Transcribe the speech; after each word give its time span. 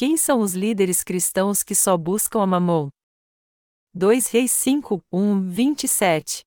Quem 0.00 0.16
são 0.16 0.40
os 0.40 0.54
líderes 0.54 1.04
cristãos 1.04 1.62
que 1.62 1.74
só 1.74 1.94
buscam 1.94 2.40
a 2.40 2.46
mamon? 2.46 2.88
2 3.92 4.28
Reis 4.28 4.50
5, 4.50 5.04
1, 5.12 5.50
27 5.50 6.40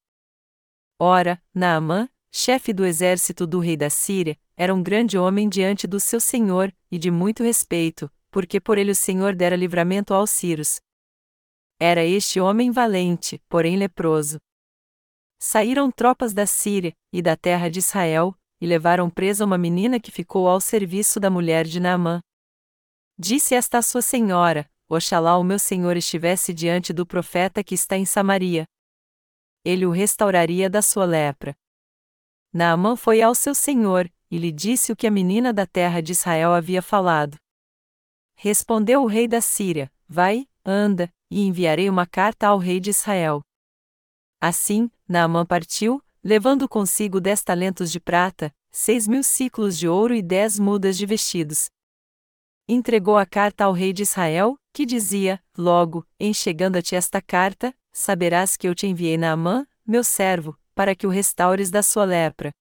Ora, 1.00 1.40
Naamã, 1.53 2.09
chefe 2.31 2.74
do 2.74 2.83
exército 2.83 3.45
do 3.45 3.59
rei 3.59 3.77
da 3.77 3.92
Síria, 3.92 4.39
era 4.58 4.74
um 4.74 4.81
grande 4.81 5.19
homem 5.19 5.47
diante 5.47 5.85
do 5.85 6.00
seu 6.00 6.19
senhor, 6.19 6.75
e 6.89 6.97
de 6.97 7.11
muito 7.11 7.43
respeito, 7.43 8.11
porque 8.31 8.59
por 8.59 8.79
ele 8.79 8.89
o 8.89 8.95
Senhor 8.95 9.36
dera 9.36 9.55
livramento 9.55 10.15
aos 10.15 10.31
Círios. 10.31 10.81
Era 11.79 12.04
este 12.04 12.39
homem 12.39 12.71
valente, 12.71 13.39
porém 13.47 13.77
leproso. 13.77 14.39
Saíram 15.38 15.91
tropas 15.91 16.33
da 16.33 16.47
Síria 16.47 16.91
e 17.13 17.21
da 17.21 17.38
terra 17.38 17.70
de 17.70 17.77
Israel, 17.77 18.35
e 18.59 18.65
levaram 18.65 19.11
presa 19.11 19.45
uma 19.45 19.59
menina 19.59 19.99
que 19.99 20.09
ficou 20.09 20.49
ao 20.49 20.59
serviço 20.59 21.20
da 21.20 21.29
mulher 21.29 21.65
de 21.65 21.79
Naamã. 21.79 22.20
Disse 23.18 23.54
esta 23.54 23.82
sua 23.82 24.02
senhora: 24.02 24.70
Oxalá 24.89 25.37
o 25.37 25.43
meu 25.43 25.60
senhor 25.60 25.96
estivesse 25.96 26.54
diante 26.54 26.92
do 26.92 27.06
profeta 27.06 27.64
que 27.64 27.75
está 27.75 27.96
em 27.96 28.06
Samaria. 28.06 28.65
Ele 29.64 29.86
o 29.86 29.92
restauraria 29.92 30.70
da 30.70 30.82
sua 30.82 31.06
lepra. 31.06 31.56
Naamã 32.52 32.96
foi 32.96 33.22
ao 33.22 33.34
seu 33.34 33.56
senhor, 33.56 34.12
e 34.30 34.38
lhe 34.38 34.52
disse 34.52 34.92
o 34.92 34.96
que 34.96 35.08
a 35.08 35.12
menina 35.12 35.54
da 35.54 35.66
terra 35.66 36.02
de 36.02 36.12
Israel 36.12 36.54
havia 36.54 36.82
falado. 36.82 37.38
Respondeu 38.36 39.04
o 39.04 39.08
rei 39.08 39.28
da 39.28 39.42
Síria: 39.42 39.92
Vai, 40.08 40.48
anda, 40.66 41.12
e 41.30 41.42
enviarei 41.42 41.90
uma 41.90 42.06
carta 42.06 42.48
ao 42.48 42.58
rei 42.58 42.80
de 42.80 42.90
Israel. 42.90 43.42
Assim, 44.42 44.92
Naamã 45.08 45.45
partiu, 45.45 46.04
levando 46.23 46.68
consigo 46.68 47.22
dez 47.22 47.44
talentos 47.44 47.92
de 47.92 48.00
prata, 48.00 48.54
seis 48.72 49.08
mil 49.08 49.23
ciclos 49.23 49.78
de 49.78 49.88
ouro 49.88 50.14
e 50.14 50.22
dez 50.22 50.59
mudas 50.59 50.98
de 50.98 51.06
vestidos. 51.06 51.70
Entregou 52.67 53.17
a 53.17 53.26
carta 53.26 53.66
ao 53.66 53.73
rei 53.73 53.91
de 53.91 54.03
Israel, 54.03 54.58
que 54.72 54.85
dizia: 54.85 55.44
Logo, 55.58 56.08
em 56.17 56.34
chegando-te 56.34 56.95
esta 56.95 57.22
carta, 57.22 57.75
saberás 57.92 58.55
que 58.55 58.67
eu 58.67 58.73
te 58.73 58.88
enviei 58.88 59.17
Naamã, 59.17 59.67
meu 59.86 60.03
servo, 60.03 60.58
para 60.73 60.95
que 60.95 61.05
o 61.05 61.09
restaures 61.09 61.70
da 61.70 61.83
sua 61.83 62.05
lepra. 62.05 62.52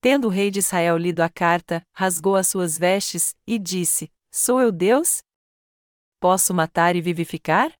Tendo 0.00 0.26
o 0.26 0.30
rei 0.30 0.50
de 0.50 0.58
Israel 0.58 0.98
lido 0.98 1.20
a 1.20 1.28
carta, 1.28 1.86
rasgou 1.92 2.34
as 2.34 2.48
suas 2.48 2.76
vestes, 2.76 3.36
e 3.46 3.58
disse: 3.58 4.12
Sou 4.32 4.60
eu 4.60 4.72
Deus? 4.72 5.22
Posso 6.20 6.52
matar 6.52 6.96
e 6.96 7.00
vivificar? 7.00 7.72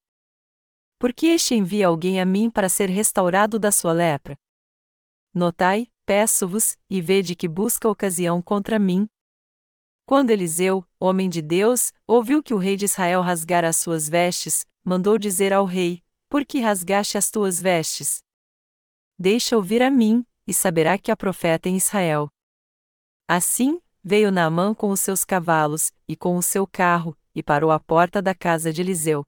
Por 1.00 1.12
que 1.12 1.26
este 1.26 1.54
envia 1.56 1.88
alguém 1.88 2.20
a 2.20 2.24
mim 2.24 2.48
para 2.48 2.68
ser 2.68 2.88
restaurado 2.88 3.58
da 3.58 3.72
sua 3.72 3.92
lepra? 3.92 4.36
Notai, 5.34 5.88
peço-vos, 6.06 6.76
e 6.88 7.00
vede 7.00 7.34
que 7.34 7.48
busca 7.48 7.88
ocasião 7.88 8.40
contra 8.40 8.78
mim. 8.78 9.08
Quando 10.06 10.30
Eliseu, 10.30 10.84
homem 11.00 11.30
de 11.30 11.40
Deus, 11.40 11.90
ouviu 12.06 12.42
que 12.42 12.52
o 12.52 12.58
rei 12.58 12.76
de 12.76 12.84
Israel 12.84 13.22
rasgara 13.22 13.70
as 13.70 13.78
suas 13.78 14.06
vestes, 14.06 14.66
mandou 14.84 15.16
dizer 15.16 15.50
ao 15.50 15.64
rei: 15.64 16.02
Por 16.28 16.44
que 16.44 16.60
rasgaste 16.60 17.16
as 17.16 17.30
tuas 17.30 17.58
vestes? 17.60 18.22
Deixa 19.18 19.56
ouvir 19.56 19.80
a 19.80 19.90
mim, 19.90 20.22
e 20.46 20.52
saberá 20.52 20.98
que 20.98 21.10
há 21.10 21.16
profeta 21.16 21.70
em 21.70 21.76
Israel. 21.76 22.28
Assim, 23.26 23.80
veio 24.02 24.30
Naamã 24.30 24.74
com 24.74 24.90
os 24.90 25.00
seus 25.00 25.24
cavalos, 25.24 25.90
e 26.06 26.14
com 26.14 26.36
o 26.36 26.42
seu 26.42 26.66
carro, 26.66 27.16
e 27.34 27.42
parou 27.42 27.70
à 27.70 27.80
porta 27.80 28.20
da 28.20 28.34
casa 28.34 28.70
de 28.70 28.82
Eliseu. 28.82 29.24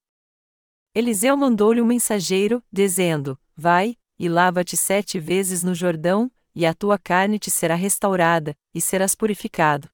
Eliseu 0.94 1.38
mandou-lhe 1.38 1.80
um 1.80 1.86
mensageiro, 1.86 2.62
dizendo: 2.70 3.38
Vai, 3.56 3.96
e 4.18 4.28
lava-te 4.28 4.76
sete 4.76 5.18
vezes 5.18 5.62
no 5.62 5.74
Jordão, 5.74 6.30
e 6.54 6.66
a 6.66 6.74
tua 6.74 6.98
carne 6.98 7.38
te 7.38 7.50
será 7.50 7.74
restaurada, 7.74 8.54
e 8.74 8.80
serás 8.80 9.14
purificado. 9.14 9.88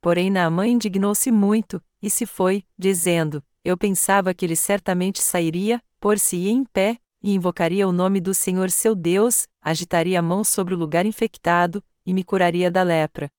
Porém 0.00 0.30
Naamã 0.30 0.66
indignou-se 0.66 1.30
muito, 1.30 1.82
e 2.02 2.08
se 2.08 2.24
foi, 2.24 2.64
dizendo: 2.78 3.44
Eu 3.64 3.76
pensava 3.76 4.32
que 4.32 4.44
ele 4.44 4.56
certamente 4.56 5.20
sairia, 5.20 5.82
por-se-ia 5.98 6.50
em 6.50 6.64
pé, 6.64 6.98
e 7.22 7.34
invocaria 7.34 7.86
o 7.86 7.92
nome 7.92 8.20
do 8.20 8.32
Senhor 8.32 8.70
seu 8.70 8.94
Deus, 8.94 9.46
agitaria 9.60 10.18
a 10.18 10.22
mão 10.22 10.42
sobre 10.42 10.74
o 10.74 10.78
lugar 10.78 11.04
infectado, 11.04 11.84
e 12.04 12.14
me 12.14 12.24
curaria 12.24 12.70
da 12.70 12.82
lepra. 12.82 13.30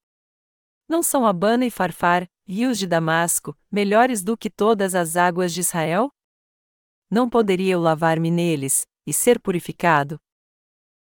Não 0.88 1.02
são 1.02 1.26
Abana 1.26 1.66
e 1.66 1.72
Farfar, 1.72 2.30
rios 2.46 2.78
de 2.78 2.86
Damasco, 2.86 3.58
melhores 3.72 4.22
do 4.22 4.38
que 4.38 4.50
todas 4.50 4.94
as 4.94 5.16
águas 5.16 5.54
de 5.54 5.62
Israel? 5.62 6.12
Não 7.10 7.30
poderia 7.30 7.74
eu 7.74 7.82
lavar-me 7.82 8.30
neles, 8.30 8.86
e 9.06 9.14
ser 9.14 9.40
purificado. 9.40 10.20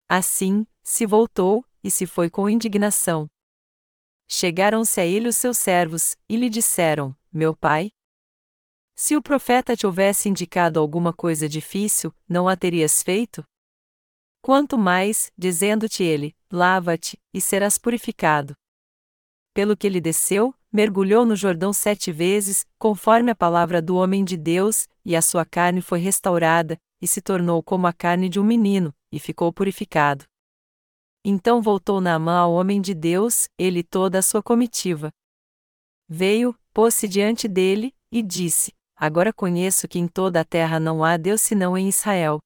Assim, 0.08 0.66
se 0.82 1.04
voltou, 1.04 1.64
e 1.84 1.90
se 1.90 2.06
foi 2.06 2.30
com 2.30 2.48
indignação. 2.48 3.28
Chegaram-se 4.28 5.00
a 5.00 5.06
ele 5.06 5.28
os 5.28 5.36
seus 5.36 5.58
servos, 5.58 6.16
e 6.28 6.36
lhe 6.36 6.48
disseram: 6.48 7.14
Meu 7.32 7.54
pai? 7.54 7.90
Se 8.94 9.16
o 9.16 9.22
profeta 9.22 9.76
te 9.76 9.86
houvesse 9.86 10.28
indicado 10.28 10.78
alguma 10.78 11.12
coisa 11.12 11.48
difícil, 11.48 12.14
não 12.28 12.48
a 12.48 12.56
terias 12.56 13.02
feito? 13.02 13.44
Quanto 14.40 14.76
mais, 14.76 15.32
dizendo-te 15.36 16.02
ele: 16.02 16.36
Lava-te, 16.50 17.18
e 17.32 17.40
serás 17.40 17.78
purificado. 17.78 18.54
Pelo 19.54 19.76
que 19.76 19.86
ele 19.86 20.00
desceu, 20.00 20.54
mergulhou 20.72 21.26
no 21.26 21.36
Jordão 21.36 21.72
sete 21.72 22.10
vezes, 22.10 22.66
conforme 22.78 23.30
a 23.30 23.36
palavra 23.36 23.82
do 23.82 23.96
homem 23.96 24.24
de 24.24 24.36
Deus, 24.36 24.88
e 25.04 25.14
a 25.14 25.20
sua 25.22 25.44
carne 25.44 25.82
foi 25.82 25.98
restaurada, 26.00 26.78
e 27.00 27.06
se 27.06 27.20
tornou 27.20 27.62
como 27.62 27.86
a 27.86 27.92
carne 27.92 28.28
de 28.28 28.40
um 28.40 28.44
menino, 28.44 28.94
e 29.10 29.18
ficou 29.18 29.52
purificado. 29.52 30.24
Então 31.24 31.62
voltou 31.62 32.00
Naamã 32.00 32.38
ao 32.38 32.52
homem 32.52 32.80
de 32.80 32.94
Deus, 32.94 33.48
ele 33.56 33.80
e 33.80 33.84
toda 33.84 34.18
a 34.18 34.22
sua 34.22 34.42
comitiva. 34.42 35.10
Veio, 36.08 36.58
pôs-se 36.72 37.06
diante 37.06 37.46
dele, 37.46 37.94
e 38.10 38.22
disse: 38.22 38.72
Agora 38.96 39.32
conheço 39.32 39.86
que 39.86 39.98
em 39.98 40.08
toda 40.08 40.40
a 40.40 40.44
terra 40.44 40.80
não 40.80 41.04
há 41.04 41.16
Deus 41.16 41.40
senão 41.40 41.78
em 41.78 41.88
Israel. 41.88 42.38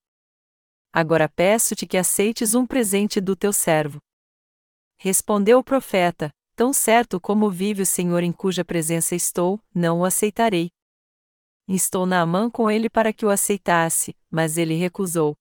Agora 0.93 1.29
peço-te 1.29 1.87
que 1.87 1.97
aceites 1.97 2.55
um 2.55 2.67
presente 2.67 3.21
do 3.21 3.35
teu 3.35 3.53
servo. 3.53 3.99
Respondeu 4.99 5.59
o 5.59 5.65
profeta: 5.65 6.31
Tão 6.55 6.73
certo 6.73 7.21
como 7.21 7.51
vive 7.51 7.83
o 7.83 7.87
Senhor 7.87 8.23
em 8.23 8.33
cuja 8.33 8.65
presença 8.65 9.15
estou, 9.15 9.61
não 9.75 10.01
o 10.01 10.05
aceitarei. 10.05 10.71
Estou 11.69 12.07
Naamã 12.07 12.49
com 12.49 12.71
ele 12.71 12.89
para 12.89 13.13
que 13.13 13.27
o 13.27 13.31
aceitasse, 13.31 14.15
mas 14.31 14.57
ele 14.57 14.75
recusou. 14.75 15.35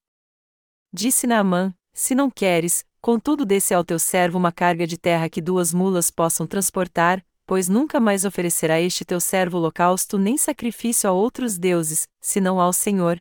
Disse 0.92 1.26
Naamã: 1.26 1.74
Se 1.94 2.14
não 2.14 2.30
queres, 2.30 2.84
contudo 3.06 3.46
desse 3.46 3.72
ao 3.72 3.84
teu 3.84 4.00
servo 4.00 4.36
uma 4.36 4.50
carga 4.50 4.84
de 4.84 4.98
terra 4.98 5.28
que 5.28 5.40
duas 5.40 5.72
mulas 5.72 6.10
possam 6.10 6.44
transportar, 6.44 7.24
pois 7.46 7.68
nunca 7.68 8.00
mais 8.00 8.24
oferecerá 8.24 8.80
este 8.80 9.04
teu 9.04 9.20
servo 9.20 9.58
holocausto 9.58 10.18
nem 10.18 10.36
sacrifício 10.36 11.08
a 11.08 11.12
outros 11.12 11.56
deuses, 11.56 12.08
senão 12.20 12.60
ao 12.60 12.72
Senhor. 12.72 13.16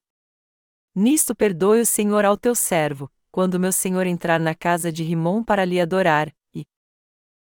Nisto 0.96 1.35
perdoe 1.35 1.81
o 1.81 1.85
Senhor 1.85 2.25
ao 2.25 2.35
teu 2.35 2.56
servo, 2.56 3.12
quando 3.31 3.59
meu 3.59 3.72
senhor 3.72 4.07
entrar 4.07 4.40
na 4.40 4.56
casa 4.56 4.91
de 4.91 5.03
Rimon 5.03 5.44
para 5.44 5.63
lhe 5.63 5.79
adorar, 5.79 6.34
e 6.56 6.66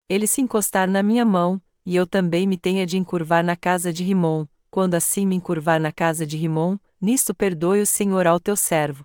ele 0.08 0.26
se 0.26 0.40
encostar 0.40 0.90
na 0.90 1.04
minha 1.04 1.24
mão, 1.24 1.62
e 1.84 1.94
eu 1.94 2.08
também 2.08 2.44
me 2.44 2.58
tenha 2.58 2.84
de 2.84 2.98
encurvar 2.98 3.44
na 3.44 3.54
casa 3.54 3.92
de 3.92 4.02
Rimon, 4.02 4.48
quando 4.68 4.96
assim 4.96 5.24
me 5.24 5.36
encurvar 5.36 5.80
na 5.80 5.92
casa 5.92 6.26
de 6.26 6.36
Rimon, 6.36 6.76
nisto 7.00 7.32
perdoe 7.32 7.82
o 7.82 7.86
Senhor 7.86 8.26
ao 8.26 8.40
teu 8.40 8.56
servo. 8.56 9.04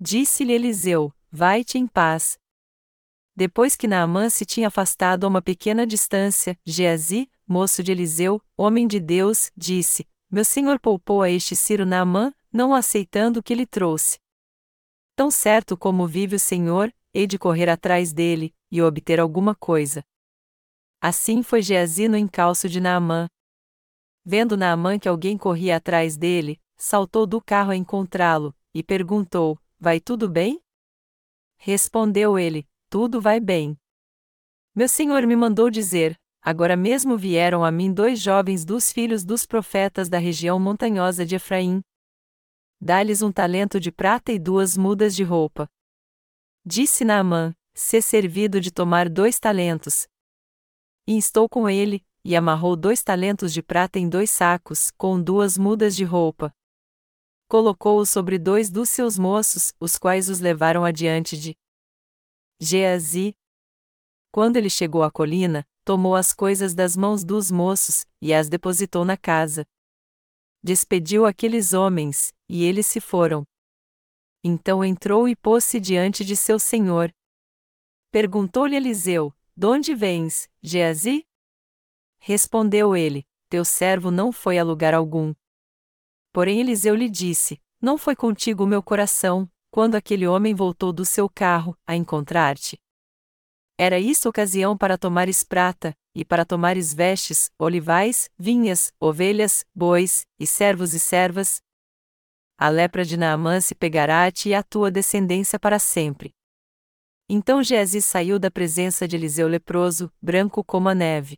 Disse-lhe 0.00 0.54
Eliseu: 0.54 1.13
Vai-te 1.36 1.78
em 1.78 1.84
paz. 1.84 2.38
Depois 3.34 3.74
que 3.74 3.88
Naamã 3.88 4.30
se 4.30 4.46
tinha 4.46 4.68
afastado 4.68 5.24
a 5.24 5.28
uma 5.28 5.42
pequena 5.42 5.84
distância, 5.84 6.56
Geazi, 6.64 7.28
moço 7.44 7.82
de 7.82 7.90
Eliseu, 7.90 8.40
homem 8.56 8.86
de 8.86 9.00
Deus, 9.00 9.50
disse: 9.56 10.06
Meu 10.30 10.44
senhor 10.44 10.78
poupou 10.78 11.22
a 11.22 11.28
este 11.28 11.56
Ciro 11.56 11.84
Naamã, 11.84 12.32
não 12.52 12.72
aceitando 12.72 13.40
o 13.40 13.42
que 13.42 13.52
lhe 13.52 13.66
trouxe. 13.66 14.20
Tão 15.16 15.28
certo 15.28 15.76
como 15.76 16.06
vive 16.06 16.36
o 16.36 16.38
Senhor, 16.38 16.94
hei 17.12 17.26
de 17.26 17.36
correr 17.36 17.68
atrás 17.68 18.12
dele, 18.12 18.54
e 18.70 18.80
obter 18.80 19.18
alguma 19.18 19.56
coisa. 19.56 20.04
Assim 21.00 21.42
foi 21.42 21.62
Geazi 21.62 22.06
no 22.06 22.16
encalço 22.16 22.68
de 22.68 22.78
Naamã, 22.78 23.26
Vendo 24.24 24.56
Naamã 24.56 25.00
que 25.00 25.08
alguém 25.08 25.36
corria 25.36 25.78
atrás 25.78 26.16
dele, 26.16 26.60
saltou 26.76 27.26
do 27.26 27.40
carro 27.40 27.72
a 27.72 27.76
encontrá-lo, 27.76 28.54
e 28.72 28.84
perguntou: 28.84 29.58
Vai 29.80 29.98
tudo 29.98 30.28
bem? 30.28 30.63
Respondeu 31.66 32.38
ele: 32.38 32.68
Tudo 32.90 33.22
vai 33.22 33.40
bem. 33.40 33.74
Meu 34.74 34.86
senhor 34.86 35.26
me 35.26 35.34
mandou 35.34 35.70
dizer: 35.70 36.14
Agora 36.42 36.76
mesmo 36.76 37.16
vieram 37.16 37.64
a 37.64 37.70
mim 37.72 37.90
dois 37.90 38.20
jovens 38.20 38.66
dos 38.66 38.92
filhos 38.92 39.24
dos 39.24 39.46
profetas 39.46 40.10
da 40.10 40.18
região 40.18 40.60
montanhosa 40.60 41.24
de 41.24 41.36
Efraim. 41.36 41.80
Dá-lhes 42.78 43.22
um 43.22 43.32
talento 43.32 43.80
de 43.80 43.90
prata 43.90 44.30
e 44.30 44.38
duas 44.38 44.76
mudas 44.76 45.16
de 45.16 45.22
roupa. 45.24 45.66
Disse 46.66 47.02
Naamã: 47.02 47.54
Ser 47.72 48.02
servido 48.02 48.60
de 48.60 48.70
tomar 48.70 49.08
dois 49.08 49.40
talentos. 49.40 50.06
E 51.06 51.16
estou 51.16 51.48
com 51.48 51.66
ele, 51.66 52.04
e 52.22 52.36
amarrou 52.36 52.76
dois 52.76 53.02
talentos 53.02 53.54
de 53.54 53.62
prata 53.62 53.98
em 53.98 54.06
dois 54.06 54.30
sacos, 54.30 54.90
com 54.98 55.18
duas 55.18 55.56
mudas 55.56 55.96
de 55.96 56.04
roupa. 56.04 56.54
Colocou-os 57.48 58.10
sobre 58.10 58.38
dois 58.38 58.70
dos 58.70 58.88
seus 58.88 59.18
moços, 59.18 59.72
os 59.78 59.98
quais 59.98 60.28
os 60.28 60.40
levaram 60.40 60.84
adiante 60.84 61.36
de 61.36 61.54
Geazi. 62.60 63.34
Quando 64.32 64.56
ele 64.56 64.70
chegou 64.70 65.02
à 65.02 65.10
colina, 65.10 65.66
tomou 65.84 66.14
as 66.14 66.32
coisas 66.32 66.74
das 66.74 66.96
mãos 66.96 67.22
dos 67.22 67.50
moços, 67.50 68.06
e 68.20 68.32
as 68.32 68.48
depositou 68.48 69.04
na 69.04 69.16
casa. 69.16 69.66
Despediu 70.62 71.26
aqueles 71.26 71.74
homens, 71.74 72.32
e 72.48 72.64
eles 72.64 72.86
se 72.86 73.00
foram. 73.00 73.44
Então 74.42 74.84
entrou 74.84 75.28
e 75.28 75.36
pôs-se 75.36 75.78
diante 75.78 76.24
de 76.24 76.36
seu 76.36 76.58
senhor. 76.58 77.12
Perguntou-lhe 78.10 78.76
Eliseu: 78.76 79.32
De 79.56 79.66
onde 79.66 79.94
vens, 79.94 80.48
Geazi? 80.62 81.26
Respondeu 82.18 82.96
ele: 82.96 83.26
Teu 83.48 83.64
servo 83.64 84.10
não 84.10 84.32
foi 84.32 84.58
a 84.58 84.64
lugar 84.64 84.94
algum. 84.94 85.34
Porém 86.34 86.58
Eliseu 86.58 86.96
lhe 86.96 87.08
disse: 87.08 87.60
Não 87.80 87.96
foi 87.96 88.16
contigo 88.16 88.64
o 88.64 88.66
meu 88.66 88.82
coração, 88.82 89.48
quando 89.70 89.94
aquele 89.94 90.26
homem 90.26 90.52
voltou 90.52 90.92
do 90.92 91.04
seu 91.04 91.28
carro, 91.28 91.78
a 91.86 91.94
encontrar-te. 91.94 92.76
Era 93.78 94.00
isso 94.00 94.28
ocasião 94.28 94.76
para 94.76 94.98
tomares 94.98 95.44
prata, 95.44 95.96
e 96.12 96.24
para 96.24 96.44
tomares 96.44 96.92
vestes, 96.92 97.52
olivais, 97.56 98.28
vinhas, 98.36 98.92
ovelhas, 98.98 99.64
bois, 99.72 100.26
e 100.36 100.44
servos 100.44 100.92
e 100.92 100.98
servas? 100.98 101.62
A 102.58 102.68
lepra 102.68 103.04
de 103.04 103.16
Naamã 103.16 103.60
se 103.60 103.74
pegará 103.74 104.24
a 104.24 104.32
ti 104.32 104.48
e 104.48 104.54
à 104.54 104.62
tua 104.62 104.90
descendência 104.90 105.58
para 105.58 105.78
sempre. 105.78 106.32
Então 107.28 107.62
Geazi 107.62 108.02
saiu 108.02 108.40
da 108.40 108.50
presença 108.50 109.06
de 109.06 109.14
Eliseu 109.14 109.46
leproso, 109.46 110.12
branco 110.20 110.64
como 110.64 110.88
a 110.88 110.94
neve. 110.96 111.36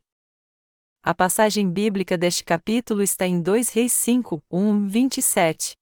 A 1.08 1.14
passagem 1.14 1.70
bíblica 1.70 2.18
deste 2.18 2.42
capítulo 2.42 3.00
está 3.00 3.28
em 3.28 3.40
2 3.40 3.68
Reis 3.68 3.92
5, 3.92 4.42
1, 4.50 4.88
27. 4.88 5.76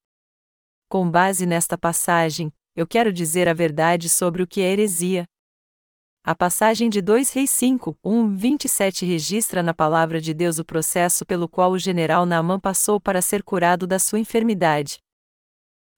Com 0.87 1.11
base 1.11 1.47
nesta 1.47 1.79
passagem, 1.79 2.53
eu 2.77 2.87
quero 2.87 3.11
dizer 3.11 3.49
a 3.49 3.55
verdade 3.55 4.11
sobre 4.11 4.43
o 4.43 4.47
que 4.47 4.61
é 4.61 4.71
heresia, 4.71 5.25
a 6.23 6.35
passagem 6.35 6.91
de 6.91 7.01
2 7.01 7.31
Reis 7.31 7.51
5, 7.53 7.99
1, 8.05 8.37
27 8.37 9.07
registra 9.07 9.63
na 9.63 9.73
palavra 9.73 10.21
de 10.21 10.35
Deus 10.35 10.59
o 10.59 10.65
processo 10.65 11.25
pelo 11.25 11.49
qual 11.49 11.73
o 11.73 11.79
general 11.79 12.27
Naamã 12.27 12.61
passou 12.61 13.01
para 13.01 13.23
ser 13.23 13.43
curado 13.43 13.87
da 13.87 13.99
sua 13.99 14.19
enfermidade. 14.19 14.99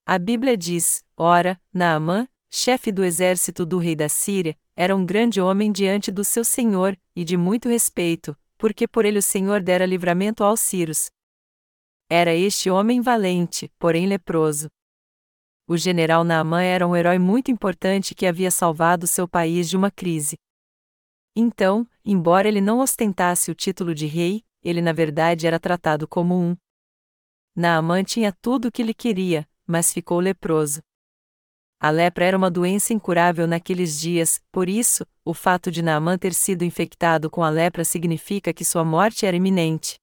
A 0.05 0.17
Bíblia 0.17 0.55
diz: 0.55 1.03
Ora, 1.17 1.59
Naamã, 1.73 2.29
chefe 2.49 2.93
do 2.93 3.03
exército 3.03 3.65
do 3.65 3.77
rei 3.77 3.93
da 3.93 4.07
Síria, 4.07 4.57
era 4.73 4.95
um 4.95 5.05
grande 5.05 5.41
homem 5.41 5.69
diante 5.69 6.13
do 6.13 6.23
seu 6.23 6.45
senhor, 6.45 6.97
e 7.13 7.25
de 7.25 7.35
muito 7.35 7.67
respeito, 7.67 8.33
porque 8.57 8.87
por 8.87 9.05
ele 9.05 9.19
o 9.19 9.23
senhor 9.23 9.61
dera 9.61 9.85
livramento 9.85 10.43
aos 10.43 10.59
Círios. 10.59 11.09
Era 12.09 12.33
este 12.33 12.69
homem 12.69 13.01
valente, 13.01 13.71
porém 13.77 14.07
leproso 14.07 14.69
o 15.67 15.75
general 15.75 16.23
Naamã 16.23 16.61
era 16.61 16.87
um 16.87 16.95
herói 16.95 17.19
muito 17.19 17.51
importante 17.51 18.15
que 18.15 18.25
havia 18.25 18.49
salvado 18.49 19.05
seu 19.05 19.27
país 19.27 19.69
de 19.69 19.75
uma 19.75 19.91
crise. 19.91 20.37
Então, 21.35 21.85
embora 22.05 22.47
ele 22.47 22.61
não 22.61 22.79
ostentasse 22.79 23.51
o 23.51 23.55
título 23.55 23.93
de 23.93 24.05
rei, 24.05 24.43
ele 24.63 24.81
na 24.81 24.93
verdade 24.93 25.45
era 25.45 25.59
tratado 25.59 26.07
como 26.07 26.35
um. 26.35 26.55
Naamã 27.53 28.01
tinha 28.01 28.31
tudo 28.31 28.69
o 28.69 28.71
que 28.71 28.81
lhe 28.81 28.93
queria, 28.93 29.47
mas 29.67 29.91
ficou 29.91 30.21
leproso. 30.21 30.81
A 31.79 31.91
lepra 31.91 32.25
era 32.25 32.35
uma 32.35 32.49
doença 32.49 32.91
incurável 32.91 33.45
naqueles 33.45 33.99
dias, 33.99 34.41
por 34.51 34.67
isso, 34.67 35.05
o 35.23 35.31
fato 35.31 35.69
de 35.69 35.83
Naamã 35.83 36.17
ter 36.17 36.33
sido 36.33 36.63
infectado 36.63 37.29
com 37.29 37.43
a 37.43 37.49
lepra 37.49 37.85
significa 37.85 38.51
que 38.51 38.65
sua 38.65 38.83
morte 38.83 39.27
era 39.27 39.37
iminente. 39.37 39.99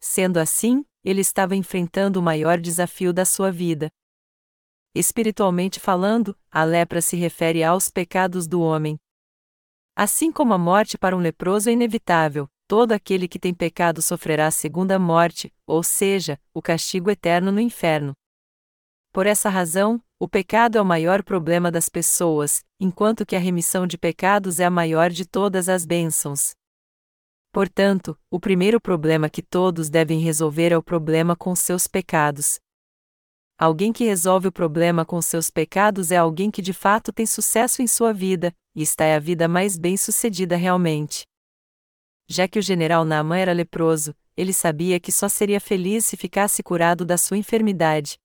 Sendo 0.00 0.38
assim, 0.38 0.84
ele 1.04 1.20
estava 1.20 1.54
enfrentando 1.54 2.18
o 2.18 2.22
maior 2.22 2.58
desafio 2.58 3.12
da 3.12 3.24
sua 3.24 3.52
vida. 3.52 3.88
Espiritualmente 4.92 5.78
falando, 5.78 6.36
a 6.50 6.64
lepra 6.64 7.00
se 7.00 7.16
refere 7.16 7.62
aos 7.62 7.88
pecados 7.88 8.48
do 8.48 8.60
homem. 8.60 8.98
Assim 9.94 10.32
como 10.32 10.52
a 10.52 10.58
morte 10.58 10.98
para 10.98 11.16
um 11.16 11.20
leproso 11.20 11.70
é 11.70 11.72
inevitável, 11.72 12.48
todo 12.66 12.90
aquele 12.90 13.28
que 13.28 13.38
tem 13.38 13.54
pecado 13.54 14.02
sofrerá 14.02 14.48
a 14.48 14.50
segunda 14.50 14.98
morte, 14.98 15.52
ou 15.64 15.84
seja, 15.84 16.40
o 16.52 16.60
castigo 16.60 17.08
eterno 17.08 17.52
no 17.52 17.60
inferno. 17.60 18.14
Por 19.12 19.26
essa 19.26 19.48
razão, 19.48 20.02
o 20.22 20.28
pecado 20.28 20.78
é 20.78 20.80
o 20.80 20.84
maior 20.84 21.20
problema 21.20 21.68
das 21.68 21.88
pessoas, 21.88 22.64
enquanto 22.78 23.26
que 23.26 23.34
a 23.34 23.40
remissão 23.40 23.88
de 23.88 23.98
pecados 23.98 24.60
é 24.60 24.64
a 24.64 24.70
maior 24.70 25.10
de 25.10 25.26
todas 25.26 25.68
as 25.68 25.84
bênçãos. 25.84 26.52
Portanto, 27.50 28.16
o 28.30 28.38
primeiro 28.38 28.80
problema 28.80 29.28
que 29.28 29.42
todos 29.42 29.90
devem 29.90 30.20
resolver 30.20 30.70
é 30.70 30.78
o 30.78 30.82
problema 30.82 31.34
com 31.34 31.56
seus 31.56 31.88
pecados. 31.88 32.60
Alguém 33.58 33.92
que 33.92 34.04
resolve 34.04 34.46
o 34.46 34.52
problema 34.52 35.04
com 35.04 35.20
seus 35.20 35.50
pecados 35.50 36.12
é 36.12 36.18
alguém 36.18 36.52
que 36.52 36.62
de 36.62 36.72
fato 36.72 37.12
tem 37.12 37.26
sucesso 37.26 37.82
em 37.82 37.88
sua 37.88 38.12
vida, 38.12 38.54
e 38.76 38.82
está 38.82 39.04
é 39.04 39.16
a 39.16 39.18
vida 39.18 39.48
mais 39.48 39.76
bem-sucedida 39.76 40.54
realmente. 40.54 41.24
Já 42.28 42.46
que 42.46 42.60
o 42.60 42.62
general 42.62 43.04
Naaman 43.04 43.38
era 43.38 43.52
leproso, 43.52 44.14
ele 44.36 44.52
sabia 44.52 45.00
que 45.00 45.10
só 45.10 45.28
seria 45.28 45.58
feliz 45.58 46.04
se 46.04 46.16
ficasse 46.16 46.62
curado 46.62 47.04
da 47.04 47.18
sua 47.18 47.38
enfermidade. 47.38 48.22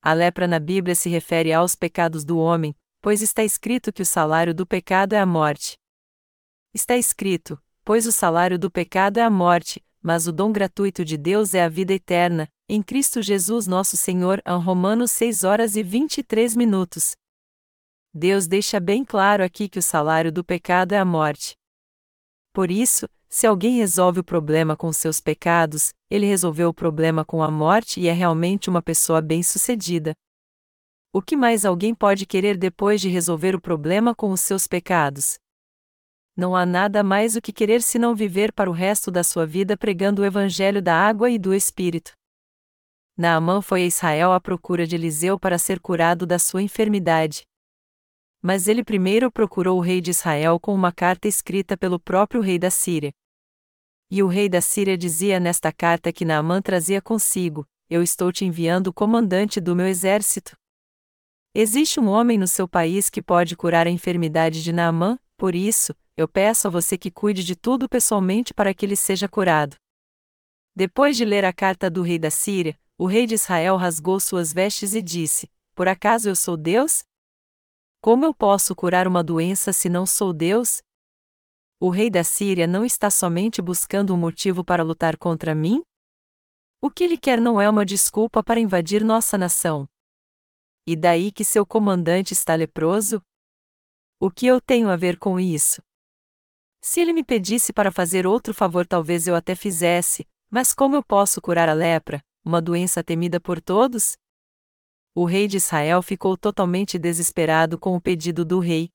A 0.00 0.12
lepra 0.12 0.46
na 0.46 0.58
Bíblia 0.58 0.94
se 0.94 1.08
refere 1.08 1.52
aos 1.52 1.74
pecados 1.74 2.24
do 2.24 2.38
homem, 2.38 2.74
pois 3.00 3.22
está 3.22 3.42
escrito 3.42 3.92
que 3.92 4.02
o 4.02 4.06
salário 4.06 4.54
do 4.54 4.66
pecado 4.66 5.14
é 5.14 5.18
a 5.18 5.26
morte. 5.26 5.76
Está 6.72 6.96
escrito: 6.96 7.60
pois 7.84 8.06
o 8.06 8.12
salário 8.12 8.58
do 8.58 8.70
pecado 8.70 9.18
é 9.18 9.22
a 9.22 9.30
morte, 9.30 9.84
mas 10.02 10.26
o 10.26 10.32
dom 10.32 10.52
gratuito 10.52 11.04
de 11.04 11.16
Deus 11.16 11.54
é 11.54 11.62
a 11.62 11.68
vida 11.68 11.92
eterna, 11.92 12.48
em 12.68 12.82
Cristo 12.82 13.22
Jesus 13.22 13.66
nosso 13.66 13.96
Senhor. 13.96 14.42
Romanos 14.46 15.10
6 15.12 15.44
horas 15.44 15.74
e 15.74 15.82
23 15.82 16.54
minutos. 16.54 17.16
Deus 18.12 18.46
deixa 18.46 18.78
bem 18.80 19.04
claro 19.04 19.42
aqui 19.42 19.68
que 19.68 19.78
o 19.78 19.82
salário 19.82 20.30
do 20.30 20.44
pecado 20.44 20.92
é 20.92 20.98
a 20.98 21.04
morte. 21.04 21.54
Por 22.52 22.70
isso, 22.70 23.08
se 23.28 23.46
alguém 23.46 23.76
resolve 23.76 24.20
o 24.20 24.24
problema 24.24 24.76
com 24.76 24.92
seus 24.92 25.20
pecados, 25.20 25.92
ele 26.10 26.26
resolveu 26.26 26.70
o 26.70 26.74
problema 26.74 27.24
com 27.24 27.42
a 27.42 27.50
morte 27.50 28.00
e 28.00 28.08
é 28.08 28.12
realmente 28.12 28.70
uma 28.70 28.82
pessoa 28.82 29.20
bem-sucedida. 29.20 30.14
O 31.12 31.20
que 31.20 31.36
mais 31.36 31.64
alguém 31.64 31.94
pode 31.94 32.26
querer 32.26 32.56
depois 32.56 33.00
de 33.00 33.08
resolver 33.08 33.54
o 33.54 33.60
problema 33.60 34.14
com 34.14 34.30
os 34.30 34.40
seus 34.40 34.66
pecados? 34.66 35.38
não 36.38 36.54
há 36.54 36.64
nada 36.64 37.02
mais 37.02 37.34
o 37.34 37.42
que 37.42 37.52
querer 37.52 37.82
senão 37.82 38.14
viver 38.14 38.52
para 38.52 38.70
o 38.70 38.72
resto 38.72 39.10
da 39.10 39.24
sua 39.24 39.44
vida 39.44 39.76
pregando 39.76 40.22
o 40.22 40.24
Evangelho 40.24 40.80
da 40.80 40.94
água 40.94 41.28
e 41.28 41.36
do 41.36 41.52
Espírito. 41.52 42.12
Naamã 43.16 43.60
foi 43.60 43.82
a 43.82 43.86
Israel 43.86 44.32
à 44.32 44.40
procura 44.40 44.86
de 44.86 44.94
Eliseu 44.94 45.36
para 45.36 45.58
ser 45.58 45.80
curado 45.80 46.24
da 46.24 46.38
sua 46.38 46.62
enfermidade. 46.62 47.42
Mas 48.40 48.68
ele 48.68 48.84
primeiro 48.84 49.30
procurou 49.30 49.78
o 49.78 49.80
rei 49.80 50.00
de 50.00 50.10
Israel 50.10 50.60
com 50.60 50.74
uma 50.74 50.92
carta 50.92 51.26
escrita 51.26 51.76
pelo 51.76 51.98
próprio 51.98 52.40
rei 52.40 52.58
da 52.58 52.70
Síria. 52.70 53.12
E 54.10 54.22
o 54.22 54.26
rei 54.26 54.48
da 54.48 54.60
Síria 54.60 54.96
dizia 54.96 55.38
nesta 55.38 55.72
carta 55.72 56.12
que 56.12 56.24
Naamã 56.24 56.62
trazia 56.62 57.02
consigo: 57.02 57.66
Eu 57.90 58.02
estou 58.02 58.32
te 58.32 58.44
enviando 58.44 58.86
o 58.88 58.92
comandante 58.92 59.60
do 59.60 59.76
meu 59.76 59.86
exército. 59.86 60.56
Existe 61.54 61.98
um 61.98 62.08
homem 62.08 62.38
no 62.38 62.46
seu 62.46 62.68
país 62.68 63.10
que 63.10 63.20
pode 63.20 63.56
curar 63.56 63.86
a 63.86 63.90
enfermidade 63.90 64.62
de 64.62 64.72
Naamã, 64.72 65.18
por 65.36 65.54
isso, 65.54 65.94
eu 66.16 66.26
peço 66.26 66.68
a 66.68 66.70
você 66.70 66.98
que 66.98 67.10
cuide 67.10 67.44
de 67.44 67.54
tudo 67.54 67.88
pessoalmente 67.88 68.52
para 68.52 68.74
que 68.74 68.84
ele 68.84 68.96
seja 68.96 69.28
curado. 69.28 69.76
Depois 70.74 71.16
de 71.16 71.24
ler 71.24 71.44
a 71.44 71.52
carta 71.52 71.90
do 71.90 72.02
rei 72.02 72.18
da 72.18 72.30
Síria, 72.30 72.78
o 72.96 73.06
rei 73.06 73.26
de 73.26 73.34
Israel 73.34 73.76
rasgou 73.76 74.18
suas 74.18 74.52
vestes 74.52 74.94
e 74.94 75.02
disse: 75.02 75.50
Por 75.74 75.86
acaso 75.86 76.28
eu 76.28 76.36
sou 76.36 76.56
Deus? 76.56 77.04
Como 78.00 78.24
eu 78.24 78.32
posso 78.32 78.76
curar 78.76 79.08
uma 79.08 79.24
doença 79.24 79.72
se 79.72 79.88
não 79.88 80.06
sou 80.06 80.32
Deus? 80.32 80.80
O 81.80 81.90
rei 81.90 82.08
da 82.08 82.22
Síria 82.22 82.64
não 82.66 82.84
está 82.84 83.10
somente 83.10 83.60
buscando 83.60 84.14
um 84.14 84.16
motivo 84.16 84.64
para 84.64 84.84
lutar 84.84 85.16
contra 85.16 85.52
mim? 85.52 85.82
O 86.80 86.90
que 86.90 87.02
ele 87.02 87.18
quer 87.18 87.40
não 87.40 87.60
é 87.60 87.68
uma 87.68 87.84
desculpa 87.84 88.42
para 88.42 88.60
invadir 88.60 89.02
nossa 89.04 89.36
nação. 89.36 89.88
E 90.86 90.94
daí 90.94 91.32
que 91.32 91.44
seu 91.44 91.66
comandante 91.66 92.32
está 92.32 92.54
leproso? 92.54 93.20
O 94.20 94.30
que 94.30 94.46
eu 94.46 94.60
tenho 94.60 94.88
a 94.88 94.96
ver 94.96 95.18
com 95.18 95.38
isso? 95.38 95.82
Se 96.80 97.00
ele 97.00 97.12
me 97.12 97.24
pedisse 97.24 97.72
para 97.72 97.90
fazer 97.90 98.28
outro 98.28 98.54
favor, 98.54 98.86
talvez 98.86 99.26
eu 99.26 99.34
até 99.34 99.56
fizesse, 99.56 100.24
mas 100.48 100.72
como 100.72 100.94
eu 100.94 101.02
posso 101.02 101.40
curar 101.40 101.68
a 101.68 101.74
lepra, 101.74 102.22
uma 102.44 102.62
doença 102.62 103.02
temida 103.02 103.40
por 103.40 103.60
todos? 103.60 104.16
O 105.14 105.24
rei 105.24 105.48
de 105.48 105.56
Israel 105.56 106.02
ficou 106.02 106.36
totalmente 106.36 106.98
desesperado 106.98 107.78
com 107.78 107.96
o 107.96 108.00
pedido 108.00 108.44
do 108.44 108.58
rei 108.58 108.90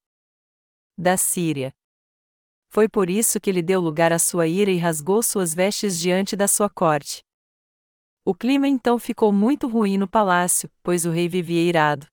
da 0.97 1.17
Síria. 1.17 1.73
Foi 2.69 2.87
por 2.87 3.09
isso 3.09 3.39
que 3.39 3.49
ele 3.49 3.61
deu 3.61 3.81
lugar 3.81 4.13
à 4.13 4.19
sua 4.19 4.47
ira 4.47 4.71
e 4.71 4.77
rasgou 4.77 5.21
suas 5.21 5.53
vestes 5.53 5.99
diante 5.99 6.35
da 6.35 6.47
sua 6.47 6.69
corte. 6.69 7.23
O 8.25 8.33
clima 8.33 8.67
então 8.67 8.97
ficou 8.97 9.31
muito 9.31 9.67
ruim 9.67 9.97
no 9.97 10.07
palácio, 10.07 10.69
pois 10.81 11.05
o 11.05 11.11
rei 11.11 11.27
vivia 11.27 11.61
irado. 11.61 12.07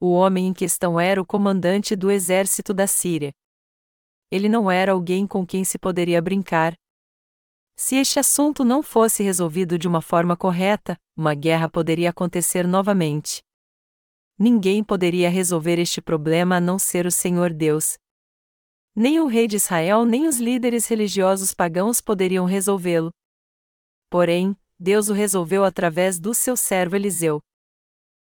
O 0.00 0.10
homem 0.10 0.48
em 0.48 0.52
questão 0.52 1.00
era 1.00 1.20
o 1.20 1.26
comandante 1.26 1.96
do 1.96 2.10
exército 2.10 2.74
da 2.74 2.86
Síria 2.86 3.32
ele 4.30 4.48
não 4.48 4.70
era 4.70 4.92
alguém 4.92 5.26
com 5.26 5.46
quem 5.46 5.64
se 5.64 5.78
poderia 5.78 6.20
brincar. 6.20 6.74
Se 7.78 7.96
este 7.96 8.18
assunto 8.18 8.64
não 8.64 8.82
fosse 8.82 9.22
resolvido 9.22 9.78
de 9.78 9.86
uma 9.86 10.00
forma 10.00 10.34
correta, 10.34 10.98
uma 11.14 11.34
guerra 11.34 11.68
poderia 11.68 12.08
acontecer 12.08 12.66
novamente. 12.66 13.42
Ninguém 14.38 14.82
poderia 14.82 15.28
resolver 15.28 15.78
este 15.78 16.00
problema 16.00 16.56
a 16.56 16.60
não 16.60 16.78
ser 16.78 17.06
o 17.06 17.10
Senhor 17.10 17.52
Deus. 17.52 17.98
Nem 18.94 19.20
o 19.20 19.26
rei 19.26 19.46
de 19.46 19.56
Israel 19.56 20.06
nem 20.06 20.26
os 20.26 20.38
líderes 20.38 20.86
religiosos 20.86 21.52
pagãos 21.52 22.00
poderiam 22.00 22.46
resolvê-lo. 22.46 23.10
Porém, 24.08 24.56
Deus 24.78 25.10
o 25.10 25.12
resolveu 25.12 25.62
através 25.62 26.18
do 26.18 26.32
seu 26.32 26.56
servo 26.56 26.96
Eliseu. 26.96 27.42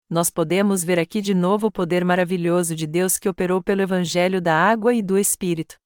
Nós 0.10 0.30
podemos 0.30 0.84
ver 0.84 1.00
aqui 1.00 1.22
de 1.22 1.34
novo 1.34 1.68
o 1.68 1.72
poder 1.72 2.04
maravilhoso 2.04 2.76
de 2.76 2.86
Deus 2.86 3.18
que 3.18 3.30
operou 3.30 3.64
pelo 3.64 3.82
Evangelho 3.82 4.42
da 4.42 4.56
água 4.56 4.94
e 4.94 5.02
do 5.02 5.18
Espírito. 5.18 5.78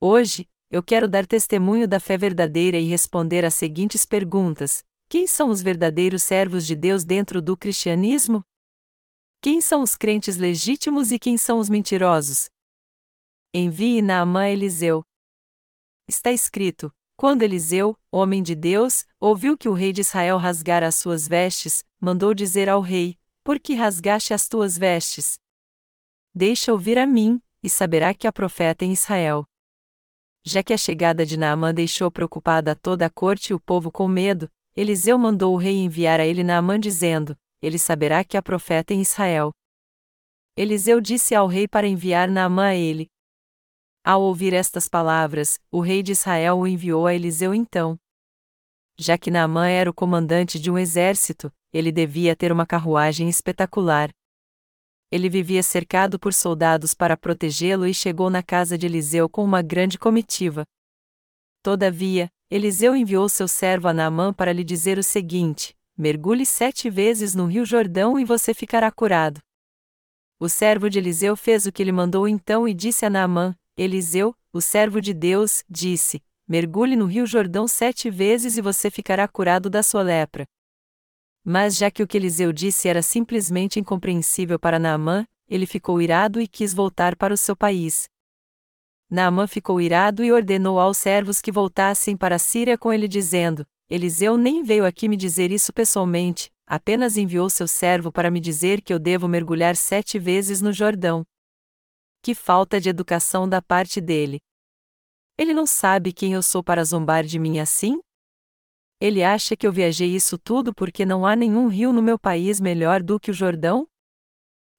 Hoje, 0.00 0.48
eu 0.72 0.82
quero 0.82 1.06
dar 1.06 1.26
testemunho 1.26 1.86
da 1.86 2.00
fé 2.00 2.16
verdadeira 2.16 2.78
e 2.78 2.88
responder 2.88 3.44
às 3.44 3.54
seguintes 3.54 4.06
perguntas: 4.06 4.82
Quem 5.06 5.26
são 5.26 5.50
os 5.50 5.60
verdadeiros 5.60 6.22
servos 6.22 6.66
de 6.66 6.74
Deus 6.74 7.04
dentro 7.04 7.42
do 7.42 7.54
cristianismo? 7.54 8.42
Quem 9.42 9.60
são 9.60 9.82
os 9.82 9.94
crentes 9.94 10.38
legítimos 10.38 11.12
e 11.12 11.18
quem 11.18 11.36
são 11.36 11.58
os 11.58 11.68
mentirosos? 11.68 12.48
Envie 13.52 14.00
Naamã 14.00 14.48
Eliseu. 14.48 15.04
Está 16.08 16.32
escrito: 16.32 16.90
Quando 17.18 17.42
Eliseu, 17.42 17.94
homem 18.10 18.42
de 18.42 18.54
Deus, 18.54 19.04
ouviu 19.20 19.58
que 19.58 19.68
o 19.68 19.74
rei 19.74 19.92
de 19.92 20.00
Israel 20.00 20.38
rasgara 20.38 20.86
as 20.86 20.94
suas 20.94 21.28
vestes, 21.28 21.84
mandou 22.00 22.32
dizer 22.32 22.70
ao 22.70 22.80
rei: 22.80 23.18
Por 23.44 23.60
que 23.60 23.74
rasgaste 23.74 24.32
as 24.32 24.48
tuas 24.48 24.78
vestes? 24.78 25.38
Deixa 26.34 26.72
ouvir 26.72 26.96
a 26.96 27.06
mim, 27.06 27.42
e 27.62 27.68
saberá 27.68 28.14
que 28.14 28.26
há 28.26 28.32
profeta 28.32 28.86
em 28.86 28.92
Israel. 28.92 29.46
Já 30.44 30.62
que 30.62 30.72
a 30.72 30.76
chegada 30.76 31.24
de 31.24 31.36
Naamã 31.36 31.72
deixou 31.72 32.10
preocupada 32.10 32.74
toda 32.74 33.06
a 33.06 33.10
corte 33.10 33.50
e 33.50 33.54
o 33.54 33.60
povo 33.60 33.90
com 33.92 34.08
medo, 34.08 34.50
Eliseu 34.74 35.16
mandou 35.16 35.54
o 35.54 35.56
rei 35.56 35.76
enviar 35.76 36.18
a 36.18 36.26
ele 36.26 36.42
Naamã 36.42 36.80
dizendo: 36.80 37.36
ele 37.60 37.78
saberá 37.78 38.24
que 38.24 38.36
há 38.36 38.42
profeta 38.42 38.92
em 38.92 39.00
Israel. 39.00 39.52
Eliseu 40.56 41.00
disse 41.00 41.34
ao 41.34 41.46
rei 41.46 41.68
para 41.68 41.86
enviar 41.86 42.28
Naamã 42.28 42.66
a 42.66 42.74
ele. 42.74 43.08
Ao 44.04 44.20
ouvir 44.20 44.52
estas 44.52 44.88
palavras, 44.88 45.60
o 45.70 45.80
rei 45.80 46.02
de 46.02 46.10
Israel 46.10 46.58
o 46.58 46.66
enviou 46.66 47.06
a 47.06 47.14
Eliseu 47.14 47.54
então. 47.54 47.96
Já 48.98 49.16
que 49.16 49.30
Naamã 49.30 49.68
era 49.68 49.88
o 49.88 49.94
comandante 49.94 50.58
de 50.58 50.70
um 50.70 50.76
exército, 50.76 51.52
ele 51.72 51.92
devia 51.92 52.34
ter 52.34 52.50
uma 52.50 52.66
carruagem 52.66 53.28
espetacular. 53.28 54.10
Ele 55.12 55.28
vivia 55.28 55.62
cercado 55.62 56.18
por 56.18 56.32
soldados 56.32 56.94
para 56.94 57.18
protegê-lo 57.18 57.86
e 57.86 57.92
chegou 57.92 58.30
na 58.30 58.42
casa 58.42 58.78
de 58.78 58.86
Eliseu 58.86 59.28
com 59.28 59.44
uma 59.44 59.60
grande 59.60 59.98
comitiva. 59.98 60.64
Todavia, 61.62 62.30
Eliseu 62.50 62.96
enviou 62.96 63.28
seu 63.28 63.46
servo 63.46 63.88
a 63.88 63.92
Naamã 63.92 64.32
para 64.32 64.54
lhe 64.54 64.64
dizer 64.64 64.96
o 64.96 65.02
seguinte: 65.02 65.76
mergulhe 65.98 66.46
sete 66.46 66.88
vezes 66.88 67.34
no 67.34 67.44
rio 67.44 67.66
Jordão 67.66 68.18
e 68.18 68.24
você 68.24 68.54
ficará 68.54 68.90
curado. 68.90 69.38
O 70.40 70.48
servo 70.48 70.88
de 70.88 70.98
Eliseu 70.98 71.36
fez 71.36 71.66
o 71.66 71.72
que 71.72 71.82
ele 71.82 71.92
mandou 71.92 72.26
então 72.26 72.66
e 72.66 72.72
disse 72.72 73.04
a 73.04 73.10
Naamã: 73.10 73.54
Eliseu, 73.76 74.34
o 74.50 74.62
servo 74.62 74.98
de 74.98 75.12
Deus, 75.12 75.62
disse: 75.68 76.22
Mergulhe 76.48 76.96
no 76.96 77.04
rio 77.04 77.26
Jordão 77.26 77.68
sete 77.68 78.08
vezes 78.08 78.56
e 78.56 78.62
você 78.62 78.90
ficará 78.90 79.28
curado 79.28 79.68
da 79.68 79.82
sua 79.82 80.00
lepra. 80.00 80.46
Mas 81.44 81.76
já 81.76 81.90
que 81.90 82.02
o 82.02 82.06
que 82.06 82.16
Eliseu 82.16 82.52
disse 82.52 82.88
era 82.88 83.02
simplesmente 83.02 83.80
incompreensível 83.80 84.58
para 84.58 84.78
Naamã, 84.78 85.26
ele 85.48 85.66
ficou 85.66 86.00
irado 86.00 86.40
e 86.40 86.46
quis 86.46 86.72
voltar 86.72 87.16
para 87.16 87.34
o 87.34 87.36
seu 87.36 87.56
país. 87.56 88.08
Naamã 89.10 89.46
ficou 89.46 89.80
irado 89.80 90.24
e 90.24 90.32
ordenou 90.32 90.80
aos 90.80 90.96
servos 90.96 91.40
que 91.40 91.52
voltassem 91.52 92.16
para 92.16 92.36
a 92.36 92.38
Síria 92.38 92.78
com 92.78 92.92
ele 92.92 93.06
dizendo: 93.06 93.66
Eliseu 93.90 94.38
nem 94.38 94.62
veio 94.62 94.86
aqui 94.86 95.08
me 95.08 95.16
dizer 95.16 95.52
isso 95.52 95.70
pessoalmente, 95.72 96.50
apenas 96.66 97.18
enviou 97.18 97.50
seu 97.50 97.68
servo 97.68 98.10
para 98.10 98.30
me 98.30 98.40
dizer 98.40 98.80
que 98.80 98.94
eu 98.94 98.98
devo 98.98 99.28
mergulhar 99.28 99.76
sete 99.76 100.18
vezes 100.18 100.62
no 100.62 100.72
Jordão. 100.72 101.22
Que 102.22 102.34
falta 102.34 102.80
de 102.80 102.88
educação 102.88 103.46
da 103.46 103.60
parte 103.60 104.00
dele! 104.00 104.38
Ele 105.36 105.52
não 105.52 105.66
sabe 105.66 106.12
quem 106.12 106.32
eu 106.32 106.42
sou 106.42 106.62
para 106.62 106.84
zombar 106.84 107.24
de 107.24 107.38
mim 107.38 107.58
assim? 107.58 108.00
Ele 109.02 109.24
acha 109.24 109.56
que 109.56 109.66
eu 109.66 109.72
viajei 109.72 110.14
isso 110.14 110.38
tudo 110.38 110.72
porque 110.72 111.04
não 111.04 111.26
há 111.26 111.34
nenhum 111.34 111.66
rio 111.66 111.92
no 111.92 112.00
meu 112.00 112.16
país 112.16 112.60
melhor 112.60 113.02
do 113.02 113.18
que 113.18 113.32
o 113.32 113.34
Jordão? 113.34 113.84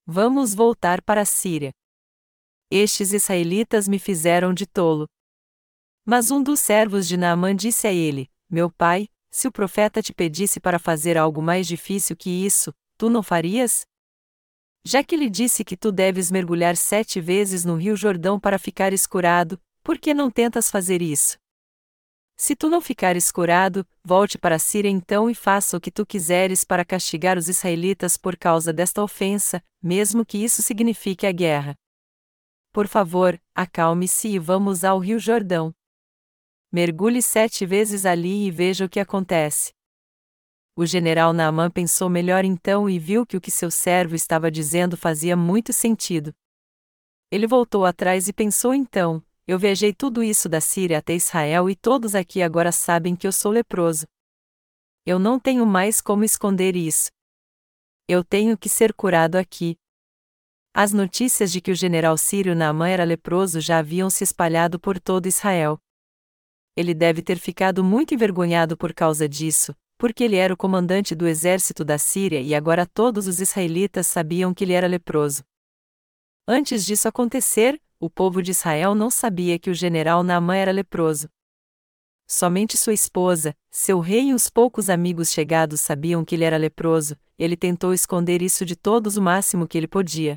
Vamos 0.06 0.54
voltar 0.54 1.02
para 1.02 1.20
a 1.20 1.24
Síria. 1.26 1.74
Estes 2.70 3.12
israelitas 3.12 3.86
me 3.86 3.98
fizeram 3.98 4.54
de 4.54 4.64
tolo. 4.64 5.06
Mas 6.06 6.30
um 6.30 6.42
dos 6.42 6.60
servos 6.60 7.06
de 7.06 7.18
Naamã 7.18 7.54
disse 7.54 7.86
a 7.86 7.92
ele: 7.92 8.30
meu 8.48 8.70
pai, 8.70 9.10
se 9.30 9.46
o 9.46 9.52
profeta 9.52 10.00
te 10.00 10.14
pedisse 10.14 10.58
para 10.58 10.78
fazer 10.78 11.18
algo 11.18 11.42
mais 11.42 11.66
difícil 11.66 12.16
que 12.16 12.30
isso, 12.30 12.72
tu 12.96 13.10
não 13.10 13.22
farias? 13.22 13.84
Já 14.86 15.04
que 15.04 15.18
lhe 15.18 15.28
disse 15.28 15.62
que 15.62 15.76
tu 15.76 15.92
deves 15.92 16.30
mergulhar 16.30 16.78
sete 16.78 17.20
vezes 17.20 17.62
no 17.62 17.76
rio 17.76 17.94
Jordão 17.94 18.40
para 18.40 18.58
ficar 18.58 18.90
escurado, 18.94 19.60
por 19.82 19.98
que 19.98 20.14
não 20.14 20.30
tentas 20.30 20.70
fazer 20.70 21.02
isso? 21.02 21.36
Se 22.36 22.56
tu 22.56 22.68
não 22.68 22.80
ficar 22.80 23.16
escurado, 23.16 23.86
volte 24.04 24.36
para 24.36 24.56
a 24.56 24.58
Síria 24.58 24.88
então 24.88 25.30
e 25.30 25.34
faça 25.34 25.76
o 25.76 25.80
que 25.80 25.90
tu 25.90 26.04
quiseres 26.04 26.64
para 26.64 26.84
castigar 26.84 27.38
os 27.38 27.48
israelitas 27.48 28.16
por 28.16 28.36
causa 28.36 28.72
desta 28.72 29.02
ofensa, 29.02 29.62
mesmo 29.82 30.26
que 30.26 30.38
isso 30.38 30.62
signifique 30.62 31.26
a 31.26 31.32
guerra. 31.32 31.78
Por 32.72 32.88
favor, 32.88 33.40
acalme-se 33.54 34.28
e 34.28 34.38
vamos 34.38 34.82
ao 34.82 34.98
rio 34.98 35.18
Jordão. 35.18 35.72
Mergulhe 36.72 37.22
sete 37.22 37.64
vezes 37.64 38.04
ali 38.04 38.46
e 38.46 38.50
veja 38.50 38.84
o 38.84 38.88
que 38.88 38.98
acontece. 38.98 39.72
O 40.74 40.84
general 40.84 41.32
Naaman 41.32 41.70
pensou 41.70 42.10
melhor 42.10 42.44
então 42.44 42.90
e 42.90 42.98
viu 42.98 43.24
que 43.24 43.36
o 43.36 43.40
que 43.40 43.50
seu 43.50 43.70
servo 43.70 44.16
estava 44.16 44.50
dizendo 44.50 44.96
fazia 44.96 45.36
muito 45.36 45.72
sentido. 45.72 46.34
Ele 47.30 47.46
voltou 47.46 47.84
atrás 47.84 48.26
e 48.26 48.32
pensou 48.32 48.74
então: 48.74 49.22
Eu 49.46 49.58
viajei 49.58 49.92
tudo 49.92 50.22
isso 50.22 50.48
da 50.48 50.60
Síria 50.60 50.98
até 50.98 51.14
Israel 51.14 51.68
e 51.68 51.76
todos 51.76 52.14
aqui 52.14 52.42
agora 52.42 52.72
sabem 52.72 53.14
que 53.14 53.26
eu 53.26 53.32
sou 53.32 53.52
leproso. 53.52 54.06
Eu 55.06 55.18
não 55.18 55.38
tenho 55.38 55.66
mais 55.66 56.00
como 56.00 56.24
esconder 56.24 56.76
isso. 56.76 57.10
Eu 58.08 58.24
tenho 58.24 58.56
que 58.56 58.68
ser 58.68 58.92
curado 58.94 59.36
aqui. 59.36 59.76
As 60.72 60.92
notícias 60.92 61.52
de 61.52 61.60
que 61.60 61.70
o 61.70 61.74
general 61.74 62.16
sírio 62.16 62.54
Naaman 62.54 62.88
era 62.88 63.04
leproso 63.04 63.60
já 63.60 63.78
haviam 63.78 64.10
se 64.10 64.24
espalhado 64.24 64.80
por 64.80 64.98
todo 64.98 65.26
Israel 65.26 65.78
ele 66.76 66.92
deve 66.92 67.22
ter 67.22 67.38
ficado 67.38 67.84
muito 67.84 68.14
envergonhado 68.14 68.76
por 68.76 68.92
causa 68.92 69.28
disso, 69.28 69.74
porque 69.96 70.24
ele 70.24 70.36
era 70.36 70.52
o 70.52 70.56
comandante 70.56 71.14
do 71.14 71.26
exército 71.26 71.84
da 71.84 71.98
Síria 71.98 72.40
e 72.40 72.54
agora 72.54 72.86
todos 72.86 73.28
os 73.28 73.40
israelitas 73.40 74.06
sabiam 74.06 74.52
que 74.52 74.64
ele 74.64 74.72
era 74.72 74.86
leproso. 74.86 75.44
Antes 76.46 76.84
disso 76.84 77.08
acontecer, 77.08 77.80
o 78.04 78.10
povo 78.10 78.42
de 78.42 78.50
Israel 78.50 78.94
não 78.94 79.08
sabia 79.08 79.58
que 79.58 79.70
o 79.70 79.74
general 79.74 80.22
Naamã 80.22 80.56
era 80.56 80.70
leproso. 80.70 81.26
Somente 82.26 82.76
sua 82.76 82.92
esposa, 82.92 83.54
seu 83.70 83.98
rei 83.98 84.28
e 84.28 84.34
os 84.34 84.50
poucos 84.50 84.90
amigos 84.90 85.30
chegados 85.30 85.80
sabiam 85.80 86.22
que 86.22 86.34
ele 86.34 86.44
era 86.44 86.58
leproso, 86.58 87.18
ele 87.38 87.56
tentou 87.56 87.94
esconder 87.94 88.42
isso 88.42 88.62
de 88.66 88.76
todos 88.76 89.16
o 89.16 89.22
máximo 89.22 89.66
que 89.66 89.78
ele 89.78 89.88
podia. 89.88 90.36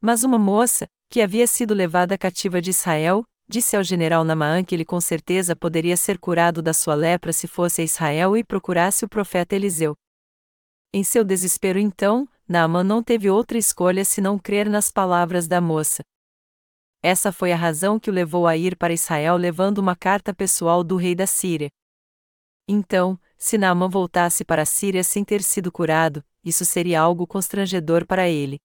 Mas 0.00 0.22
uma 0.22 0.38
moça, 0.38 0.86
que 1.08 1.20
havia 1.20 1.46
sido 1.48 1.74
levada 1.74 2.16
cativa 2.16 2.62
de 2.62 2.70
Israel, 2.70 3.24
disse 3.48 3.76
ao 3.76 3.82
general 3.82 4.22
Namaã 4.22 4.62
que 4.62 4.72
ele 4.72 4.84
com 4.84 5.00
certeza 5.00 5.56
poderia 5.56 5.96
ser 5.96 6.20
curado 6.20 6.62
da 6.62 6.72
sua 6.72 6.94
lepra 6.94 7.32
se 7.32 7.48
fosse 7.48 7.80
a 7.80 7.84
Israel 7.84 8.36
e 8.36 8.44
procurasse 8.44 9.04
o 9.04 9.08
profeta 9.08 9.56
Eliseu. 9.56 9.96
Em 10.94 11.02
seu 11.02 11.24
desespero 11.24 11.80
então, 11.80 12.28
Naamã 12.48 12.84
não 12.84 13.02
teve 13.02 13.28
outra 13.28 13.58
escolha 13.58 14.04
senão 14.04 14.38
crer 14.38 14.68
nas 14.70 14.88
palavras 14.88 15.48
da 15.48 15.60
moça. 15.60 16.04
Essa 17.02 17.32
foi 17.32 17.50
a 17.50 17.56
razão 17.56 17.98
que 17.98 18.10
o 18.10 18.12
levou 18.12 18.46
a 18.46 18.56
ir 18.56 18.76
para 18.76 18.92
Israel 18.92 19.36
levando 19.36 19.78
uma 19.78 19.96
carta 19.96 20.34
pessoal 20.34 20.84
do 20.84 20.96
rei 20.96 21.14
da 21.14 21.26
Síria. 21.26 21.70
Então, 22.68 23.18
se 23.38 23.56
Naamã 23.56 23.88
voltasse 23.88 24.44
para 24.44 24.62
a 24.62 24.66
Síria 24.66 25.02
sem 25.02 25.24
ter 25.24 25.42
sido 25.42 25.72
curado, 25.72 26.22
isso 26.44 26.64
seria 26.64 27.00
algo 27.00 27.26
constrangedor 27.26 28.06
para 28.06 28.28
ele. 28.28 28.60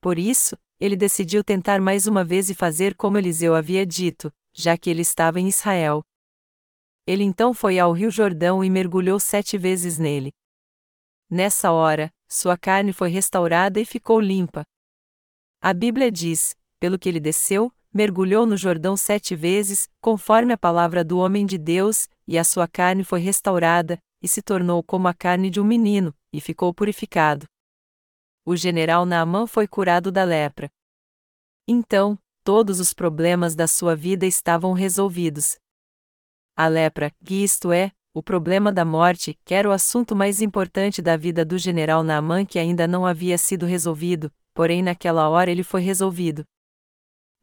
Por 0.00 0.18
isso, 0.18 0.56
ele 0.80 0.96
decidiu 0.96 1.44
tentar 1.44 1.80
mais 1.80 2.06
uma 2.06 2.24
vez 2.24 2.48
e 2.48 2.54
fazer 2.54 2.94
como 2.94 3.18
Eliseu 3.18 3.54
havia 3.54 3.86
dito, 3.86 4.32
já 4.52 4.76
que 4.76 4.88
ele 4.88 5.02
estava 5.02 5.38
em 5.38 5.48
Israel. 5.48 6.02
Ele 7.06 7.24
então 7.24 7.52
foi 7.52 7.78
ao 7.78 7.92
rio 7.92 8.10
Jordão 8.10 8.64
e 8.64 8.70
mergulhou 8.70 9.20
sete 9.20 9.58
vezes 9.58 9.98
nele. 9.98 10.32
Nessa 11.28 11.72
hora, 11.72 12.10
sua 12.26 12.56
carne 12.56 12.92
foi 12.92 13.10
restaurada 13.10 13.78
e 13.78 13.84
ficou 13.84 14.18
limpa. 14.18 14.64
A 15.60 15.72
Bíblia 15.74 16.10
diz: 16.10 16.56
pelo 16.84 16.98
que 16.98 17.08
ele 17.08 17.20
desceu, 17.20 17.72
mergulhou 17.92 18.44
no 18.44 18.56
Jordão 18.58 18.96
sete 18.96 19.34
vezes, 19.34 19.88
conforme 20.00 20.52
a 20.52 20.58
palavra 20.58 21.02
do 21.02 21.16
homem 21.16 21.46
de 21.46 21.56
Deus, 21.56 22.08
e 22.28 22.36
a 22.36 22.44
sua 22.44 22.68
carne 22.68 23.02
foi 23.02 23.20
restaurada, 23.20 23.98
e 24.22 24.28
se 24.28 24.42
tornou 24.42 24.82
como 24.82 25.08
a 25.08 25.14
carne 25.14 25.48
de 25.48 25.58
um 25.58 25.64
menino, 25.64 26.14
e 26.30 26.40
ficou 26.40 26.74
purificado 26.74 27.46
o 28.44 28.54
general 28.54 29.06
Naamã 29.06 29.46
foi 29.46 29.66
curado 29.66 30.12
da 30.12 30.22
lepra. 30.22 30.70
Então, 31.66 32.18
todos 32.44 32.78
os 32.78 32.92
problemas 32.92 33.54
da 33.54 33.66
sua 33.66 33.96
vida 33.96 34.26
estavam 34.26 34.72
resolvidos. 34.72 35.56
A 36.54 36.68
lepra, 36.68 37.10
que 37.24 37.42
isto 37.42 37.72
é, 37.72 37.90
o 38.12 38.22
problema 38.22 38.70
da 38.70 38.84
morte, 38.84 39.36
que 39.44 39.54
era 39.54 39.68
o 39.68 39.72
assunto 39.72 40.14
mais 40.14 40.42
importante 40.42 41.00
da 41.00 41.16
vida 41.16 41.44
do 41.44 41.56
general 41.56 42.04
Naamã 42.04 42.44
que 42.44 42.58
ainda 42.58 42.86
não 42.86 43.06
havia 43.06 43.38
sido 43.38 43.64
resolvido, 43.64 44.30
porém 44.52 44.82
naquela 44.82 45.28
hora 45.28 45.50
ele 45.50 45.64
foi 45.64 45.80
resolvido. 45.80 46.44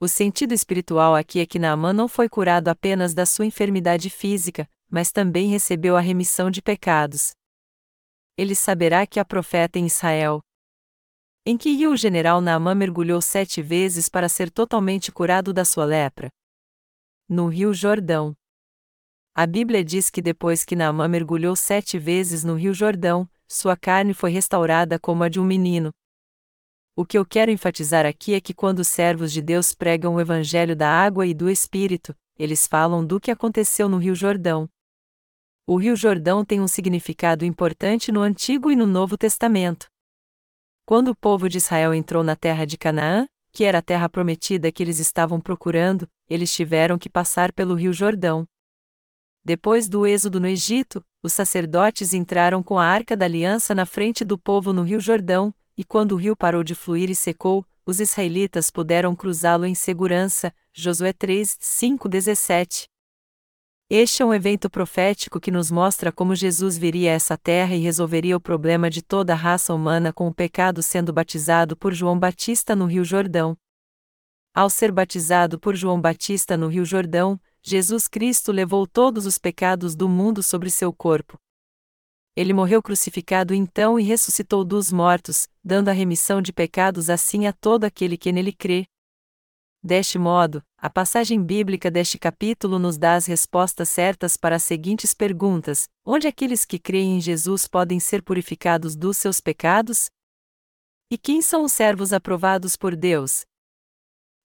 O 0.04 0.08
sentido 0.08 0.52
espiritual 0.52 1.16
aqui 1.16 1.40
é 1.42 1.46
que 1.46 1.60
Naamã 1.60 1.94
não 1.94 2.08
foi 2.08 2.28
curado 2.28 2.70
apenas 2.70 3.14
da 3.14 3.24
sua 3.24 3.46
enfermidade 3.46 4.10
física, 4.10 4.68
mas 4.90 5.12
também 5.12 5.48
recebeu 5.48 5.96
a 5.96 6.00
remissão 6.02 6.50
de 6.50 6.60
pecados. 6.60 7.36
Ele 8.36 8.56
saberá 8.56 9.06
que 9.06 9.20
há 9.20 9.26
profeta 9.26 9.78
em 9.78 9.86
Israel. 9.86 10.42
Em 11.46 11.56
que 11.56 11.70
rio 11.74 11.92
o 11.92 11.96
general 11.96 12.42
Naamã 12.42 12.74
mergulhou 12.74 13.22
sete 13.22 13.62
vezes 13.62 14.10
para 14.10 14.28
ser 14.28 14.50
totalmente 14.50 15.12
curado 15.12 15.54
da 15.54 15.64
sua 15.64 15.86
lepra? 15.86 16.30
No 17.30 17.48
rio 17.48 17.72
Jordão. 17.72 18.34
A 19.36 19.46
Bíblia 19.46 19.86
diz 19.86 20.10
que 20.10 20.20
depois 20.20 20.66
que 20.66 20.76
Naamã 20.76 21.08
mergulhou 21.08 21.56
sete 21.56 22.00
vezes 22.00 22.44
no 22.44 22.56
rio 22.56 22.74
Jordão, 22.74 23.30
sua 23.48 23.78
carne 23.78 24.16
foi 24.16 24.32
restaurada 24.32 24.98
como 24.98 25.24
a 25.24 25.30
de 25.30 25.40
um 25.40 25.46
menino. 25.46 25.92
O 26.94 27.06
que 27.06 27.18
eu 27.18 27.26
quero 27.26 27.50
enfatizar 27.50 28.06
aqui 28.06 28.34
é 28.34 28.42
que 28.42 28.54
quando 28.54 28.80
os 28.80 28.88
servos 28.90 29.32
de 29.32 29.42
Deus 29.42 29.74
pregam 29.74 30.16
o 30.16 30.20
Evangelho 30.20 30.76
da 30.76 30.90
água 30.90 31.26
e 31.26 31.34
do 31.34 31.50
Espírito, 31.50 32.14
eles 32.38 32.68
falam 32.68 33.06
do 33.06 33.20
que 33.20 33.32
aconteceu 33.32 33.88
no 33.88 33.98
Rio 33.98 34.14
Jordão. 34.14 34.70
O 35.66 35.78
Rio 35.78 35.96
Jordão 35.96 36.44
tem 36.44 36.60
um 36.60 36.68
significado 36.68 37.46
importante 37.46 38.12
no 38.12 38.22
Antigo 38.22 38.70
e 38.70 38.76
no 38.76 38.86
Novo 38.86 39.18
Testamento. 39.18 39.88
Quando 40.86 41.10
o 41.10 41.16
povo 41.16 41.48
de 41.48 41.60
Israel 41.60 41.94
entrou 41.94 42.24
na 42.24 42.36
terra 42.36 42.66
de 42.66 42.78
Canaã, 42.78 43.26
que 43.54 43.64
era 43.64 43.78
a 43.78 43.82
terra 43.82 44.10
prometida 44.10 44.72
que 44.72 44.84
eles 44.84 45.00
estavam 45.00 45.40
procurando, 45.40 46.10
eles 46.28 46.54
tiveram 46.54 46.98
que 46.98 47.10
passar 47.10 47.54
pelo 47.54 47.76
Rio 47.76 47.94
Jordão. 47.94 48.46
Depois 49.44 49.88
do 49.88 50.06
êxodo 50.06 50.40
no 50.42 50.48
Egito, 50.48 51.04
os 51.24 51.32
sacerdotes 51.32 52.14
entraram 52.14 52.62
com 52.62 52.78
a 52.78 52.86
arca 52.86 53.16
da 53.16 53.26
aliança 53.26 53.74
na 53.74 53.86
frente 53.86 54.26
do 54.26 54.38
povo 54.38 54.74
no 54.74 54.84
Rio 54.84 55.00
Jordão, 55.00 55.54
e 55.82 55.84
quando 55.84 56.12
o 56.12 56.16
rio 56.16 56.36
parou 56.36 56.64
de 56.64 56.76
fluir 56.76 57.10
e 57.10 57.16
secou, 57.16 57.66
os 57.84 58.00
israelitas 58.00 58.70
puderam 58.70 59.16
cruzá-lo 59.16 59.66
em 59.66 59.74
segurança. 59.74 60.54
Josué 60.72 61.12
3, 61.12 61.58
5, 61.60 62.08
17. 62.08 62.88
Este 63.90 64.22
é 64.22 64.26
um 64.26 64.32
evento 64.32 64.70
profético 64.70 65.40
que 65.40 65.50
nos 65.50 65.72
mostra 65.72 66.12
como 66.12 66.36
Jesus 66.36 66.78
viria 66.78 67.10
a 67.10 67.16
essa 67.16 67.36
terra 67.36 67.74
e 67.74 67.80
resolveria 67.80 68.38
o 68.38 68.40
problema 68.40 68.92
de 68.92 69.02
toda 69.02 69.34
a 69.34 69.36
raça 69.36 69.74
humana 69.74 70.14
com 70.14 70.28
o 70.28 70.34
pecado 70.34 70.84
sendo 70.84 71.12
batizado 71.12 71.76
por 71.76 71.96
João 71.96 72.20
Batista 72.20 72.76
no 72.76 72.86
Rio 72.86 73.04
Jordão. 73.04 73.58
Ao 74.54 74.70
ser 74.70 74.92
batizado 74.92 75.60
por 75.60 75.76
João 75.76 76.00
Batista 76.00 76.56
no 76.56 76.68
Rio 76.68 76.86
Jordão, 76.86 77.42
Jesus 77.64 78.08
Cristo 78.08 78.52
levou 78.52 78.86
todos 78.86 79.26
os 79.26 79.40
pecados 79.40 79.96
do 79.96 80.08
mundo 80.08 80.44
sobre 80.44 80.70
seu 80.70 80.94
corpo. 80.94 81.40
Ele 82.36 82.54
morreu 82.54 82.82
crucificado 82.82 83.54
então 83.54 84.00
e 84.00 84.04
ressuscitou 84.04 84.64
dos 84.64 84.92
mortos, 84.92 85.48
dando 85.64 85.90
a 85.90 85.92
remissão 85.92 86.42
de 86.42 86.54
pecados 86.54 87.10
assim 87.10 87.46
a 87.46 87.52
todo 87.52 87.84
aquele 87.84 88.18
que 88.18 88.32
nele 88.32 88.54
crê. 88.54 88.86
Deste 89.84 90.20
modo, 90.20 90.64
a 90.78 90.90
passagem 90.90 91.44
bíblica 91.44 91.90
deste 91.90 92.18
capítulo 92.18 92.78
nos 92.78 92.98
dá 92.98 93.16
as 93.16 93.26
respostas 93.26 93.90
certas 93.90 94.38
para 94.38 94.56
as 94.56 94.64
seguintes 94.64 95.14
perguntas: 95.14 95.90
onde 96.06 96.28
aqueles 96.28 96.64
que 96.64 96.80
creem 96.80 97.18
em 97.18 97.22
Jesus 97.22 97.68
podem 97.68 98.00
ser 98.00 98.22
purificados 98.22 98.96
dos 98.96 99.18
seus 99.18 99.42
pecados? 99.42 100.10
E 101.10 101.18
quem 101.18 101.42
são 101.42 101.66
os 101.66 101.74
servos 101.74 102.14
aprovados 102.14 102.78
por 102.78 102.96
Deus? 102.96 103.42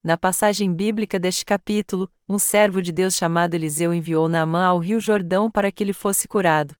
Na 0.02 0.16
passagem 0.16 0.72
bíblica 0.72 1.18
deste 1.18 1.44
capítulo, 1.44 2.10
um 2.28 2.38
servo 2.38 2.80
de 2.80 2.90
Deus 2.90 3.14
chamado 3.14 3.54
Eliseu 3.54 3.92
enviou 3.92 4.28
Naamã 4.28 4.64
ao 4.64 4.78
rio 4.78 4.98
Jordão 4.98 5.50
para 5.50 5.70
que 5.70 5.84
ele 5.84 5.92
fosse 5.92 6.26
curado. 6.26 6.74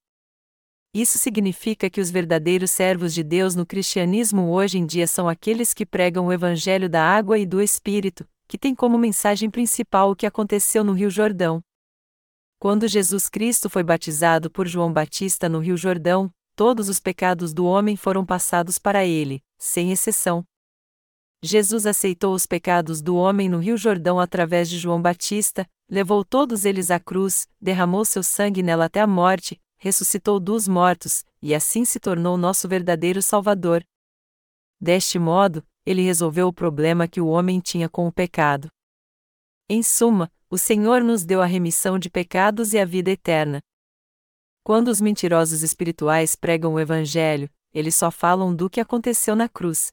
Isso 0.98 1.18
significa 1.18 1.90
que 1.90 2.00
os 2.00 2.10
verdadeiros 2.10 2.70
servos 2.70 3.12
de 3.12 3.22
Deus 3.22 3.54
no 3.54 3.66
cristianismo 3.66 4.50
hoje 4.50 4.78
em 4.78 4.86
dia 4.86 5.06
são 5.06 5.28
aqueles 5.28 5.74
que 5.74 5.84
pregam 5.84 6.24
o 6.24 6.32
evangelho 6.32 6.88
da 6.88 7.02
água 7.02 7.38
e 7.38 7.44
do 7.44 7.60
Espírito, 7.60 8.26
que 8.48 8.56
tem 8.56 8.74
como 8.74 8.96
mensagem 8.96 9.50
principal 9.50 10.10
o 10.10 10.16
que 10.16 10.24
aconteceu 10.24 10.82
no 10.82 10.94
Rio 10.94 11.10
Jordão. 11.10 11.62
Quando 12.58 12.88
Jesus 12.88 13.28
Cristo 13.28 13.68
foi 13.68 13.82
batizado 13.82 14.50
por 14.50 14.66
João 14.66 14.90
Batista 14.90 15.50
no 15.50 15.58
Rio 15.58 15.76
Jordão, 15.76 16.30
todos 16.56 16.88
os 16.88 16.98
pecados 16.98 17.52
do 17.52 17.66
homem 17.66 17.94
foram 17.94 18.24
passados 18.24 18.78
para 18.78 19.04
ele, 19.04 19.42
sem 19.58 19.92
exceção. 19.92 20.46
Jesus 21.42 21.84
aceitou 21.84 22.32
os 22.32 22.46
pecados 22.46 23.02
do 23.02 23.16
homem 23.16 23.50
no 23.50 23.58
Rio 23.58 23.76
Jordão 23.76 24.18
através 24.18 24.66
de 24.70 24.78
João 24.78 25.02
Batista, 25.02 25.68
levou 25.90 26.24
todos 26.24 26.64
eles 26.64 26.90
à 26.90 26.98
cruz, 26.98 27.46
derramou 27.60 28.02
seu 28.06 28.22
sangue 28.22 28.62
nela 28.62 28.86
até 28.86 29.02
a 29.02 29.06
morte, 29.06 29.60
ressuscitou 29.76 30.40
dos 30.40 30.66
mortos, 30.66 31.24
e 31.40 31.54
assim 31.54 31.84
se 31.84 32.00
tornou 32.00 32.36
nosso 32.36 32.68
verdadeiro 32.68 33.22
Salvador. 33.22 33.84
Deste 34.80 35.18
modo, 35.18 35.66
ele 35.84 36.02
resolveu 36.02 36.48
o 36.48 36.52
problema 36.52 37.06
que 37.06 37.20
o 37.20 37.28
homem 37.28 37.60
tinha 37.60 37.88
com 37.88 38.06
o 38.06 38.12
pecado. 38.12 38.68
Em 39.68 39.82
suma, 39.82 40.30
o 40.48 40.58
Senhor 40.58 41.02
nos 41.02 41.24
deu 41.24 41.42
a 41.42 41.46
remissão 41.46 41.98
de 41.98 42.10
pecados 42.10 42.72
e 42.72 42.78
a 42.78 42.84
vida 42.84 43.10
eterna. 43.10 43.60
Quando 44.62 44.88
os 44.88 45.00
mentirosos 45.00 45.62
espirituais 45.62 46.34
pregam 46.34 46.74
o 46.74 46.80
Evangelho, 46.80 47.48
eles 47.72 47.94
só 47.94 48.10
falam 48.10 48.54
do 48.54 48.70
que 48.70 48.80
aconteceu 48.80 49.36
na 49.36 49.48
cruz. 49.48 49.92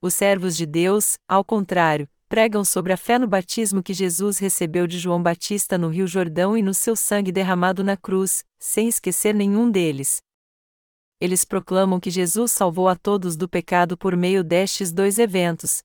Os 0.00 0.14
servos 0.14 0.56
de 0.56 0.64
Deus, 0.64 1.18
ao 1.28 1.44
contrário, 1.44 2.08
pregam 2.28 2.64
sobre 2.64 2.92
a 2.92 2.96
fé 2.96 3.18
no 3.18 3.26
batismo 3.26 3.82
que 3.82 3.94
Jesus 3.94 4.38
recebeu 4.38 4.86
de 4.86 4.98
João 4.98 5.22
Batista 5.22 5.78
no 5.78 5.88
Rio 5.88 6.06
Jordão 6.06 6.56
e 6.56 6.62
no 6.62 6.74
seu 6.74 6.94
sangue 6.94 7.32
derramado 7.32 7.82
na 7.82 7.96
cruz, 7.96 8.44
sem 8.58 8.86
esquecer 8.86 9.34
nenhum 9.34 9.70
deles. 9.70 10.20
Eles 11.20 11.44
proclamam 11.44 11.98
que 11.98 12.10
Jesus 12.10 12.52
salvou 12.52 12.86
a 12.86 12.94
todos 12.94 13.36
do 13.36 13.48
pecado 13.48 13.96
por 13.96 14.16
meio 14.16 14.44
destes 14.44 14.92
dois 14.92 15.18
eventos. 15.18 15.82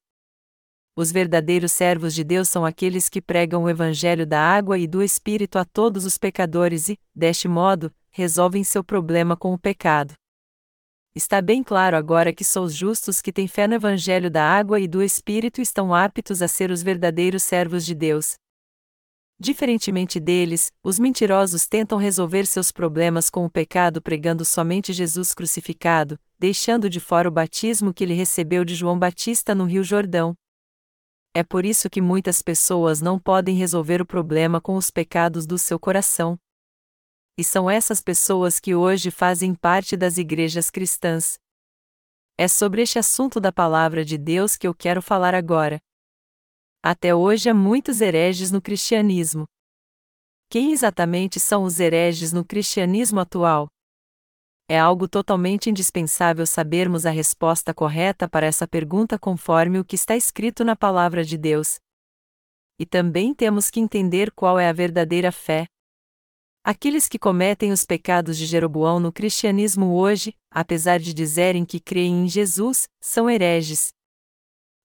Os 0.96 1.12
verdadeiros 1.12 1.72
servos 1.72 2.14
de 2.14 2.24
Deus 2.24 2.50
são 2.50 2.64
aqueles 2.64 3.10
que 3.10 3.20
pregam 3.20 3.64
o 3.64 3.70
Evangelho 3.70 4.28
da 4.28 4.40
água 4.40 4.78
e 4.78 4.86
do 4.86 5.02
Espírito 5.02 5.58
a 5.58 5.66
todos 5.66 6.06
os 6.06 6.20
pecadores 6.20 6.88
e, 6.88 7.00
deste 7.16 7.48
modo, 7.48 7.92
resolvem 8.12 8.64
seu 8.64 8.84
problema 8.84 9.36
com 9.36 9.54
o 9.54 9.58
pecado. 9.58 10.14
Está 11.16 11.44
bem 11.44 11.62
claro 11.62 11.96
agora 11.96 12.34
que 12.34 12.44
só 12.44 12.64
os 12.64 12.74
justos 12.74 13.22
que 13.22 13.32
têm 13.32 13.48
fé 13.48 13.68
no 13.68 13.76
Evangelho 13.76 14.32
da 14.32 14.44
água 14.44 14.80
e 14.80 14.88
do 14.88 15.04
Espírito 15.04 15.62
estão 15.62 15.94
aptos 15.94 16.42
a 16.42 16.48
ser 16.48 16.72
os 16.72 16.82
verdadeiros 16.82 17.44
servos 17.44 17.86
de 17.86 17.94
Deus. 17.94 18.34
Diferentemente 19.40 20.20
deles, 20.20 20.72
os 20.84 20.98
mentirosos 20.98 21.68
tentam 21.68 22.00
resolver 22.00 22.48
seus 22.48 22.72
problemas 22.72 23.30
com 23.30 23.46
o 23.46 23.50
pecado 23.50 24.02
pregando 24.02 24.44
somente 24.44 24.92
Jesus 24.92 25.36
crucificado, 25.36 26.20
deixando 26.40 26.90
de 26.90 27.00
fora 27.00 27.30
o 27.30 27.32
batismo 27.32 27.94
que 27.94 28.04
ele 28.04 28.16
recebeu 28.16 28.66
de 28.66 28.74
João 28.74 28.98
Batista 28.98 29.54
no 29.54 29.66
Rio 29.66 29.84
Jordão. 29.84 30.34
É 31.32 31.44
por 31.44 31.64
isso 31.64 31.92
que 31.92 32.02
muitas 32.02 32.42
pessoas 32.42 33.02
não 33.02 33.20
podem 33.20 33.56
resolver 33.56 34.02
o 34.02 34.06
problema 34.06 34.60
com 34.60 34.76
os 34.76 34.90
pecados 34.90 35.46
do 35.46 35.60
seu 35.60 35.80
coração. 35.80 36.40
E 37.38 37.44
são 37.44 37.70
essas 37.70 38.00
pessoas 38.00 38.60
que 38.60 38.76
hoje 38.76 39.10
fazem 39.10 39.56
parte 39.56 39.98
das 39.98 40.18
igrejas 40.18 40.70
cristãs. 40.70 41.40
É 42.38 42.48
sobre 42.48 42.82
este 42.82 43.00
assunto 43.00 43.40
da 43.40 43.52
palavra 43.52 44.06
de 44.06 44.18
Deus 44.18 44.56
que 44.56 44.68
eu 44.68 44.74
quero 44.74 45.02
falar 45.02 45.34
agora. 45.34 45.80
Até 46.84 47.16
hoje 47.16 47.50
há 47.50 47.54
muitos 47.54 48.02
hereges 48.02 48.52
no 48.52 48.62
cristianismo. 48.62 49.46
Quem 50.50 50.72
exatamente 50.72 51.40
são 51.40 51.64
os 51.64 51.80
hereges 51.80 52.32
no 52.32 52.46
cristianismo 52.46 53.20
atual? 53.20 53.68
É 54.70 54.80
algo 54.80 55.08
totalmente 55.08 55.70
indispensável 55.70 56.46
sabermos 56.46 57.06
a 57.06 57.10
resposta 57.10 57.74
correta 57.74 58.30
para 58.30 58.46
essa 58.46 58.68
pergunta 58.68 59.18
conforme 59.18 59.80
o 59.80 59.86
que 59.86 59.96
está 59.96 60.16
escrito 60.16 60.64
na 60.64 60.76
palavra 60.76 61.24
de 61.24 61.38
Deus. 61.38 61.80
E 62.80 62.86
também 62.86 63.34
temos 63.34 63.70
que 63.70 63.80
entender 63.80 64.32
qual 64.32 64.60
é 64.60 64.70
a 64.70 64.74
verdadeira 64.74 65.32
fé, 65.32 65.68
Aqueles 66.66 67.10
que 67.10 67.20
cometem 67.20 67.74
os 67.74 67.84
pecados 67.84 68.38
de 68.38 68.46
Jeroboão 68.46 68.98
no 68.98 69.12
cristianismo 69.12 69.96
hoje, 69.96 70.34
apesar 70.50 70.98
de 70.98 71.14
dizerem 71.14 71.66
que 71.66 71.78
creem 71.78 72.24
em 72.24 72.30
Jesus, 72.30 72.88
são 73.02 73.30
hereges. 73.30 73.90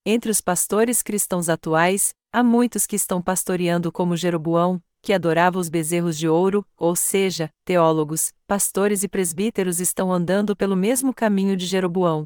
Entre 0.04 0.28
os 0.28 0.40
pastores 0.40 1.02
cristãos 1.02 1.48
atuais, 1.48 2.12
há 2.32 2.42
muitos 2.42 2.84
que 2.84 2.96
estão 2.96 3.22
pastoreando 3.22 3.92
como 3.92 4.16
Jeroboão, 4.16 4.82
que 5.00 5.12
adorava 5.12 5.56
os 5.56 5.68
bezerros 5.68 6.18
de 6.18 6.28
ouro, 6.28 6.66
ou 6.76 6.96
seja, 6.96 7.48
teólogos, 7.64 8.32
pastores 8.44 9.04
e 9.04 9.08
presbíteros 9.08 9.78
estão 9.78 10.12
andando 10.12 10.56
pelo 10.56 10.74
mesmo 10.74 11.14
caminho 11.14 11.56
de 11.56 11.64
Jeroboão. 11.64 12.24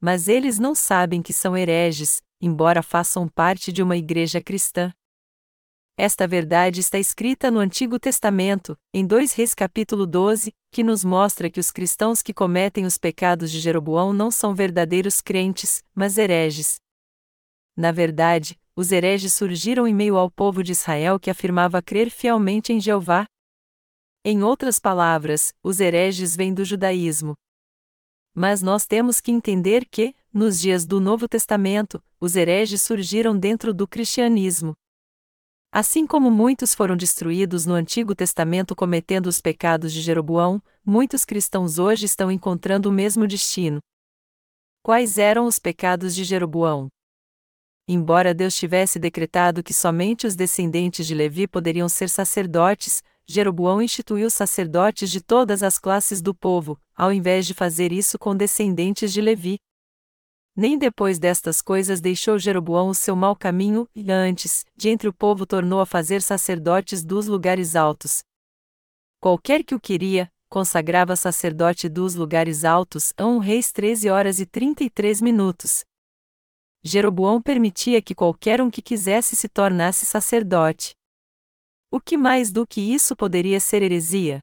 Mas 0.00 0.28
eles 0.28 0.60
não 0.60 0.76
sabem 0.76 1.22
que 1.22 1.32
são 1.32 1.56
hereges, 1.56 2.22
embora 2.40 2.84
façam 2.84 3.26
parte 3.26 3.72
de 3.72 3.82
uma 3.82 3.96
igreja 3.96 4.40
cristã. 4.40 4.92
Esta 5.96 6.26
verdade 6.26 6.80
está 6.80 6.98
escrita 6.98 7.52
no 7.52 7.60
Antigo 7.60 8.00
Testamento, 8.00 8.76
em 8.92 9.06
2 9.06 9.32
Reis 9.32 9.54
capítulo 9.54 10.08
12, 10.08 10.52
que 10.72 10.82
nos 10.82 11.04
mostra 11.04 11.48
que 11.48 11.60
os 11.60 11.70
cristãos 11.70 12.20
que 12.20 12.34
cometem 12.34 12.84
os 12.84 12.98
pecados 12.98 13.48
de 13.48 13.60
Jeroboão 13.60 14.12
não 14.12 14.28
são 14.28 14.56
verdadeiros 14.56 15.20
crentes, 15.20 15.84
mas 15.94 16.18
hereges. 16.18 16.80
Na 17.76 17.92
verdade, 17.92 18.58
os 18.74 18.90
hereges 18.90 19.34
surgiram 19.34 19.86
em 19.86 19.94
meio 19.94 20.16
ao 20.16 20.28
povo 20.28 20.64
de 20.64 20.72
Israel 20.72 21.20
que 21.20 21.30
afirmava 21.30 21.80
crer 21.80 22.10
fielmente 22.10 22.72
em 22.72 22.80
Jeová. 22.80 23.24
Em 24.24 24.42
outras 24.42 24.80
palavras, 24.80 25.54
os 25.62 25.78
hereges 25.78 26.34
vêm 26.34 26.52
do 26.52 26.64
judaísmo. 26.64 27.34
Mas 28.34 28.62
nós 28.62 28.84
temos 28.84 29.20
que 29.20 29.30
entender 29.30 29.86
que, 29.88 30.12
nos 30.32 30.58
dias 30.58 30.84
do 30.84 30.98
Novo 30.98 31.28
Testamento, 31.28 32.02
os 32.18 32.34
hereges 32.34 32.82
surgiram 32.82 33.38
dentro 33.38 33.72
do 33.72 33.86
cristianismo. 33.86 34.74
Assim 35.76 36.06
como 36.06 36.30
muitos 36.30 36.72
foram 36.72 36.96
destruídos 36.96 37.66
no 37.66 37.74
Antigo 37.74 38.14
Testamento 38.14 38.76
cometendo 38.76 39.26
os 39.26 39.40
pecados 39.40 39.92
de 39.92 40.00
Jeroboão, 40.00 40.62
muitos 40.86 41.24
cristãos 41.24 41.80
hoje 41.80 42.06
estão 42.06 42.30
encontrando 42.30 42.88
o 42.88 42.92
mesmo 42.92 43.26
destino. 43.26 43.80
Quais 44.84 45.18
eram 45.18 45.46
os 45.46 45.58
pecados 45.58 46.14
de 46.14 46.22
Jeroboão? 46.22 46.86
Embora 47.88 48.32
Deus 48.32 48.54
tivesse 48.54 49.00
decretado 49.00 49.64
que 49.64 49.74
somente 49.74 50.28
os 50.28 50.36
descendentes 50.36 51.08
de 51.08 51.12
Levi 51.12 51.48
poderiam 51.48 51.88
ser 51.88 52.08
sacerdotes, 52.08 53.02
Jeroboão 53.26 53.82
instituiu 53.82 54.30
sacerdotes 54.30 55.10
de 55.10 55.20
todas 55.20 55.60
as 55.64 55.76
classes 55.76 56.22
do 56.22 56.32
povo, 56.32 56.78
ao 56.94 57.12
invés 57.12 57.48
de 57.48 57.52
fazer 57.52 57.90
isso 57.90 58.16
com 58.16 58.36
descendentes 58.36 59.12
de 59.12 59.20
Levi. 59.20 59.56
Nem 60.56 60.78
depois 60.78 61.18
destas 61.18 61.60
coisas 61.60 62.00
deixou 62.00 62.38
Jeroboão 62.38 62.88
o 62.88 62.94
seu 62.94 63.16
mau 63.16 63.34
caminho, 63.34 63.88
e 63.94 64.12
antes, 64.12 64.64
de 64.76 64.88
entre 64.88 65.08
o 65.08 65.12
povo 65.12 65.44
tornou 65.44 65.80
a 65.80 65.86
fazer 65.86 66.22
sacerdotes 66.22 67.04
dos 67.04 67.26
lugares 67.26 67.74
altos. 67.74 68.22
Qualquer 69.20 69.64
que 69.64 69.74
o 69.74 69.80
queria, 69.80 70.30
consagrava 70.48 71.16
sacerdote 71.16 71.88
dos 71.88 72.14
lugares 72.14 72.64
altos 72.64 73.12
a 73.16 73.26
um 73.26 73.38
reis 73.38 73.72
13 73.72 74.08
horas 74.08 74.38
e 74.38 74.46
33 74.46 75.20
minutos. 75.20 75.84
Jeroboão 76.84 77.42
permitia 77.42 78.00
que 78.00 78.14
qualquer 78.14 78.60
um 78.60 78.70
que 78.70 78.82
quisesse 78.82 79.34
se 79.34 79.48
tornasse 79.48 80.06
sacerdote. 80.06 80.94
O 81.90 81.98
que 81.98 82.16
mais 82.16 82.52
do 82.52 82.64
que 82.64 82.80
isso 82.80 83.16
poderia 83.16 83.58
ser 83.58 83.82
heresia? 83.82 84.38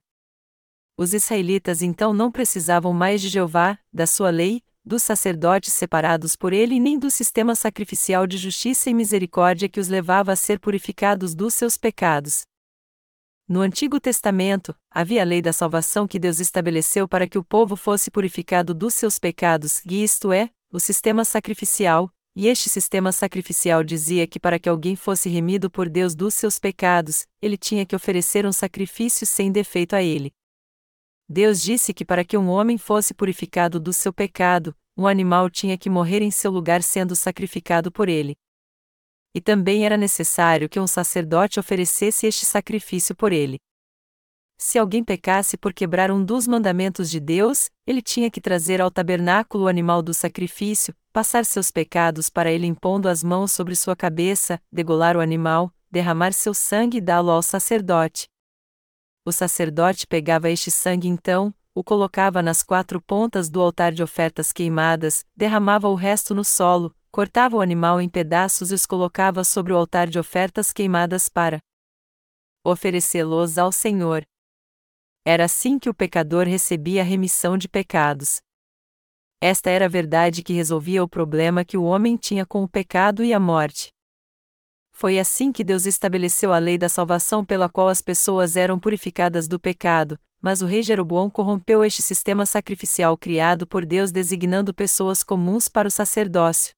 Os 0.97 1.13
israelitas 1.13 1.81
então 1.81 2.13
não 2.13 2.31
precisavam 2.31 2.91
mais 2.91 3.21
de 3.21 3.29
Jeová, 3.29 3.77
da 3.93 4.05
sua 4.05 4.29
lei, 4.29 4.61
dos 4.83 5.03
sacerdotes 5.03 5.73
separados 5.73 6.35
por 6.35 6.53
ele 6.53 6.79
nem 6.79 6.97
do 6.97 7.09
sistema 7.09 7.55
sacrificial 7.55 8.25
de 8.25 8.37
justiça 8.37 8.89
e 8.89 8.93
misericórdia 8.93 9.69
que 9.69 9.79
os 9.79 9.87
levava 9.87 10.31
a 10.31 10.35
ser 10.35 10.59
purificados 10.59 11.35
dos 11.35 11.53
seus 11.53 11.77
pecados. 11.77 12.43
No 13.47 13.61
Antigo 13.61 13.99
Testamento, 13.99 14.73
havia 14.89 15.21
a 15.21 15.25
lei 15.25 15.41
da 15.41 15.51
salvação 15.51 16.07
que 16.07 16.17
Deus 16.17 16.39
estabeleceu 16.39 17.07
para 17.07 17.27
que 17.27 17.37
o 17.37 17.43
povo 17.43 17.75
fosse 17.75 18.09
purificado 18.09 18.73
dos 18.73 18.93
seus 18.93 19.19
pecados, 19.19 19.81
e 19.85 20.03
isto 20.03 20.31
é, 20.31 20.49
o 20.71 20.79
sistema 20.79 21.25
sacrificial, 21.25 22.09
e 22.33 22.47
este 22.47 22.69
sistema 22.69 23.11
sacrificial 23.11 23.83
dizia 23.83 24.25
que 24.25 24.39
para 24.39 24.57
que 24.57 24.69
alguém 24.69 24.95
fosse 24.95 25.27
remido 25.27 25.69
por 25.69 25.89
Deus 25.89 26.15
dos 26.15 26.33
seus 26.33 26.57
pecados, 26.57 27.25
ele 27.41 27.57
tinha 27.57 27.85
que 27.85 27.95
oferecer 27.95 28.45
um 28.45 28.53
sacrifício 28.53 29.27
sem 29.27 29.51
defeito 29.51 29.97
a 29.97 30.01
ele. 30.01 30.31
Deus 31.33 31.61
disse 31.61 31.93
que 31.93 32.03
para 32.03 32.25
que 32.25 32.37
um 32.37 32.49
homem 32.49 32.77
fosse 32.77 33.13
purificado 33.13 33.79
do 33.79 33.93
seu 33.93 34.11
pecado, 34.11 34.75
um 34.97 35.07
animal 35.07 35.49
tinha 35.49 35.77
que 35.77 35.89
morrer 35.89 36.21
em 36.21 36.29
seu 36.29 36.51
lugar 36.51 36.83
sendo 36.83 37.15
sacrificado 37.15 37.89
por 37.89 38.09
ele. 38.09 38.35
E 39.33 39.39
também 39.39 39.85
era 39.85 39.95
necessário 39.95 40.67
que 40.67 40.77
um 40.77 40.85
sacerdote 40.85 41.57
oferecesse 41.57 42.27
este 42.27 42.45
sacrifício 42.45 43.15
por 43.15 43.31
ele. 43.31 43.59
Se 44.57 44.77
alguém 44.77 45.05
pecasse 45.05 45.55
por 45.55 45.73
quebrar 45.73 46.11
um 46.11 46.21
dos 46.21 46.45
mandamentos 46.49 47.09
de 47.09 47.21
Deus, 47.21 47.69
ele 47.87 48.01
tinha 48.01 48.29
que 48.29 48.41
trazer 48.41 48.81
ao 48.81 48.91
tabernáculo 48.91 49.63
o 49.63 49.67
animal 49.69 50.01
do 50.01 50.13
sacrifício, 50.13 50.93
passar 51.13 51.45
seus 51.45 51.71
pecados 51.71 52.29
para 52.29 52.51
ele 52.51 52.67
impondo 52.67 53.07
as 53.07 53.23
mãos 53.23 53.53
sobre 53.53 53.73
sua 53.73 53.95
cabeça, 53.95 54.61
degolar 54.69 55.15
o 55.15 55.21
animal, 55.21 55.73
derramar 55.89 56.33
seu 56.33 56.53
sangue 56.53 56.97
e 56.97 57.01
dá-lo 57.01 57.31
ao 57.31 57.41
sacerdote. 57.41 58.30
O 59.31 59.33
sacerdote 59.33 60.05
pegava 60.05 60.49
este 60.49 60.69
sangue 60.69 61.07
então, 61.07 61.55
o 61.73 61.81
colocava 61.81 62.41
nas 62.41 62.61
quatro 62.61 63.01
pontas 63.01 63.49
do 63.49 63.61
altar 63.61 63.93
de 63.93 64.03
ofertas 64.03 64.51
queimadas, 64.51 65.23
derramava 65.33 65.87
o 65.87 65.95
resto 65.95 66.35
no 66.35 66.43
solo, 66.43 66.93
cortava 67.09 67.55
o 67.55 67.61
animal 67.61 68.01
em 68.01 68.09
pedaços 68.09 68.71
e 68.71 68.73
os 68.73 68.85
colocava 68.85 69.45
sobre 69.45 69.71
o 69.71 69.77
altar 69.77 70.09
de 70.09 70.19
ofertas 70.19 70.73
queimadas 70.73 71.29
para 71.29 71.61
oferecê-los 72.67 73.57
ao 73.57 73.71
Senhor. 73.71 74.25
Era 75.25 75.45
assim 75.45 75.79
que 75.79 75.89
o 75.89 75.93
pecador 75.93 76.45
recebia 76.45 76.99
a 76.99 77.05
remissão 77.05 77.57
de 77.57 77.69
pecados. 77.69 78.41
Esta 79.41 79.69
era 79.69 79.85
a 79.85 79.87
verdade 79.87 80.43
que 80.43 80.51
resolvia 80.51 81.01
o 81.01 81.07
problema 81.07 81.63
que 81.63 81.77
o 81.77 81.85
homem 81.85 82.17
tinha 82.17 82.45
com 82.45 82.63
o 82.63 82.67
pecado 82.67 83.23
e 83.23 83.33
a 83.33 83.39
morte. 83.39 83.93
Foi 85.01 85.17
assim 85.17 85.51
que 85.51 85.63
Deus 85.63 85.87
estabeleceu 85.87 86.53
a 86.53 86.59
lei 86.59 86.77
da 86.77 86.87
salvação 86.87 87.43
pela 87.43 87.67
qual 87.67 87.87
as 87.87 88.03
pessoas 88.03 88.55
eram 88.55 88.77
purificadas 88.77 89.47
do 89.47 89.59
pecado, 89.59 90.15
mas 90.39 90.61
o 90.61 90.67
rei 90.67 90.83
Jeroboão 90.83 91.27
corrompeu 91.27 91.83
este 91.83 92.03
sistema 92.03 92.45
sacrificial 92.45 93.17
criado 93.17 93.65
por 93.65 93.83
Deus 93.83 94.11
designando 94.11 94.75
pessoas 94.75 95.23
comuns 95.23 95.67
para 95.67 95.87
o 95.87 95.91
sacerdócio. 95.91 96.75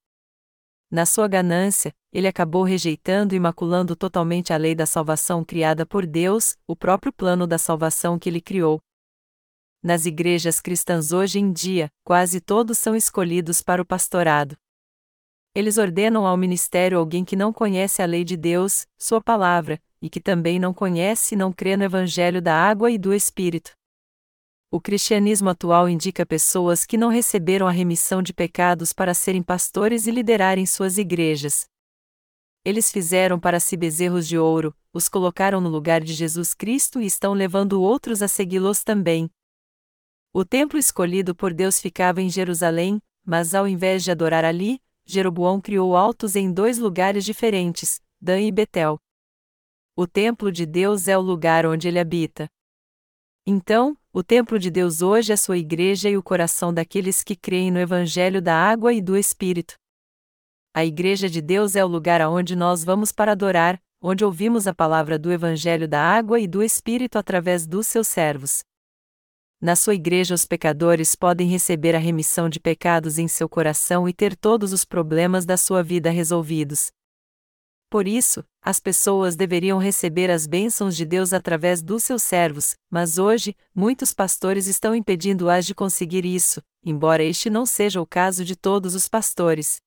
Na 0.90 1.06
sua 1.06 1.28
ganância, 1.28 1.92
ele 2.14 2.26
acabou 2.26 2.64
rejeitando 2.64 3.36
e 3.36 3.40
maculando 3.42 3.94
totalmente 3.94 4.54
a 4.54 4.58
lei 4.58 4.74
da 4.74 4.86
salvação 4.86 5.44
criada 5.44 5.86
por 5.86 6.06
Deus, 6.06 6.56
o 6.66 6.78
próprio 6.78 7.12
plano 7.12 7.46
da 7.46 7.58
salvação 7.58 8.18
que 8.18 8.30
ele 8.30 8.40
criou, 8.40 8.80
nas 9.84 10.06
igrejas 10.06 10.62
cristãs 10.62 11.12
hoje 11.12 11.40
em 11.40 11.52
dia, 11.52 11.90
quase 12.06 12.40
todos 12.40 12.78
são 12.78 12.96
escolhidos 12.96 13.62
para 13.62 13.82
o 13.82 13.86
pastorado. 13.86 14.56
Eles 15.56 15.78
ordenam 15.78 16.26
ao 16.26 16.36
ministério 16.36 16.98
alguém 16.98 17.24
que 17.24 17.36
não 17.36 17.54
conhece 17.54 18.02
a 18.02 18.06
lei 18.06 18.24
de 18.24 18.36
Deus, 18.36 18.88
sua 18.98 19.22
palavra, 19.22 19.82
e 20.02 20.10
que 20.10 20.20
também 20.20 20.60
não 20.60 20.74
conhece 20.74 21.36
e 21.36 21.38
não 21.38 21.54
crê 21.54 21.78
no 21.78 21.84
evangelho 21.84 22.42
da 22.42 22.56
água 22.56 22.89
e 22.89 22.98
do 22.98 23.13
Espírito. 23.13 23.72
O 24.72 24.82
cristianismo 24.82 25.50
atual 25.50 25.88
indica 25.88 26.26
pessoas 26.26 26.86
que 26.86 26.98
não 26.98 27.10
receberam 27.10 27.68
a 27.68 27.72
remissão 27.72 28.24
de 28.24 28.34
pecados 28.34 28.92
para 28.92 29.13
serem 29.13 29.44
pastores 29.44 30.08
e 30.08 30.12
liderarem 30.12 30.66
suas 30.66 30.98
igrejas. 30.98 31.68
Eles 32.66 32.92
fizeram 32.92 33.39
para 33.39 33.60
si 33.60 33.78
bezerros 33.78 34.28
de 34.28 34.38
ouro, 34.38 34.76
os 34.92 35.08
colocaram 35.08 35.62
no 35.62 35.70
lugar 35.70 36.02
de 36.02 36.13
Jesus 36.13 36.54
Cristo 36.54 37.00
e 37.00 37.06
estão 37.06 37.34
levando 37.34 37.82
outros 37.82 38.22
a 38.22 38.28
segui-los 38.28 38.84
também, 38.84 39.30
o 40.36 40.44
templo 40.44 40.80
escolhido 40.80 41.36
por 41.36 41.54
Deus 41.54 41.80
ficava 41.80 42.20
em 42.20 42.28
Jerusalém, 42.28 43.00
mas 43.24 43.54
ao 43.54 43.68
invés 43.68 44.04
de 44.04 44.10
adorar 44.10 44.44
ali, 44.44 44.82
Jeroboão 45.06 45.60
criou 45.60 45.96
altos 45.96 46.36
em 46.36 46.52
dois 46.52 46.78
lugares 46.78 47.26
diferentes, 47.26 48.02
Dan 48.22 48.42
e 48.42 48.52
Betel. 48.52 48.98
O 49.96 50.08
templo 50.08 50.52
de 50.52 50.66
Deus 50.66 51.08
é 51.08 51.18
o 51.18 51.22
lugar 51.22 51.66
onde 51.66 51.88
ele 51.88 52.00
habita. 52.00 52.50
Então, 53.46 53.98
o 54.13 54.24
templo 54.24 54.58
de 54.58 54.72
Deus 54.72 55.02
hoje 55.02 55.34
é 55.34 55.36
sua 55.36 55.58
igreja 55.58 56.10
e 56.10 56.16
o 56.16 56.24
coração 56.24 56.74
daqueles 56.74 57.24
que 57.24 57.36
creem 57.36 57.70
no 57.70 57.80
evangelho 57.80 58.42
da 58.42 58.56
água 58.56 58.94
e 58.94 59.02
do 59.02 59.18
Espírito. 59.18 59.76
A 60.74 60.86
igreja 60.86 61.30
de 61.30 61.42
Deus 61.42 61.76
é 61.76 61.84
o 61.84 61.88
lugar 61.88 62.22
aonde 62.22 62.56
nós 62.56 62.84
vamos 62.84 63.12
para 63.12 63.34
adorar, 63.34 63.80
onde 64.02 64.26
ouvimos 64.26 64.66
a 64.66 64.74
palavra 64.74 65.20
do 65.20 65.32
evangelho 65.32 65.88
da 65.88 66.02
água 66.02 66.39
e 66.39 66.48
do 66.48 66.63
Espírito 66.63 67.18
através 67.18 67.68
dos 67.68 67.86
seus 67.88 68.08
servos. 68.08 68.63
Na 69.63 69.78
sua 69.78 69.95
igreja, 69.95 70.36
os 70.36 70.43
pecadores 70.43 71.15
podem 71.15 71.47
receber 71.47 71.95
a 71.95 71.97
remissão 71.97 72.49
de 72.49 72.60
pecados 72.60 73.17
em 73.17 73.30
seu 73.30 73.47
coração 73.47 74.10
e 74.10 74.12
ter 74.12 74.36
todos 74.36 74.73
os 74.73 74.84
problemas 74.84 75.45
da 75.45 75.56
sua 75.56 75.82
vida 75.82 76.10
resolvidos. 76.10 76.91
Por 77.89 78.06
isso, 78.06 78.43
as 78.62 78.82
pessoas 78.82 79.38
deveriam 79.38 79.78
receber 79.78 80.30
as 80.30 80.45
bênçãos 80.45 80.97
de 80.97 81.06
Deus 81.06 81.32
através 81.32 81.82
dos 81.82 82.04
seus 82.04 82.23
servos, 82.23 82.76
mas 82.91 83.17
hoje, 83.17 83.56
muitos 83.73 84.13
pastores 84.13 84.67
estão 84.67 84.93
impedindo-as 84.93 85.65
de 85.65 85.73
conseguir 85.73 86.26
isso, 86.26 86.62
embora 86.84 87.23
este 87.23 87.49
não 87.49 87.65
seja 87.65 88.02
o 88.02 88.06
caso 88.06 88.43
de 88.43 88.58
todos 88.58 88.93
os 88.93 89.08
pastores. 89.08 89.78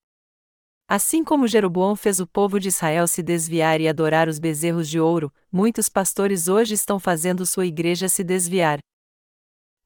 Assim 0.88 1.22
como 1.22 1.46
Jeroboão 1.46 1.94
fez 1.94 2.18
o 2.18 2.26
povo 2.26 2.58
de 2.58 2.68
Israel 2.68 3.06
se 3.06 3.22
desviar 3.22 3.78
e 3.78 3.88
adorar 3.88 4.26
os 4.26 4.38
bezerros 4.38 4.88
de 4.88 4.98
ouro, 4.98 5.30
muitos 5.52 5.86
pastores 5.86 6.48
hoje 6.48 6.72
estão 6.72 6.98
fazendo 6.98 7.44
sua 7.44 7.66
igreja 7.66 8.08
se 8.08 8.24
desviar. 8.24 8.78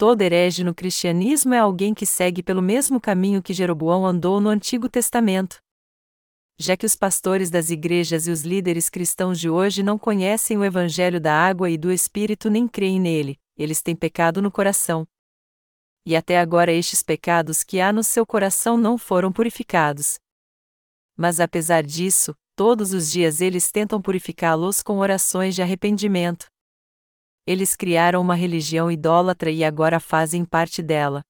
Todo 0.01 0.23
herege 0.23 0.65
no 0.65 0.75
cristianismo 0.75 1.53
é 1.53 1.59
alguém 1.59 1.93
que 1.93 2.07
segue 2.07 2.43
pelo 2.43 2.63
mesmo 2.63 2.99
caminho 2.99 3.43
que 3.43 3.53
Jeroboão 3.53 4.07
andou 4.07 4.41
no 4.41 4.49
Antigo 4.49 4.89
Testamento. 4.89 5.61
Já 6.59 6.75
que 6.75 6.87
os 6.87 6.97
pastores 6.97 7.51
das 7.51 7.69
igrejas 7.69 8.27
e 8.27 8.31
os 8.31 8.41
líderes 8.41 8.89
cristãos 8.89 9.39
de 9.39 9.51
hoje 9.51 9.83
não 9.83 9.99
conhecem 9.99 10.57
o 10.57 10.65
Evangelho 10.65 11.21
da 11.21 11.35
água 11.35 11.69
e 11.69 11.77
do 11.77 11.93
Espírito 11.93 12.49
nem 12.49 12.67
creem 12.67 12.99
nele, 12.99 13.39
eles 13.59 13.83
têm 13.83 13.95
pecado 13.95 14.41
no 14.41 14.51
coração. 14.51 15.07
E 16.07 16.17
até 16.17 16.41
agora 16.41 16.73
estes 16.73 17.03
pecados 17.03 17.63
que 17.63 17.79
há 17.79 17.93
no 17.93 18.03
seu 18.03 18.25
coração 18.25 18.79
não 18.79 18.97
foram 18.97 19.31
purificados. 19.31 20.19
Mas 21.15 21.41
apesar 21.41 21.83
disso, 21.83 22.35
todos 22.57 22.95
os 22.95 23.11
dias 23.13 23.43
eles 23.43 23.71
tentam 23.71 24.01
purificá-los 24.01 24.81
com 24.81 24.97
orações 24.97 25.55
de 25.55 25.61
arrependimento 25.61 26.47
eles 27.51 27.75
criaram 27.75 28.21
uma 28.21 28.37
religião 28.37 28.89
idólatra 28.89 29.51
e 29.51 29.65
agora 29.65 29.99
fazem 29.99 30.45
parte 30.45 30.81
dela. 30.81 31.21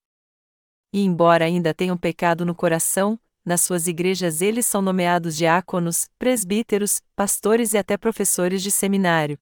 E 0.92 1.02
embora 1.02 1.46
ainda 1.46 1.72
tenham 1.72 1.96
pecado 1.96 2.44
no 2.44 2.54
coração, 2.54 3.18
nas 3.42 3.62
suas 3.62 3.86
igrejas 3.86 4.42
eles 4.42 4.66
são 4.66 4.82
nomeados 4.82 5.34
diáconos, 5.34 6.10
presbíteros, 6.18 7.00
pastores 7.16 7.72
e 7.72 7.78
até 7.78 7.96
professores 7.96 8.62
de 8.62 8.70
seminário. 8.70 9.38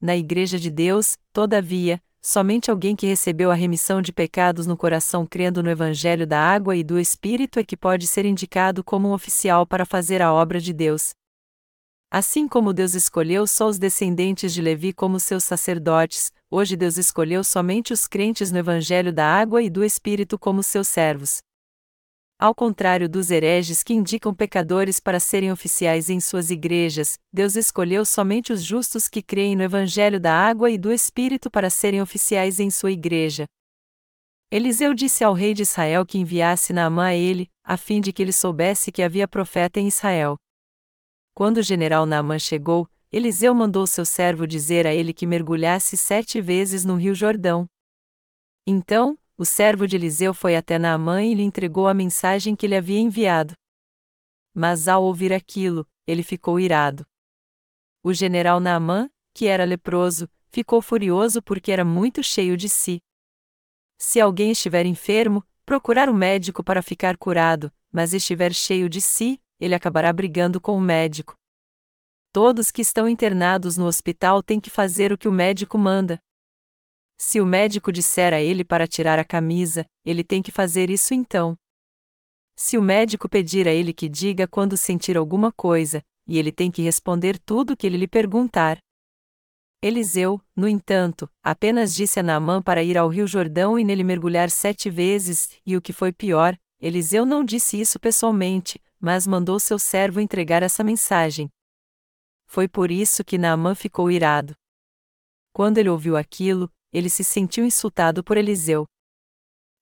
Na 0.00 0.16
Igreja 0.16 0.56
de 0.56 0.70
Deus, 0.70 1.18
todavia, 1.32 2.00
somente 2.20 2.70
alguém 2.70 2.94
que 2.94 3.08
recebeu 3.08 3.50
a 3.50 3.54
remissão 3.54 4.00
de 4.00 4.12
pecados 4.12 4.68
no 4.68 4.76
coração 4.76 5.26
crendo 5.26 5.64
no 5.64 5.70
Evangelho 5.70 6.28
da 6.28 6.38
água 6.38 6.76
e 6.76 6.84
do 6.84 6.96
Espírito 6.96 7.58
é 7.58 7.64
que 7.64 7.76
pode 7.76 8.06
ser 8.06 8.24
indicado 8.24 8.84
como 8.84 9.08
um 9.08 9.12
oficial 9.12 9.66
para 9.66 9.84
fazer 9.84 10.22
a 10.22 10.32
obra 10.32 10.60
de 10.60 10.72
Deus. 10.72 11.12
Assim 12.14 12.46
como 12.46 12.74
Deus 12.74 12.92
escolheu 12.92 13.46
só 13.46 13.66
os 13.66 13.78
descendentes 13.78 14.52
de 14.52 14.60
Levi 14.60 14.92
como 14.92 15.18
seus 15.18 15.44
sacerdotes, 15.44 16.30
hoje 16.50 16.76
Deus 16.76 16.98
escolheu 16.98 17.42
somente 17.42 17.90
os 17.90 18.06
crentes 18.06 18.52
no 18.52 18.58
Evangelho 18.58 19.10
da 19.10 19.24
Água 19.24 19.62
e 19.62 19.70
do 19.70 19.82
Espírito 19.82 20.38
como 20.38 20.62
seus 20.62 20.88
servos. 20.88 21.38
Ao 22.38 22.54
contrário 22.54 23.08
dos 23.08 23.30
hereges 23.30 23.82
que 23.82 23.94
indicam 23.94 24.34
pecadores 24.34 25.00
para 25.00 25.18
serem 25.18 25.50
oficiais 25.50 26.10
em 26.10 26.20
suas 26.20 26.50
igrejas, 26.50 27.18
Deus 27.32 27.56
escolheu 27.56 28.04
somente 28.04 28.52
os 28.52 28.62
justos 28.62 29.08
que 29.08 29.22
creem 29.22 29.56
no 29.56 29.62
Evangelho 29.62 30.20
da 30.20 30.34
Água 30.34 30.70
e 30.70 30.76
do 30.76 30.92
Espírito 30.92 31.50
para 31.50 31.70
serem 31.70 32.02
oficiais 32.02 32.60
em 32.60 32.70
sua 32.70 32.92
igreja. 32.92 33.46
Eliseu 34.50 34.92
disse 34.92 35.24
ao 35.24 35.32
rei 35.32 35.54
de 35.54 35.62
Israel 35.62 36.04
que 36.04 36.18
enviasse 36.18 36.74
Naamã 36.74 37.06
a 37.06 37.14
ele, 37.14 37.48
a 37.64 37.78
fim 37.78 38.02
de 38.02 38.12
que 38.12 38.20
ele 38.20 38.34
soubesse 38.34 38.92
que 38.92 39.02
havia 39.02 39.26
profeta 39.26 39.80
em 39.80 39.88
Israel. 39.88 40.36
Quando 41.34 41.58
o 41.58 41.62
general 41.62 42.04
Naamã 42.04 42.38
chegou, 42.38 42.88
Eliseu 43.10 43.54
mandou 43.54 43.86
seu 43.86 44.04
servo 44.04 44.46
dizer 44.46 44.86
a 44.86 44.94
ele 44.94 45.12
que 45.12 45.26
mergulhasse 45.26 45.96
sete 45.96 46.40
vezes 46.40 46.84
no 46.84 46.96
rio 46.96 47.14
Jordão. 47.14 47.66
Então, 48.66 49.18
o 49.36 49.44
servo 49.44 49.86
de 49.86 49.96
Eliseu 49.96 50.34
foi 50.34 50.56
até 50.56 50.78
Naamã 50.78 51.22
e 51.22 51.34
lhe 51.34 51.42
entregou 51.42 51.88
a 51.88 51.94
mensagem 51.94 52.54
que 52.54 52.66
ele 52.66 52.76
havia 52.76 52.98
enviado. 52.98 53.54
Mas 54.54 54.88
ao 54.88 55.02
ouvir 55.02 55.32
aquilo, 55.32 55.86
ele 56.06 56.22
ficou 56.22 56.60
irado. 56.60 57.04
O 58.02 58.12
general 58.12 58.60
Naamã, 58.60 59.10
que 59.34 59.46
era 59.46 59.64
leproso, 59.64 60.28
ficou 60.48 60.82
furioso 60.82 61.42
porque 61.42 61.72
era 61.72 61.84
muito 61.84 62.22
cheio 62.22 62.56
de 62.56 62.68
si. 62.68 63.00
Se 63.98 64.20
alguém 64.20 64.50
estiver 64.50 64.84
enfermo, 64.84 65.44
procurar 65.64 66.08
um 66.08 66.14
médico 66.14 66.62
para 66.62 66.82
ficar 66.82 67.16
curado, 67.16 67.72
mas 67.90 68.12
estiver 68.12 68.52
cheio 68.52 68.88
de 68.88 69.00
si, 69.00 69.40
ele 69.62 69.76
acabará 69.76 70.12
brigando 70.12 70.60
com 70.60 70.76
o 70.76 70.80
médico. 70.80 71.36
Todos 72.32 72.72
que 72.72 72.82
estão 72.82 73.08
internados 73.08 73.76
no 73.76 73.86
hospital 73.86 74.42
têm 74.42 74.58
que 74.58 74.68
fazer 74.68 75.12
o 75.12 75.16
que 75.16 75.28
o 75.28 75.32
médico 75.32 75.78
manda. 75.78 76.18
Se 77.16 77.40
o 77.40 77.46
médico 77.46 77.92
disser 77.92 78.34
a 78.34 78.40
ele 78.40 78.64
para 78.64 78.88
tirar 78.88 79.20
a 79.20 79.24
camisa, 79.24 79.86
ele 80.04 80.24
tem 80.24 80.42
que 80.42 80.50
fazer 80.50 80.90
isso 80.90 81.14
então. 81.14 81.56
Se 82.56 82.76
o 82.76 82.82
médico 82.82 83.28
pedir 83.28 83.68
a 83.68 83.72
ele 83.72 83.92
que 83.92 84.08
diga 84.08 84.48
quando 84.48 84.76
sentir 84.76 85.16
alguma 85.16 85.52
coisa, 85.52 86.02
e 86.26 86.38
ele 86.38 86.50
tem 86.50 86.68
que 86.68 86.82
responder 86.82 87.38
tudo 87.38 87.74
o 87.74 87.76
que 87.76 87.86
ele 87.86 87.98
lhe 87.98 88.08
perguntar. 88.08 88.78
Eliseu, 89.80 90.40
no 90.56 90.66
entanto, 90.66 91.30
apenas 91.40 91.94
disse 91.94 92.18
a 92.18 92.22
Naamã 92.22 92.60
para 92.60 92.82
ir 92.82 92.98
ao 92.98 93.08
rio 93.08 93.28
Jordão 93.28 93.78
e 93.78 93.84
nele 93.84 94.02
mergulhar 94.02 94.50
sete 94.50 94.90
vezes, 94.90 95.56
e 95.64 95.76
o 95.76 95.80
que 95.80 95.92
foi 95.92 96.12
pior, 96.12 96.58
Eliseu 96.80 97.24
não 97.24 97.44
disse 97.44 97.80
isso 97.80 98.00
pessoalmente, 98.00 98.80
mas 99.02 99.26
mandou 99.26 99.58
seu 99.58 99.80
servo 99.80 100.20
entregar 100.20 100.62
essa 100.62 100.84
mensagem. 100.84 101.50
Foi 102.46 102.68
por 102.68 102.88
isso 102.92 103.24
que 103.24 103.36
Naamã 103.36 103.74
ficou 103.74 104.08
irado. 104.08 104.54
Quando 105.52 105.78
ele 105.78 105.88
ouviu 105.88 106.16
aquilo, 106.16 106.70
ele 106.92 107.10
se 107.10 107.24
sentiu 107.24 107.64
insultado 107.64 108.22
por 108.22 108.36
Eliseu. 108.36 108.86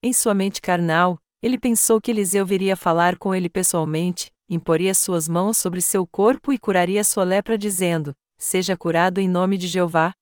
Em 0.03 0.15
sua 0.15 0.33
mente 0.33 0.63
carnal, 0.63 1.19
ele 1.43 1.59
pensou 1.59 2.01
que 2.01 2.11
Eliseu 2.11 2.47
viria 2.47 2.75
falar 2.77 3.19
com 3.19 3.35
ele 3.35 3.51
pessoalmente, 3.51 4.33
imporia 4.49 4.95
suas 4.95 5.29
mãos 5.29 5.59
sobre 5.59 5.83
seu 5.83 6.07
corpo 6.07 6.51
e 6.51 6.59
curaria 6.59 7.05
sua 7.05 7.25
lepra, 7.25 7.59
dizendo: 7.59 8.15
Seja 8.39 8.75
curado 8.75 9.21
em 9.21 9.29
nome 9.29 9.59
de 9.59 9.67
Jeová. 9.67 10.15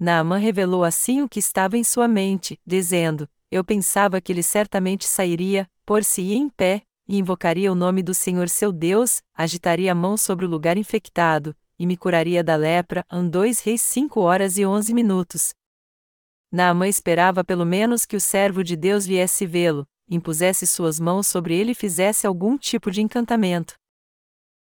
Naamã 0.00 0.38
revelou 0.38 0.82
assim 0.82 1.20
o 1.20 1.28
que 1.28 1.40
estava 1.40 1.76
em 1.76 1.84
sua 1.84 2.08
mente, 2.08 2.58
dizendo: 2.64 3.28
Eu 3.50 3.62
pensava 3.62 4.18
que 4.18 4.32
ele 4.32 4.42
certamente 4.42 5.04
sairia, 5.04 5.68
por-se-ia 5.84 6.36
em 6.36 6.48
pé, 6.48 6.87
e 7.08 7.16
invocaria 7.16 7.72
o 7.72 7.74
nome 7.74 8.02
do 8.02 8.12
Senhor 8.12 8.48
seu 8.48 8.70
Deus, 8.70 9.22
agitaria 9.34 9.90
a 9.90 9.94
mão 9.94 10.16
sobre 10.16 10.44
o 10.44 10.48
lugar 10.48 10.76
infectado, 10.76 11.56
e 11.78 11.86
me 11.86 11.96
curaria 11.96 12.44
da 12.44 12.54
lepra. 12.54 13.04
An 13.10 13.26
2 13.26 13.60
Reis 13.60 13.80
5 13.80 14.20
horas 14.20 14.58
e 14.58 14.66
11 14.66 14.92
minutos. 14.92 15.54
Naamã 16.52 16.86
esperava 16.86 17.42
pelo 17.42 17.64
menos 17.64 18.04
que 18.04 18.16
o 18.16 18.20
servo 18.20 18.62
de 18.62 18.76
Deus 18.76 19.06
viesse 19.06 19.46
vê-lo, 19.46 19.86
impusesse 20.08 20.66
suas 20.66 21.00
mãos 21.00 21.26
sobre 21.26 21.54
ele 21.54 21.72
e 21.72 21.74
fizesse 21.74 22.26
algum 22.26 22.58
tipo 22.58 22.90
de 22.90 23.00
encantamento. 23.00 23.74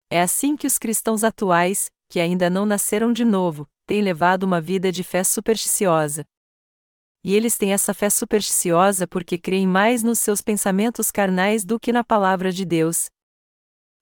É 0.09 0.21
assim 0.21 0.55
que 0.55 0.67
os 0.67 0.77
cristãos 0.77 1.23
atuais, 1.23 1.89
que 2.09 2.19
ainda 2.19 2.49
não 2.49 2.65
nasceram 2.65 3.11
de 3.11 3.25
novo, 3.25 3.67
têm 3.85 4.01
levado 4.01 4.43
uma 4.43 4.61
vida 4.61 4.91
de 4.91 5.03
fé 5.03 5.23
supersticiosa, 5.23 6.25
e 7.27 7.35
eles 7.35 7.57
têm 7.57 7.73
essa 7.73 7.93
fé 7.93 8.09
supersticiosa 8.09 9.05
porque 9.05 9.37
creem 9.37 9.67
mais 9.67 10.01
nos 10.01 10.17
seus 10.17 10.41
pensamentos 10.41 11.11
carnais 11.11 11.65
do 11.65 11.77
que 11.77 11.91
na 11.91 12.01
palavra 12.01 12.53
de 12.53 12.63
Deus. 12.63 13.07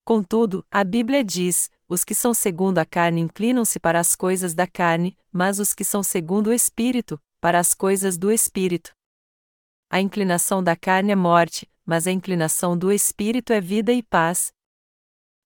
Contudo, 0.06 0.64
a 0.70 0.84
Bíblia 0.84 1.24
diz: 1.24 1.72
os 1.90 2.04
que 2.04 2.14
são 2.14 2.36
segundo 2.36 2.78
a 2.78 2.86
carne 2.86 3.22
inclinam-se 3.22 3.80
para 3.80 4.00
as 4.00 4.16
coisas 4.16 4.54
da 4.54 4.68
carne, 4.68 5.18
mas 5.32 5.58
os 5.58 5.74
que 5.74 5.84
são 5.84 6.04
segundo 6.04 6.52
o 6.52 6.54
Espírito, 6.54 7.20
para 7.42 7.58
as 7.58 7.74
coisas 7.74 8.16
do 8.16 8.32
Espírito. 8.32 8.92
A 9.90 10.00
inclinação 10.00 10.64
da 10.64 10.76
carne 10.76 11.12
é 11.12 11.16
morte, 11.16 11.68
mas 11.84 12.06
a 12.06 12.12
inclinação 12.12 12.78
do 12.78 12.92
Espírito 12.92 13.52
é 13.52 13.60
vida 13.60 13.92
e 13.92 14.04
paz. 14.04 14.52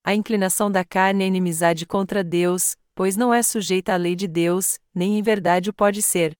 A 0.03 0.13
inclinação 0.13 0.69
da 0.69 0.83
carne 0.83 1.23
é 1.23 1.27
inimizade 1.27 1.85
contra 1.85 2.25
Deus, 2.25 2.75
pois 2.93 3.15
não 3.15 3.33
é 3.33 3.41
sujeita 3.41 3.93
à 3.93 3.95
lei 3.95 4.17
de 4.17 4.27
Deus, 4.27 4.81
nem 4.93 5.17
em 5.17 5.21
verdade 5.21 5.69
o 5.69 5.73
pode 5.73 6.01
ser. 6.01 6.35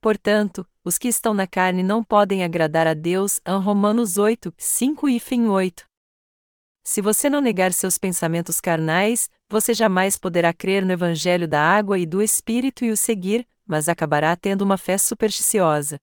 Portanto, 0.00 0.66
os 0.84 0.96
que 0.96 1.08
estão 1.08 1.34
na 1.34 1.46
carne 1.46 1.82
não 1.82 2.04
podem 2.04 2.44
agradar 2.44 2.86
a 2.86 2.94
Deus. 2.94 3.40
Romanos 3.46 4.16
8, 4.16 4.54
5 4.56 5.08
e 5.08 5.18
fim 5.18 5.46
8. 5.46 5.84
Se 6.84 7.02
você 7.02 7.28
não 7.28 7.40
negar 7.40 7.72
seus 7.72 7.98
pensamentos 7.98 8.60
carnais, 8.60 9.28
você 9.50 9.74
jamais 9.74 10.16
poderá 10.16 10.54
crer 10.54 10.86
no 10.86 10.92
Evangelho 10.92 11.46
da 11.46 11.60
água 11.60 11.98
e 11.98 12.06
do 12.06 12.22
Espírito 12.22 12.84
e 12.84 12.90
o 12.90 12.96
seguir, 12.96 13.46
mas 13.66 13.88
acabará 13.88 14.34
tendo 14.34 14.62
uma 14.62 14.78
fé 14.78 14.96
supersticiosa. 14.96 15.98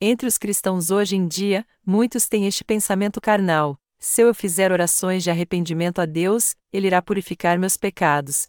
Entre 0.00 0.26
os 0.26 0.36
cristãos 0.36 0.90
hoje 0.90 1.16
em 1.16 1.28
dia, 1.28 1.64
muitos 1.84 2.26
têm 2.26 2.46
este 2.46 2.64
pensamento 2.64 3.20
carnal: 3.20 3.78
se 3.98 4.22
eu 4.22 4.34
fizer 4.34 4.72
orações 4.72 5.22
de 5.22 5.30
arrependimento 5.30 6.00
a 6.00 6.06
Deus, 6.06 6.56
Ele 6.72 6.88
irá 6.88 7.00
purificar 7.00 7.58
meus 7.58 7.76
pecados, 7.76 8.48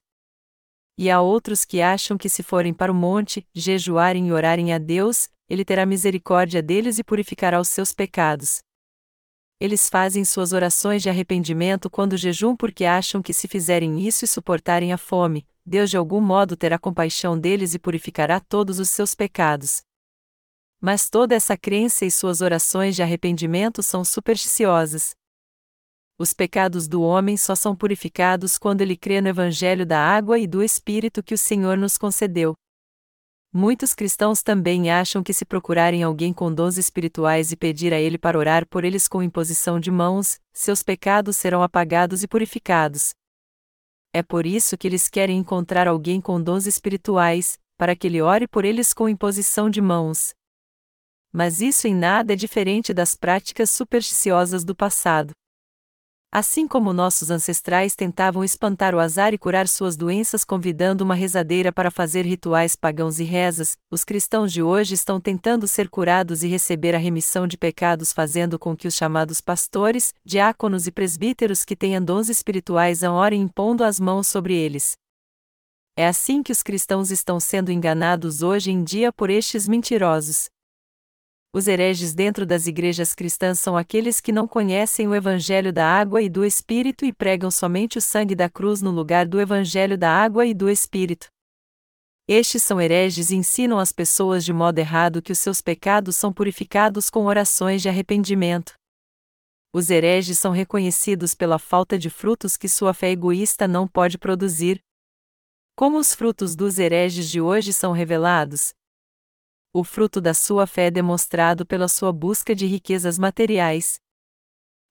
e 0.97 1.12
há 1.12 1.21
outros 1.21 1.63
que 1.63 1.81
acham 1.81 2.17
que 2.17 2.27
se 2.27 2.41
forem 2.41 2.73
para 2.73 2.91
o 2.91 2.95
monte, 2.95 3.47
jejuarem 3.53 4.27
e 4.27 4.31
orarem 4.31 4.73
a 4.73 4.77
Deus, 4.77 5.29
ele 5.47 5.63
terá 5.63 5.86
misericórdia 5.86 6.62
deles 6.62 6.97
e 6.97 7.03
purificará 7.03 7.60
os 7.60 7.69
seus 7.69 7.93
pecados. 7.93 8.60
Eles 9.60 9.89
fazem 9.89 10.23
suas 10.25 10.53
orações 10.53 11.01
de 11.01 11.10
arrependimento 11.10 11.89
quando 11.89 12.17
jejum 12.17 12.55
porque 12.55 12.86
acham 12.86 13.21
que 13.21 13.33
se 13.33 13.47
fizerem 13.47 13.99
isso 14.05 14.25
e 14.25 14.27
suportarem 14.27 14.93
a 14.93 14.97
fome, 14.97 15.47
Deus 15.65 15.89
de 15.89 15.97
algum 15.97 16.21
modo 16.21 16.55
terá 16.55 16.79
compaixão 16.79 17.38
deles 17.38 17.73
e 17.73 17.79
purificará 17.79 18.39
todos 18.39 18.79
os 18.79 18.89
seus 18.89 19.13
pecados. 19.13 19.81
Mas 20.79 21.10
toda 21.10 21.36
essa 21.36 21.57
crença 21.57 22.05
e 22.05 22.12
suas 22.12 22.39
orações 22.39 22.95
de 22.95 23.01
arrependimento 23.01 23.81
são 23.81 24.05
supersticiosas, 24.05 25.15
os 26.19 26.34
pecados 26.34 26.88
do 26.88 27.03
homem 27.03 27.38
só 27.38 27.53
são 27.53 27.75
purificados 27.75 28.58
quando 28.58 28.82
ele 28.82 28.97
crê 28.97 29.21
no 29.21 29.27
Evangelho 29.27 29.86
da 29.86 29.99
água 29.99 30.39
e 30.39 30.47
do 30.47 30.63
Espírito 30.63 31.21
que 31.21 31.36
o 31.36 31.38
Senhor 31.38 31.77
nos 31.77 31.95
concedeu. 31.95 32.56
Muitos 33.53 33.93
cristãos 33.93 34.41
também 34.41 34.91
acham 34.91 35.23
que 35.23 35.34
se 35.34 35.45
procurarem 35.45 36.03
alguém 36.03 36.34
com 36.34 36.53
dons 36.53 36.77
espirituais 36.77 37.51
e 37.51 37.56
pedir 37.56 37.93
a 37.93 37.99
ele 37.99 38.17
para 38.17 38.38
orar 38.38 38.67
por 38.67 38.84
eles 38.84 39.08
com 39.08 39.21
imposição 39.21 39.80
de 39.80 39.91
mãos, 39.91 40.39
seus 40.51 40.82
pecados 40.82 41.38
serão 41.38 41.62
apagados 41.62 42.23
e 42.23 42.27
purificados. 42.27 43.13
É 44.12 44.23
por 44.23 44.45
isso 44.45 44.77
que 44.77 44.88
eles 44.88 45.08
querem 45.08 45.38
encontrar 45.38 45.88
alguém 45.88 46.19
com 46.19 46.41
dons 46.41 46.65
espirituais, 46.65 47.58
para 47.77 47.95
que 47.95 48.08
ele 48.08 48.21
ore 48.21 48.47
por 48.47 48.65
eles 48.65 48.93
com 48.93 49.08
imposição 49.08 49.69
de 49.69 49.82
mãos. 49.82 50.34
Mas 51.32 51.62
isso 51.62 51.88
em 51.88 51.93
nada 51.93 52.34
é 52.34 52.36
diferente 52.36 52.93
das 52.93 53.13
práticas 53.13 53.69
supersticiosas 53.69 54.63
do 54.63 54.75
passado. 54.75 55.32
Assim 56.39 56.67
como 56.67 56.93
nossos 56.93 57.32
ancestrais 57.32 57.95
tentavam 57.95 58.43
espantar 58.43 58.93
o 58.93 59.00
azar 59.00 59.34
e 59.34 59.39
curar 59.39 59.67
suas 59.67 59.97
doenças 59.97 60.43
convidando 60.43 61.04
uma 61.04 61.15
rezadeira 61.15 61.71
para 61.71 61.89
fazer 61.89 62.28
rituais 62.28 62.76
pagãos 62.76 63.19
e 63.19 63.23
rezas, 63.23 63.76
os 63.89 64.04
cristãos 64.04 64.54
de 64.54 64.62
hoje 64.62 64.93
estão 64.93 65.19
tentando 65.19 65.67
ser 65.67 65.89
curados 65.89 66.43
e 66.43 66.47
receber 66.47 66.93
a 66.93 67.00
remissão 67.00 67.47
de 67.47 67.58
pecados 67.58 68.13
fazendo 68.13 68.60
com 68.60 68.78
que 68.78 68.88
os 68.88 68.93
chamados 68.93 69.41
pastores, 69.41 70.13
diáconos 70.23 70.86
e 70.86 70.91
presbíteros 70.91 71.65
que 71.65 71.76
tenham 71.76 72.06
dons 72.06 72.30
espirituais 72.30 73.04
a 73.04 73.12
orem 73.12 73.41
impondo 73.41 73.84
as 73.84 74.00
mãos 74.00 74.28
sobre 74.28 74.54
eles. 74.54 74.95
É 75.95 76.08
assim 76.08 76.43
que 76.43 76.52
os 76.52 76.62
cristãos 76.62 77.10
estão 77.10 77.39
sendo 77.39 77.71
enganados 77.71 78.43
hoje 78.43 78.69
em 78.69 78.84
dia 78.84 79.12
por 79.12 79.32
estes 79.32 79.67
mentirosos. 79.67 80.52
Os 81.53 81.67
hereges 81.67 82.13
dentro 82.13 82.45
das 82.45 82.67
igrejas 82.67 83.15
cristãs 83.15 83.60
são 83.60 83.77
aqueles 83.77 84.19
que 84.19 84.31
não 84.31 84.47
conhecem 84.47 85.07
o 85.07 85.15
Evangelho 85.15 85.71
da 85.71 85.86
água 85.86 86.21
e 86.21 86.29
do 86.29 86.45
Espírito 86.45 87.05
e 87.05 87.13
pregam 87.13 87.49
somente 87.49 87.97
o 87.97 88.01
sangue 88.01 88.36
da 88.36 88.49
cruz 88.49 88.81
no 88.81 88.91
lugar 88.91 89.25
do 89.25 89.39
Evangelho 89.39 89.97
da 89.97 90.12
água 90.12 90.45
e 90.45 90.53
do 90.53 90.69
Espírito. 90.69 91.27
Estes 92.27 92.62
são 92.62 92.81
hereges 92.81 93.29
e 93.29 93.36
ensinam 93.38 93.79
as 93.79 93.93
pessoas 93.93 94.43
de 94.43 94.51
modo 94.51 94.77
errado 94.79 95.21
que 95.21 95.31
os 95.31 95.39
seus 95.39 95.62
pecados 95.62 96.17
são 96.17 96.33
purificados 96.33 97.10
com 97.10 97.25
orações 97.25 97.81
de 97.81 97.88
arrependimento. 97.88 98.73
Os 99.73 99.89
hereges 99.89 100.38
são 100.38 100.51
reconhecidos 100.51 101.33
pela 101.33 101.57
falta 101.57 101.97
de 101.97 102.10
frutos 102.10 102.57
que 102.57 102.67
sua 102.67 102.93
fé 102.93 103.12
egoísta 103.12 103.65
não 103.67 103.88
pode 103.88 104.17
produzir. 104.17 104.81
Como 105.75 105.97
os 105.97 106.13
frutos 106.13 106.55
dos 106.55 106.79
hereges 106.79 107.29
de 107.29 107.39
hoje 107.39 107.71
são 107.71 107.93
revelados? 107.93 108.73
O 109.79 109.83
fruto 109.83 110.19
da 110.19 110.33
sua 110.33 110.65
fé 110.65 110.87
é 110.87 110.89
demonstrado 110.89 111.63
pela 111.63 111.87
sua 111.87 112.11
busca 112.11 112.55
de 112.55 112.65
riquezas 112.65 113.19
materiais. 113.19 114.01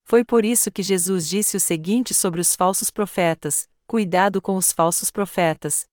Foi 0.05 0.25
por 0.25 0.45
isso 0.45 0.71
que 0.71 0.81
Jesus 0.81 1.29
disse 1.29 1.57
o 1.57 1.61
seguinte 1.61 2.15
sobre 2.15 2.41
os 2.41 2.55
falsos 2.55 2.89
profetas: 2.89 3.69
Cuidado 3.85 4.41
com 4.41 4.55
os 4.55 4.71
falsos 4.71 5.11
profetas. 5.11 5.89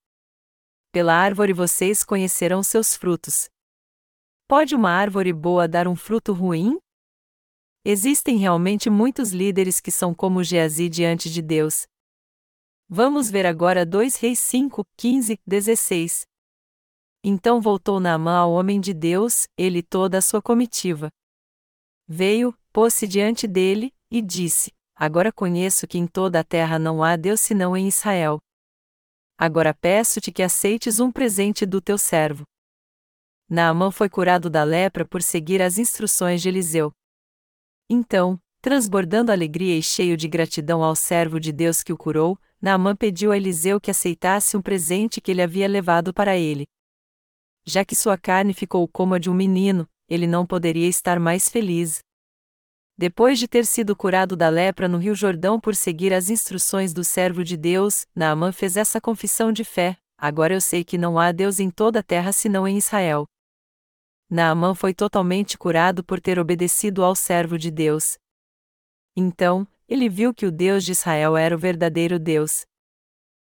Pela 0.91 1.15
árvore 1.15 1.53
vocês 1.53 2.03
conhecerão 2.03 2.61
seus 2.61 2.95
frutos. 2.95 3.49
Pode 4.47 4.75
uma 4.75 4.91
árvore 4.91 5.33
boa 5.33 5.67
dar 5.67 5.87
um 5.87 5.95
fruto 5.95 6.31
ruim? 6.31 6.77
Existem 7.83 8.37
realmente 8.37 8.91
muitos 8.91 9.31
líderes 9.31 9.79
que 9.79 9.89
são 9.89 10.13
como 10.13 10.43
Geazi 10.43 10.87
diante 10.87 11.31
de 11.31 11.41
Deus. 11.41 11.87
Vamos 12.87 13.31
ver 13.31 13.47
agora 13.47 13.87
2 13.87 14.17
Reis 14.17 14.39
5, 14.39 14.85
15, 14.95 15.39
16. 15.47 16.27
Então 17.23 17.61
voltou 17.61 18.01
Naamã 18.01 18.37
ao 18.37 18.51
homem 18.51 18.81
de 18.81 18.93
Deus, 18.93 19.47
ele 19.57 19.79
e 19.79 19.83
toda 19.83 20.17
a 20.17 20.21
sua 20.21 20.41
comitiva. 20.41 21.09
Veio, 22.05 22.53
pôs-se 22.73 23.07
diante 23.07 23.47
dele, 23.47 23.93
e 24.11 24.21
disse: 24.21 24.73
Agora 24.93 25.31
conheço 25.31 25.87
que 25.87 25.97
em 25.97 26.05
toda 26.05 26.41
a 26.41 26.43
terra 26.43 26.77
não 26.77 27.01
há 27.01 27.15
Deus 27.15 27.39
senão 27.39 27.77
em 27.77 27.87
Israel. 27.87 28.39
Agora 29.37 29.73
peço-te 29.73 30.31
que 30.31 30.43
aceites 30.43 30.99
um 30.99 31.11
presente 31.11 31.65
do 31.65 31.79
teu 31.79 31.97
servo. 31.97 32.43
Naamã 33.49 33.89
foi 33.89 34.09
curado 34.09 34.49
da 34.49 34.63
lepra 34.63 35.05
por 35.05 35.21
seguir 35.21 35.61
as 35.61 35.77
instruções 35.77 36.41
de 36.41 36.49
Eliseu. 36.49 36.91
Então, 37.89 38.39
transbordando 38.61 39.31
alegria 39.31 39.77
e 39.77 39.83
cheio 39.83 40.17
de 40.17 40.27
gratidão 40.27 40.83
ao 40.83 40.95
servo 40.95 41.39
de 41.39 41.51
Deus 41.51 41.83
que 41.83 41.93
o 41.93 41.97
curou, 41.97 42.37
Naamã 42.61 42.95
pediu 42.95 43.31
a 43.31 43.37
Eliseu 43.37 43.79
que 43.79 43.91
aceitasse 43.91 44.55
um 44.55 44.61
presente 44.61 45.19
que 45.19 45.31
ele 45.31 45.41
havia 45.41 45.67
levado 45.67 46.13
para 46.13 46.37
ele. 46.37 46.65
Já 47.65 47.85
que 47.85 47.95
sua 47.95 48.17
carne 48.17 48.53
ficou 48.53 48.87
como 48.87 49.13
a 49.13 49.19
de 49.19 49.29
um 49.29 49.33
menino, 49.33 49.87
ele 50.09 50.27
não 50.27 50.45
poderia 50.45 50.87
estar 50.87 51.19
mais 51.19 51.47
feliz. 51.47 51.99
Depois 52.97 53.39
de 53.39 53.47
ter 53.47 53.65
sido 53.65 53.95
curado 53.95 54.35
da 54.35 54.49
lepra 54.49 54.87
no 54.87 54.97
Rio 54.97 55.15
Jordão 55.15 55.59
por 55.59 55.75
seguir 55.75 56.13
as 56.13 56.29
instruções 56.29 56.93
do 56.93 57.03
servo 57.03 57.43
de 57.43 57.57
Deus, 57.57 58.05
Naamã 58.15 58.51
fez 58.51 58.77
essa 58.77 59.01
confissão 59.01 59.51
de 59.51 59.63
fé: 59.63 59.97
Agora 60.17 60.53
eu 60.53 60.61
sei 60.61 60.83
que 60.83 60.97
não 60.97 61.17
há 61.17 61.31
Deus 61.31 61.59
em 61.59 61.69
toda 61.69 61.99
a 61.99 62.03
terra 62.03 62.31
senão 62.31 62.67
em 62.67 62.77
Israel. 62.77 63.25
Naamã 64.29 64.75
foi 64.75 64.93
totalmente 64.93 65.57
curado 65.57 66.03
por 66.03 66.19
ter 66.19 66.37
obedecido 66.37 67.03
ao 67.03 67.15
servo 67.15 67.57
de 67.57 67.71
Deus. 67.71 68.17
Então, 69.15 69.67
ele 69.87 70.09
viu 70.09 70.33
que 70.33 70.45
o 70.45 70.51
Deus 70.51 70.83
de 70.83 70.91
Israel 70.91 71.37
era 71.37 71.55
o 71.55 71.59
verdadeiro 71.59 72.19
Deus. 72.19 72.65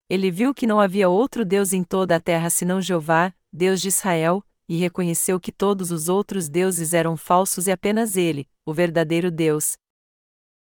Ele 0.09 0.31
viu 0.31 0.55
que 0.55 0.67
não 0.67 0.81
havia 0.81 1.09
outro 1.09 1.45
Deus 1.45 1.73
em 1.73 1.83
toda 1.83 2.17
a 2.17 2.21
terra 2.21 2.49
senão 2.49 2.81
Jeová, 2.81 3.35
Deus 3.53 3.81
de 3.81 3.89
Israel, 3.89 4.45
e 4.69 4.77
reconheceu 4.77 5.41
que 5.41 5.51
todos 5.51 5.91
os 5.91 6.09
outros 6.09 6.49
deuses 6.49 6.93
eram 6.93 7.17
falsos 7.17 7.67
e 7.67 7.71
apenas 7.71 8.17
ele, 8.17 8.47
o 8.67 8.75
verdadeiro 8.75 9.31
Deus. 9.31 9.77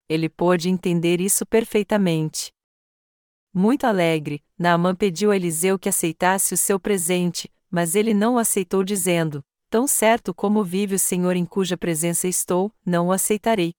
Ele 0.09 0.27
pôde 0.27 0.69
entender 0.69 1.21
isso 1.21 1.45
perfeitamente. 1.45 2.51
Muito 3.53 3.85
alegre, 3.85 4.43
Naamã 4.57 4.95
pediu 4.95 5.31
a 5.31 5.35
Eliseu 5.35 5.77
que 5.77 5.89
aceitasse 5.89 6.53
o 6.53 6.57
seu 6.57 6.79
presente, 6.79 7.51
mas 7.69 7.95
ele 7.95 8.13
não 8.13 8.35
o 8.35 8.37
aceitou, 8.37 8.83
dizendo: 8.83 9.43
Tão 9.69 9.87
certo 9.87 10.33
como 10.33 10.63
vive 10.63 10.95
o 10.95 10.99
Senhor 10.99 11.35
em 11.35 11.45
cuja 11.45 11.77
presença 11.77 12.27
estou, 12.27 12.73
não 12.85 13.07
o 13.07 13.11
aceitarei. 13.11 13.73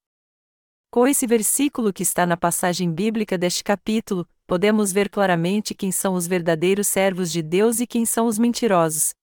Com 0.91 1.07
esse 1.07 1.27
versículo 1.27 1.93
que 1.93 2.03
está 2.03 2.27
na 2.27 2.37
passagem 2.37 2.93
bíblica 2.93 3.37
deste 3.37 3.65
capítulo, 3.65 4.29
podemos 4.53 4.93
ver 4.93 5.09
claramente 5.09 5.75
quem 5.75 5.91
são 5.91 6.12
os 6.12 6.27
verdadeiros 6.27 6.87
servos 6.87 7.33
de 7.33 7.41
Deus 7.41 7.81
e 7.81 7.87
quem 7.87 8.05
são 8.05 8.27
os 8.27 8.38
mentirosos. 8.38 9.15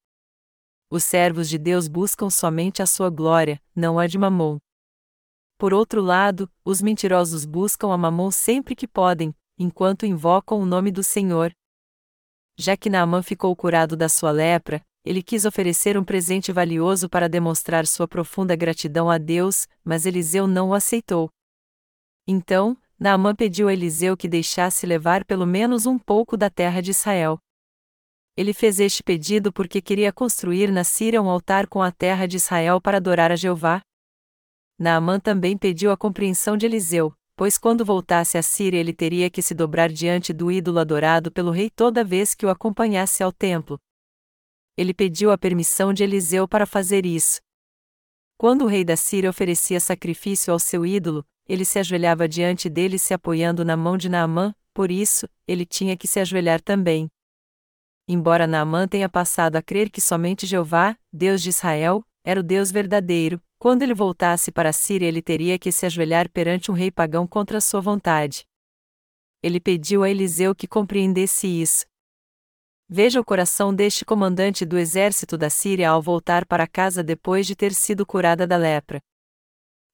Os 0.89 1.03
servos 1.03 1.47
de 1.47 1.59
Deus 1.59 1.87
buscam 1.87 2.31
somente 2.31 2.81
a 2.81 2.87
sua 2.87 3.11
glória, 3.11 3.61
não 3.75 3.99
a 3.99 4.07
de 4.07 4.17
Mamon. 4.17 4.57
Por 5.55 5.71
outro 5.71 6.01
lado, 6.01 6.49
os 6.65 6.81
mentirosos 6.81 7.45
buscam 7.45 7.93
a 7.93 7.97
Mamon 7.99 8.31
sempre 8.31 8.75
que 8.75 8.87
podem, 8.87 9.31
enquanto 9.55 10.03
invocam 10.03 10.59
o 10.59 10.65
nome 10.65 10.91
do 10.91 11.03
Senhor. 11.03 11.51
Já 12.57 12.75
que 12.75 12.89
Naamã 12.89 13.21
ficou 13.21 13.55
curado 13.55 13.95
da 13.95 14.09
sua 14.09 14.31
lepra, 14.31 14.83
ele 15.05 15.21
quis 15.21 15.45
oferecer 15.45 15.95
um 15.95 16.03
presente 16.03 16.51
valioso 16.51 17.07
para 17.07 17.29
demonstrar 17.29 17.85
sua 17.85 18.07
profunda 18.07 18.55
gratidão 18.55 19.11
a 19.11 19.19
Deus, 19.19 19.67
mas 19.83 20.07
Eliseu 20.07 20.47
não 20.47 20.69
o 20.69 20.73
aceitou. 20.73 21.29
Então, 22.27 22.75
Naamã 22.99 23.33
pediu 23.33 23.67
a 23.67 23.73
Eliseu 23.73 24.17
que 24.17 24.27
deixasse 24.27 24.85
levar 24.85 25.23
pelo 25.23 25.45
menos 25.45 25.85
um 25.85 25.97
pouco 25.97 26.35
da 26.35 26.49
terra 26.49 26.81
de 26.81 26.91
Israel. 26.91 27.39
Ele 28.35 28.53
fez 28.53 28.79
este 28.79 29.01
pedido 29.01 29.53
porque 29.53 29.81
queria 29.81 30.11
construir 30.11 30.71
na 30.71 30.83
Síria 30.83 31.21
um 31.21 31.29
altar 31.29 31.67
com 31.67 31.81
a 31.81 31.91
terra 31.91 32.27
de 32.27 32.37
Israel 32.37 32.81
para 32.81 32.97
adorar 32.97 33.31
a 33.31 33.35
Jeová. 33.35 33.81
Naamã 34.77 35.19
também 35.19 35.57
pediu 35.57 35.91
a 35.91 35.97
compreensão 35.97 36.57
de 36.57 36.65
Eliseu, 36.65 37.13
pois 37.35 37.57
quando 37.57 37.85
voltasse 37.85 38.37
à 38.37 38.41
Síria 38.41 38.79
ele 38.79 38.93
teria 38.93 39.29
que 39.29 39.41
se 39.41 39.53
dobrar 39.53 39.89
diante 39.89 40.33
do 40.33 40.51
ídolo 40.51 40.79
adorado 40.79 41.31
pelo 41.31 41.51
rei 41.51 41.69
toda 41.69 42.03
vez 42.03 42.35
que 42.35 42.45
o 42.45 42.49
acompanhasse 42.49 43.23
ao 43.23 43.31
templo 43.31 43.79
ele 44.79 44.93
pediu 44.93 45.29
a 45.29 45.37
permissão 45.37 45.91
de 45.91 46.05
Eliseu 46.05 46.47
para 46.47 46.65
fazer 46.65 47.05
isso. 47.05 47.41
Quando 48.37 48.61
o 48.63 48.65
rei 48.65 48.85
da 48.85 48.95
Síria 48.95 49.29
oferecia 49.29 49.77
sacrifício 49.77 50.53
ao 50.53 50.57
seu 50.57 50.85
ídolo, 50.85 51.25
ele 51.49 51.65
se 51.65 51.79
ajoelhava 51.79 52.29
diante 52.29 52.69
dele 52.69 52.99
se 52.99 53.11
apoiando 53.11 53.65
na 53.65 53.75
mão 53.75 53.97
de 53.97 54.07
Naamã, 54.07 54.53
por 54.71 54.91
isso, 54.91 55.27
ele 55.47 55.65
tinha 55.65 55.97
que 55.97 56.07
se 56.07 56.19
ajoelhar 56.19 56.61
também. 56.61 57.09
Embora 58.07 58.45
Naamã 58.45 58.87
tenha 58.87 59.09
passado 59.09 59.55
a 59.55 59.61
crer 59.61 59.89
que 59.89 59.99
somente 59.99 60.45
Jeová, 60.45 60.95
Deus 61.11 61.41
de 61.41 61.49
Israel, 61.49 62.05
era 62.23 62.39
o 62.39 62.43
Deus 62.43 62.71
verdadeiro, 62.71 63.41
quando 63.57 63.81
ele 63.81 63.95
voltasse 63.95 64.51
para 64.51 64.69
a 64.69 64.73
Síria 64.73 65.07
ele 65.07 65.23
teria 65.23 65.57
que 65.57 65.71
se 65.71 65.87
ajoelhar 65.87 66.29
perante 66.29 66.69
um 66.69 66.73
rei 66.75 66.91
pagão 66.91 67.25
contra 67.25 67.59
sua 67.59 67.81
vontade. 67.81 68.45
Ele 69.41 69.59
pediu 69.59 70.03
a 70.03 70.09
Eliseu 70.09 70.53
que 70.53 70.67
compreendesse 70.67 71.47
isso. 71.47 71.85
Veja 72.87 73.19
o 73.19 73.25
coração 73.25 73.73
deste 73.73 74.05
comandante 74.05 74.65
do 74.65 74.77
exército 74.77 75.37
da 75.37 75.49
Síria 75.49 75.89
ao 75.89 76.01
voltar 76.01 76.45
para 76.45 76.67
casa 76.67 77.03
depois 77.03 77.47
de 77.47 77.55
ter 77.55 77.73
sido 77.73 78.05
curada 78.05 78.45
da 78.45 78.57
lepra. 78.57 79.01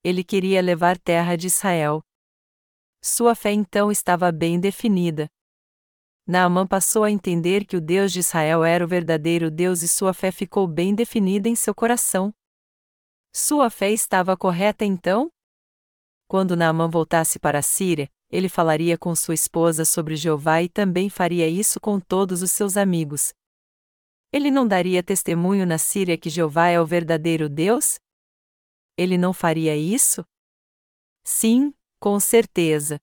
Ele 0.06 0.24
queria 0.24 0.62
levar 0.62 1.00
terra 1.00 1.36
de 1.36 1.48
Israel. 1.48 2.00
Sua 3.02 3.34
fé 3.34 3.52
então 3.52 3.91
estava 3.91 4.32
bem 4.32 4.60
definida. 4.60 5.28
Naamã 6.28 6.68
passou 6.68 7.04
a 7.04 7.10
entender 7.10 7.65
que 7.65 7.76
o 7.76 7.82
Deus 7.82 8.12
de 8.12 8.20
Israel 8.20 8.63
era 8.63 8.86
o 8.86 8.88
verdadeiro 8.88 9.50
Deus 9.50 9.82
e 9.82 9.88
sua 9.88 10.13
fé 10.13 10.32
ficou 10.32 10.68
bem 10.68 10.94
definida 10.94 11.50
em 11.50 11.56
seu 11.56 11.74
coração. 11.74 12.32
Sua 13.34 13.72
fé 13.72 13.89
estava 13.89 14.38
correta 14.38 14.86
então? 14.86 15.28
Quando 16.28 16.56
Naamã 16.56 16.88
voltasse 16.88 17.39
para 17.39 17.58
a 17.58 17.63
Síria, 17.63 18.08
ele 18.30 18.48
falaria 18.48 19.00
com 19.00 19.15
sua 19.15 19.34
esposa 19.34 19.84
sobre 19.86 20.15
Jeová 20.15 20.62
e 20.62 20.70
também 20.70 21.10
faria 21.10 21.50
isso 21.50 21.80
com 21.80 22.00
todos 22.00 22.44
os 22.44 22.52
seus 22.52 22.78
amigos. 22.78 23.34
Ele 24.32 24.52
não 24.52 24.68
daria 24.68 25.02
testemunho 25.02 25.65
na 25.65 25.80
Síria 25.80 26.15
que 26.15 26.30
Jeová 26.30 26.68
é 26.68 26.80
o 26.80 26.86
verdadeiro 26.86 27.50
Deus? 27.50 28.00
Ele 28.97 29.17
não 29.17 29.34
faria 29.34 29.75
isso? 29.75 30.25
Sim, 31.23 31.73
com 31.99 32.19
certeza. 32.19 32.99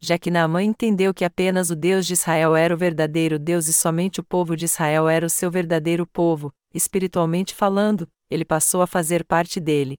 Já 0.00 0.18
que 0.18 0.30
Naamã 0.30 0.62
entendeu 0.62 1.12
que 1.12 1.24
apenas 1.24 1.70
o 1.70 1.76
Deus 1.76 2.06
de 2.06 2.12
Israel 2.12 2.54
era 2.54 2.72
o 2.72 2.78
verdadeiro 2.78 3.38
Deus 3.38 3.66
e 3.66 3.72
somente 3.72 4.20
o 4.20 4.24
povo 4.24 4.56
de 4.56 4.64
Israel 4.64 5.08
era 5.08 5.26
o 5.26 5.30
seu 5.30 5.50
verdadeiro 5.50 6.06
povo, 6.06 6.52
espiritualmente 6.72 7.54
falando, 7.54 8.08
ele 8.30 8.44
passou 8.44 8.80
a 8.80 8.86
fazer 8.86 9.24
parte 9.24 9.58
dele. 9.58 9.96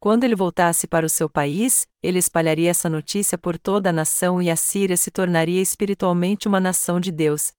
Quando 0.00 0.24
ele 0.24 0.34
voltasse 0.34 0.86
para 0.86 1.06
o 1.06 1.08
seu 1.08 1.30
país, 1.30 1.86
ele 2.02 2.18
espalharia 2.18 2.70
essa 2.70 2.90
notícia 2.90 3.38
por 3.38 3.58
toda 3.58 3.90
a 3.90 3.92
nação 3.92 4.40
e 4.40 4.50
a 4.50 4.56
Síria 4.56 4.96
se 4.96 5.10
tornaria 5.10 5.62
espiritualmente 5.62 6.46
uma 6.46 6.60
nação 6.60 7.00
de 7.00 7.10
Deus. 7.10 7.52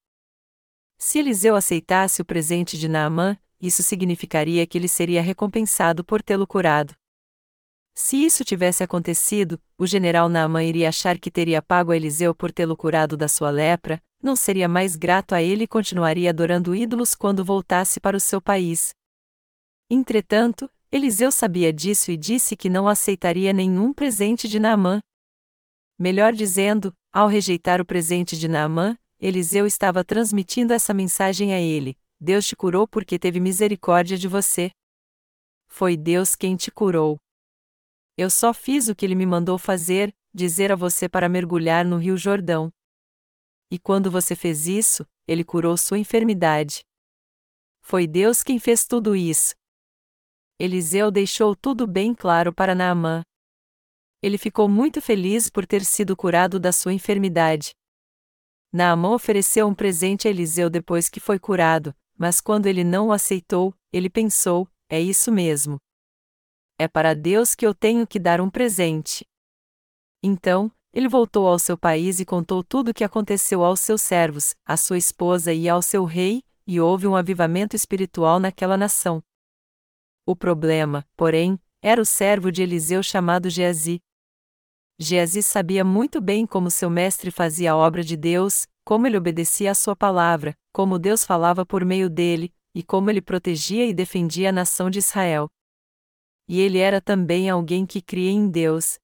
Se 0.97 1.20
Eliseu 1.20 1.55
aceitasse 1.55 2.22
o 2.22 2.26
presente 2.26 2.78
de 2.78 2.88
Naamã, 2.88 3.38
isso 3.66 3.82
significaria 3.84 4.66
que 4.68 4.78
ele 4.78 4.88
seria 4.88 5.22
recompensado 5.22 6.03
por 6.03 6.22
tê-lo 6.22 6.45
curado. 6.45 6.93
Se 7.93 8.18
isso 8.18 8.43
tivesse 8.43 8.84
acontecido, 8.84 9.59
o 9.78 9.88
general 9.88 10.28
Naamã 10.28 10.63
iria 10.63 10.89
achar 10.89 11.18
que 11.18 11.32
teria 11.32 11.61
pago 11.61 11.91
a 11.91 11.95
Eliseu 11.95 12.36
por 12.36 12.51
tê-lo 12.51 12.76
curado 12.76 13.16
da 13.16 13.30
sua 13.30 13.49
lepra, 13.49 14.01
não 14.22 14.36
seria 14.36 14.68
mais 14.68 14.97
grato 14.97 15.34
a 15.34 15.41
ele 15.41 15.63
e 15.63 15.68
continuaria 15.68 16.30
adorando 16.30 16.76
ídolos 16.76 17.16
quando 17.16 17.45
voltasse 17.45 17.99
para 17.99 18.18
o 18.18 18.20
seu 18.20 18.41
país. 18.41 18.93
Entretanto, 19.89 20.70
Eliseu 20.91 21.32
sabia 21.32 21.72
disso 21.72 22.11
e 22.11 22.18
disse 22.18 22.55
que 22.55 22.70
não 22.70 22.88
aceitaria 22.88 23.53
nenhum 23.53 23.93
presente 23.93 24.47
de 24.47 24.59
Naamã. 24.59 24.99
Melhor 25.97 26.34
dizendo, 26.34 26.93
ao 27.13 27.28
rejeitar 27.28 27.80
o 27.80 27.86
presente 27.86 28.38
de 28.38 28.47
Naamã, 28.47 28.97
Eliseu 29.20 29.66
estava 29.66 30.03
transmitindo 30.03 30.74
essa 30.74 30.93
mensagem 30.93 31.53
a 31.53 31.59
ele: 31.61 31.97
Deus 32.20 32.47
te 32.47 32.55
curou 32.55 32.88
porque 32.88 33.20
teve 33.20 33.39
misericórdia 33.39 34.18
de 34.18 34.28
você. 34.28 34.72
Foi 35.68 35.97
Deus 35.97 36.36
quem 36.36 36.55
te 36.55 36.72
curou. 36.72 37.18
Eu 38.18 38.30
só 38.30 38.53
fiz 38.53 38.88
o 38.88 38.95
que 38.95 39.05
ele 39.05 39.16
me 39.16 39.26
mandou 39.26 39.57
fazer, 39.57 40.13
dizer 40.34 40.72
a 40.72 40.76
você 40.76 41.09
para 41.09 41.28
mergulhar 41.28 41.84
no 41.84 41.97
Rio 41.97 42.18
Jordão. 42.18 42.72
E 43.70 43.78
quando 43.78 44.09
você 44.09 44.36
fez 44.36 44.68
isso, 44.68 45.05
ele 45.28 45.43
curou 45.43 45.76
sua 45.76 45.97
enfermidade. 45.97 46.82
Foi 47.82 48.07
Deus 48.07 48.41
quem 48.41 48.57
fez 48.57 48.86
tudo 48.86 49.16
isso. 49.16 49.53
Eliseu 50.57 51.11
deixou 51.11 51.55
tudo 51.55 51.86
bem 51.86 52.16
claro 52.16 52.53
para 52.53 52.74
Naamã. 52.74 53.22
Ele 54.22 54.38
ficou 54.38 54.70
muito 54.70 55.01
feliz 55.01 55.49
por 55.49 55.68
ter 55.68 55.84
sido 55.84 56.16
curado 56.16 56.59
da 56.59 56.72
sua 56.72 56.93
enfermidade. 56.93 57.72
Naamã 58.72 59.09
ofereceu 59.09 59.68
um 59.68 59.76
presente 59.76 60.28
a 60.28 60.32
Eliseu 60.32 60.70
depois 60.70 61.09
que 61.09 61.20
foi 61.20 61.38
curado, 61.38 61.93
mas 62.18 62.39
quando 62.39 62.66
ele 62.68 62.84
não 62.84 63.07
o 63.07 63.11
aceitou, 63.11 63.74
ele 63.91 64.09
pensou: 64.09 64.68
é 64.89 64.99
isso 64.99 65.32
mesmo. 65.32 65.78
É 66.78 66.88
para 66.88 67.13
Deus 67.13 67.55
que 67.55 67.66
eu 67.66 67.74
tenho 67.74 68.05
que 68.05 68.20
dar 68.20 68.41
um 68.41 68.49
presente. 68.49 69.26
Então, 70.22 70.72
ele 70.93 71.07
voltou 71.07 71.47
ao 71.47 71.59
seu 71.59 71.78
país 71.78 72.20
e 72.20 72.26
contou 72.26 72.63
tudo 72.63 72.89
o 72.89 72.93
que 72.93 73.03
aconteceu 73.03 73.63
aos 73.63 73.80
seus 73.80 74.01
servos, 74.01 74.55
à 74.66 74.78
sua 74.78 74.97
esposa 74.97 75.53
e 75.53 75.68
ao 75.68 75.82
seu 75.82 76.05
rei, 76.05 76.43
e 76.66 76.80
houve 76.80 77.05
um 77.05 77.16
avivamento 77.16 77.76
espiritual 77.76 78.39
naquela 78.39 78.78
nação. 78.78 79.22
O 80.26 80.36
problema, 80.36 81.05
porém, 81.16 81.59
era 81.82 82.01
o 82.01 82.05
servo 82.05 82.51
de 82.51 82.63
Eliseu 82.63 83.03
chamado 83.03 83.49
Geazi. 83.49 84.01
Geazi 84.97 85.43
sabia 85.43 85.84
muito 85.84 86.20
bem 86.22 86.45
como 86.47 86.72
seu 86.72 86.89
mestre 86.89 87.30
fazia 87.30 87.74
a 87.74 87.78
obra 87.78 88.03
de 88.03 88.16
Deus, 88.18 88.66
como 88.86 89.07
ele 89.07 89.17
obedecia 89.17 89.71
à 89.71 89.75
sua 89.75 89.95
palavra, 89.95 90.55
como 90.71 90.99
Deus 90.99 91.25
falava 91.25 91.65
por 91.65 91.83
meio 91.83 92.07
dele, 92.07 92.53
e 92.73 92.83
como 92.83 93.09
ele 93.09 93.21
protegia 93.21 93.86
e 93.86 93.93
defendia 93.93 94.49
a 94.49 94.51
nação 94.51 94.89
de 94.91 94.99
Israel. 94.99 95.49
E 96.47 96.61
ele 96.61 96.77
era 96.77 97.01
também 97.01 97.49
alguém 97.49 97.86
que 97.86 97.99
cria 97.99 98.29
em 98.29 98.47
Deus. 98.47 98.99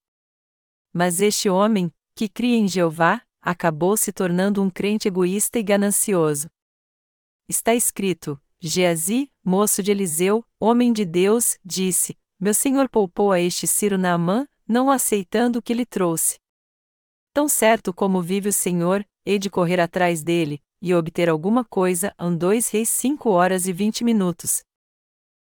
Mas 0.94 1.20
este 1.20 1.50
homem, 1.50 1.92
que 2.16 2.30
cria 2.30 2.58
em 2.58 2.68
Jeová, 2.68 3.24
acabou 3.42 3.98
se 3.98 4.12
tornando 4.12 4.62
um 4.62 4.70
crente 4.70 5.08
egoísta 5.08 5.58
e 5.58 5.64
ganancioso. 5.64 6.48
Está 7.50 7.74
escrito: 7.74 8.40
Geazi, 8.60 9.32
moço 9.44 9.82
de 9.82 9.90
Eliseu, 9.90 10.46
homem 10.60 10.94
de 10.94 11.06
Deus, 11.06 11.58
disse: 11.66 12.16
Meu 12.40 12.54
senhor 12.54 12.88
poupou 12.88 13.32
a 13.32 13.40
este 13.40 13.66
Ciro 13.66 13.98
Naamã, 13.98 14.48
não 14.68 14.92
aceitando 14.92 15.58
o 15.58 15.62
que 15.62 15.74
lhe 15.74 15.86
trouxe. 15.86 16.38
Tão 17.34 17.48
certo 17.48 17.94
como 17.94 18.22
vive 18.22 18.50
o 18.50 18.54
Senhor, 18.54 19.08
hei 19.26 19.40
de 19.40 19.50
correr 19.50 19.80
atrás 19.80 20.22
dele, 20.22 20.62
e 20.82 20.94
obter 20.94 21.30
alguma 21.30 21.64
coisa, 21.64 22.14
em 22.20 22.36
dois 22.36 22.70
reis 22.70 22.90
cinco 22.90 23.30
horas 23.30 23.68
e 23.68 23.72
vinte 23.72 24.04
minutos. 24.04 24.64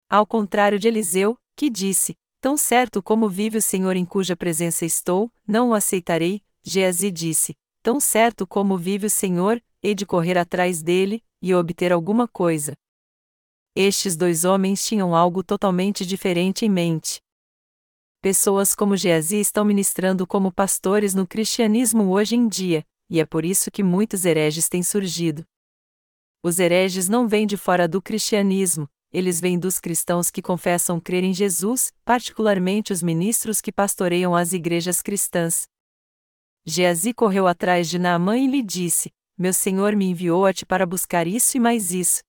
Ao 0.09 0.27
contrário 0.27 0.79
de 0.79 0.89
Eliseu, 0.89 1.39
que 1.57 1.71
disse, 1.71 2.19
tão 2.39 2.55
certo 2.55 3.03
como 3.03 3.31
vive 3.31 3.57
o 3.57 3.63
Senhor 3.63 3.97
em 3.97 4.05
cuja 4.05 4.37
presença 4.37 4.85
estou, 4.85 5.33
não 5.47 5.71
o 5.71 5.75
aceitarei, 5.75 6.43
Geazi 6.63 7.11
disse, 7.11 7.57
tão 7.83 7.99
certo 7.99 8.47
como 8.47 8.77
vive 8.77 9.07
o 9.07 9.11
Senhor, 9.11 9.63
hei 9.83 9.95
de 9.95 10.05
correr 10.05 10.37
atrás 10.37 10.83
dele, 10.83 11.25
e 11.41 11.55
obter 11.55 11.93
alguma 11.93 12.29
coisa. 12.29 12.75
Estes 13.75 14.17
dois 14.17 14.45
homens 14.45 14.85
tinham 14.85 15.15
algo 15.15 15.43
totalmente 15.43 16.05
diferente 16.05 16.67
em 16.67 16.69
mente. 16.69 17.23
Pessoas 18.23 18.75
como 18.75 18.99
Geazi 18.99 19.41
estão 19.41 19.65
ministrando 19.65 20.27
como 20.27 20.53
pastores 20.53 21.15
no 21.15 21.27
cristianismo 21.27 22.11
hoje 22.11 22.37
em 22.37 22.47
dia, 22.49 22.85
e 23.09 23.19
é 23.19 23.25
por 23.25 23.47
isso 23.47 23.71
que 23.71 23.83
muitos 23.83 24.27
hereges 24.27 24.69
têm 24.69 24.83
surgido. 24.83 25.43
Os 26.43 26.59
hereges 26.59 27.09
não 27.09 27.27
vêm 27.27 27.47
de 27.47 27.57
fora 27.57 27.89
do 27.89 28.03
cristianismo, 28.03 28.87
eles 29.11 29.41
vêm 29.41 29.59
dos 29.59 29.81
cristãos 29.81 30.31
que 30.31 30.43
confessam 30.43 31.01
crer 31.01 31.25
em 31.25 31.33
Jesus, 31.33 31.95
particularmente 32.05 32.93
os 32.93 33.03
ministros 33.03 33.59
que 33.63 33.73
pastoreiam 33.73 34.37
as 34.37 34.53
igrejas 34.53 35.01
cristãs. 35.01 35.67
Geazi 36.67 37.15
correu 37.15 37.47
atrás 37.47 37.89
de 37.89 37.99
Naamã 37.99 38.37
e 38.37 38.47
lhe 38.47 38.63
disse: 38.63 39.11
Meu 39.39 39.55
senhor 39.55 39.97
me 39.97 40.05
enviou 40.05 40.45
a 40.45 40.53
ti 40.53 40.67
para 40.67 40.85
buscar 40.85 41.27
isso 41.27 41.57
e 41.57 41.61
mais 41.61 41.91
isso. 41.91 42.21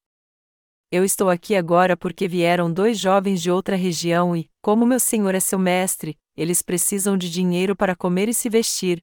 Eu 0.94 1.06
estou 1.06 1.30
aqui 1.30 1.56
agora 1.56 1.96
porque 1.96 2.28
vieram 2.28 2.70
dois 2.70 3.00
jovens 3.00 3.42
de 3.42 3.50
outra 3.50 3.78
região 3.78 4.36
e, 4.36 4.50
como 4.62 4.86
meu 4.86 5.00
senhor 5.00 5.34
é 5.34 5.40
seu 5.40 5.58
mestre, 5.58 6.20
eles 6.36 6.62
precisam 6.62 7.18
de 7.18 7.32
dinheiro 7.32 7.78
para 7.78 7.96
comer 7.96 8.28
e 8.28 8.34
se 8.34 8.50
vestir. 8.50 9.02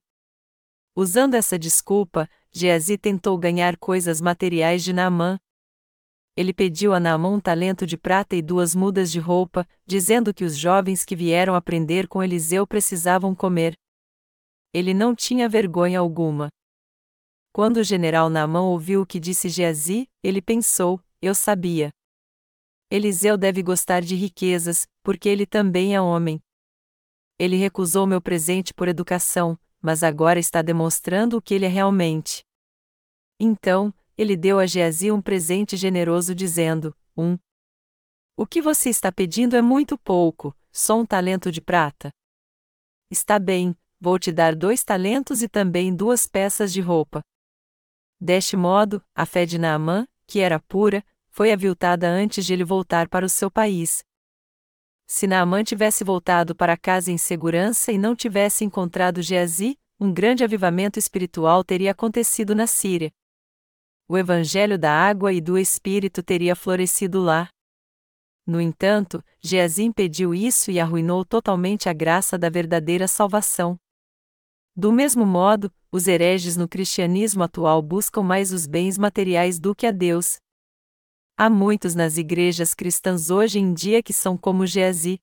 Usando 0.94 1.32
essa 1.32 1.58
desculpa, 1.58 2.28
Geazi 2.52 2.98
tentou 2.98 3.38
ganhar 3.38 3.78
coisas 3.78 4.20
materiais 4.20 4.84
de 4.84 4.92
Naamã. 4.92 5.38
Ele 6.36 6.52
pediu 6.52 6.92
a 6.92 7.00
Naamã 7.00 7.30
um 7.30 7.40
talento 7.40 7.86
de 7.86 7.96
prata 7.96 8.36
e 8.36 8.42
duas 8.42 8.74
mudas 8.74 9.10
de 9.10 9.18
roupa, 9.18 9.66
dizendo 9.86 10.34
que 10.34 10.44
os 10.44 10.58
jovens 10.58 11.06
que 11.06 11.16
vieram 11.16 11.54
aprender 11.54 12.06
com 12.06 12.22
Eliseu 12.22 12.66
precisavam 12.66 13.34
comer. 13.34 13.72
Ele 14.74 14.92
não 14.92 15.14
tinha 15.14 15.48
vergonha 15.48 16.00
alguma. 16.00 16.48
Quando 17.50 17.78
o 17.78 17.82
general 17.82 18.28
Naamã 18.28 18.60
ouviu 18.60 19.00
o 19.00 19.06
que 19.06 19.18
disse 19.18 19.48
Geazi, 19.48 20.06
ele 20.22 20.42
pensou: 20.42 21.00
eu 21.20 21.34
sabia. 21.34 21.90
Eliseu 22.90 23.36
deve 23.36 23.62
gostar 23.62 24.00
de 24.00 24.14
riquezas, 24.14 24.86
porque 25.02 25.28
ele 25.28 25.44
também 25.44 25.94
é 25.94 26.00
homem. 26.00 26.40
Ele 27.38 27.56
recusou 27.56 28.06
meu 28.06 28.20
presente 28.20 28.72
por 28.72 28.88
educação, 28.88 29.58
mas 29.80 30.02
agora 30.02 30.38
está 30.38 30.62
demonstrando 30.62 31.36
o 31.36 31.42
que 31.42 31.54
ele 31.54 31.66
é 31.66 31.68
realmente. 31.68 32.42
Então, 33.38 33.92
ele 34.16 34.36
deu 34.36 34.58
a 34.58 34.66
Geazi 34.66 35.12
um 35.12 35.22
presente 35.22 35.76
generoso 35.76 36.34
dizendo: 36.34 36.96
Um. 37.16 37.38
O 38.36 38.46
que 38.46 38.62
você 38.62 38.88
está 38.88 39.12
pedindo 39.12 39.54
é 39.54 39.62
muito 39.62 39.98
pouco, 39.98 40.56
só 40.72 40.98
um 40.98 41.06
talento 41.06 41.52
de 41.52 41.60
prata. 41.60 42.10
Está 43.10 43.38
bem, 43.38 43.76
vou 44.00 44.18
te 44.18 44.32
dar 44.32 44.54
dois 44.54 44.82
talentos 44.82 45.42
e 45.42 45.48
também 45.48 45.94
duas 45.94 46.26
peças 46.26 46.72
de 46.72 46.80
roupa. 46.80 47.20
Deste 48.20 48.56
modo, 48.56 49.02
a 49.14 49.24
fé 49.24 49.46
de 49.46 49.58
Naamã, 49.58 50.06
que 50.28 50.38
era 50.40 50.60
pura, 50.60 51.02
foi 51.30 51.50
aviltada 51.50 52.06
antes 52.08 52.44
de 52.44 52.52
ele 52.52 52.62
voltar 52.62 53.08
para 53.08 53.24
o 53.24 53.28
seu 53.28 53.50
país. 53.50 54.04
Se 55.06 55.26
Naamã 55.26 55.64
tivesse 55.64 56.04
voltado 56.04 56.54
para 56.54 56.76
casa 56.76 57.10
em 57.10 57.16
segurança 57.16 57.90
e 57.90 57.96
não 57.96 58.14
tivesse 58.14 58.62
encontrado 58.62 59.22
Geazi, 59.22 59.78
um 59.98 60.12
grande 60.12 60.44
avivamento 60.44 60.98
espiritual 60.98 61.64
teria 61.64 61.92
acontecido 61.92 62.54
na 62.54 62.66
Síria. 62.66 63.10
O 64.06 64.18
evangelho 64.18 64.78
da 64.78 64.92
água 64.92 65.32
e 65.32 65.40
do 65.40 65.56
Espírito 65.58 66.22
teria 66.22 66.54
florescido 66.54 67.20
lá. 67.20 67.48
No 68.46 68.60
entanto, 68.60 69.24
Geazi 69.40 69.84
impediu 69.84 70.34
isso 70.34 70.70
e 70.70 70.78
arruinou 70.78 71.24
totalmente 71.24 71.88
a 71.88 71.92
graça 71.92 72.38
da 72.38 72.50
verdadeira 72.50 73.08
salvação. 73.08 73.78
Do 74.78 74.92
mesmo 74.92 75.26
modo, 75.26 75.72
os 75.90 76.06
hereges 76.06 76.56
no 76.56 76.68
cristianismo 76.68 77.42
atual 77.42 77.82
buscam 77.82 78.22
mais 78.22 78.52
os 78.52 78.64
bens 78.64 78.96
materiais 78.96 79.58
do 79.58 79.74
que 79.74 79.84
a 79.84 79.90
Deus. 79.90 80.36
Há 81.36 81.50
muitos 81.50 81.96
nas 81.96 82.16
igrejas 82.16 82.74
cristãs 82.74 83.28
hoje 83.28 83.58
em 83.58 83.74
dia 83.74 84.00
que 84.04 84.12
são 84.12 84.38
como 84.38 84.64
Geazi. 84.64 85.18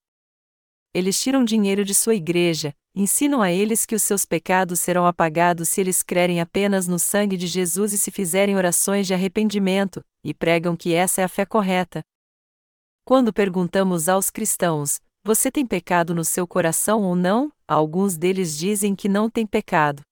Eles 0.94 1.18
tiram 1.22 1.46
dinheiro 1.46 1.86
de 1.86 1.96
sua 1.96 2.16
igreja, 2.16 2.76
ensinam 2.94 3.42
a 3.42 3.50
eles 3.50 3.86
que 3.86 3.96
os 3.96 4.04
seus 4.04 4.26
pecados 4.26 4.82
serão 4.82 5.06
apagados 5.06 5.70
se 5.70 5.80
eles 5.80 6.04
crerem 6.04 6.42
apenas 6.42 6.86
no 6.86 7.00
sangue 7.00 7.38
de 7.38 7.48
Jesus 7.48 7.94
e 7.94 7.98
se 7.98 8.12
fizerem 8.12 8.58
orações 8.58 9.08
de 9.08 9.14
arrependimento, 9.14 10.04
e 10.22 10.34
pregam 10.34 10.76
que 10.76 10.94
essa 10.94 11.22
é 11.22 11.24
a 11.24 11.30
fé 11.30 11.46
correta. 11.46 12.04
Quando 13.06 13.32
perguntamos 13.32 14.10
aos 14.10 14.30
cristãos, 14.30 15.00
você 15.26 15.50
tem 15.50 15.66
pecado 15.66 16.14
no 16.14 16.24
seu 16.24 16.46
coração 16.46 17.02
ou 17.02 17.16
não? 17.16 17.52
Alguns 17.68 18.16
deles 18.16 18.56
dizem 18.56 18.96
que 18.96 19.10
não 19.10 19.28
têm 19.28 19.44
pecado. 19.44 20.04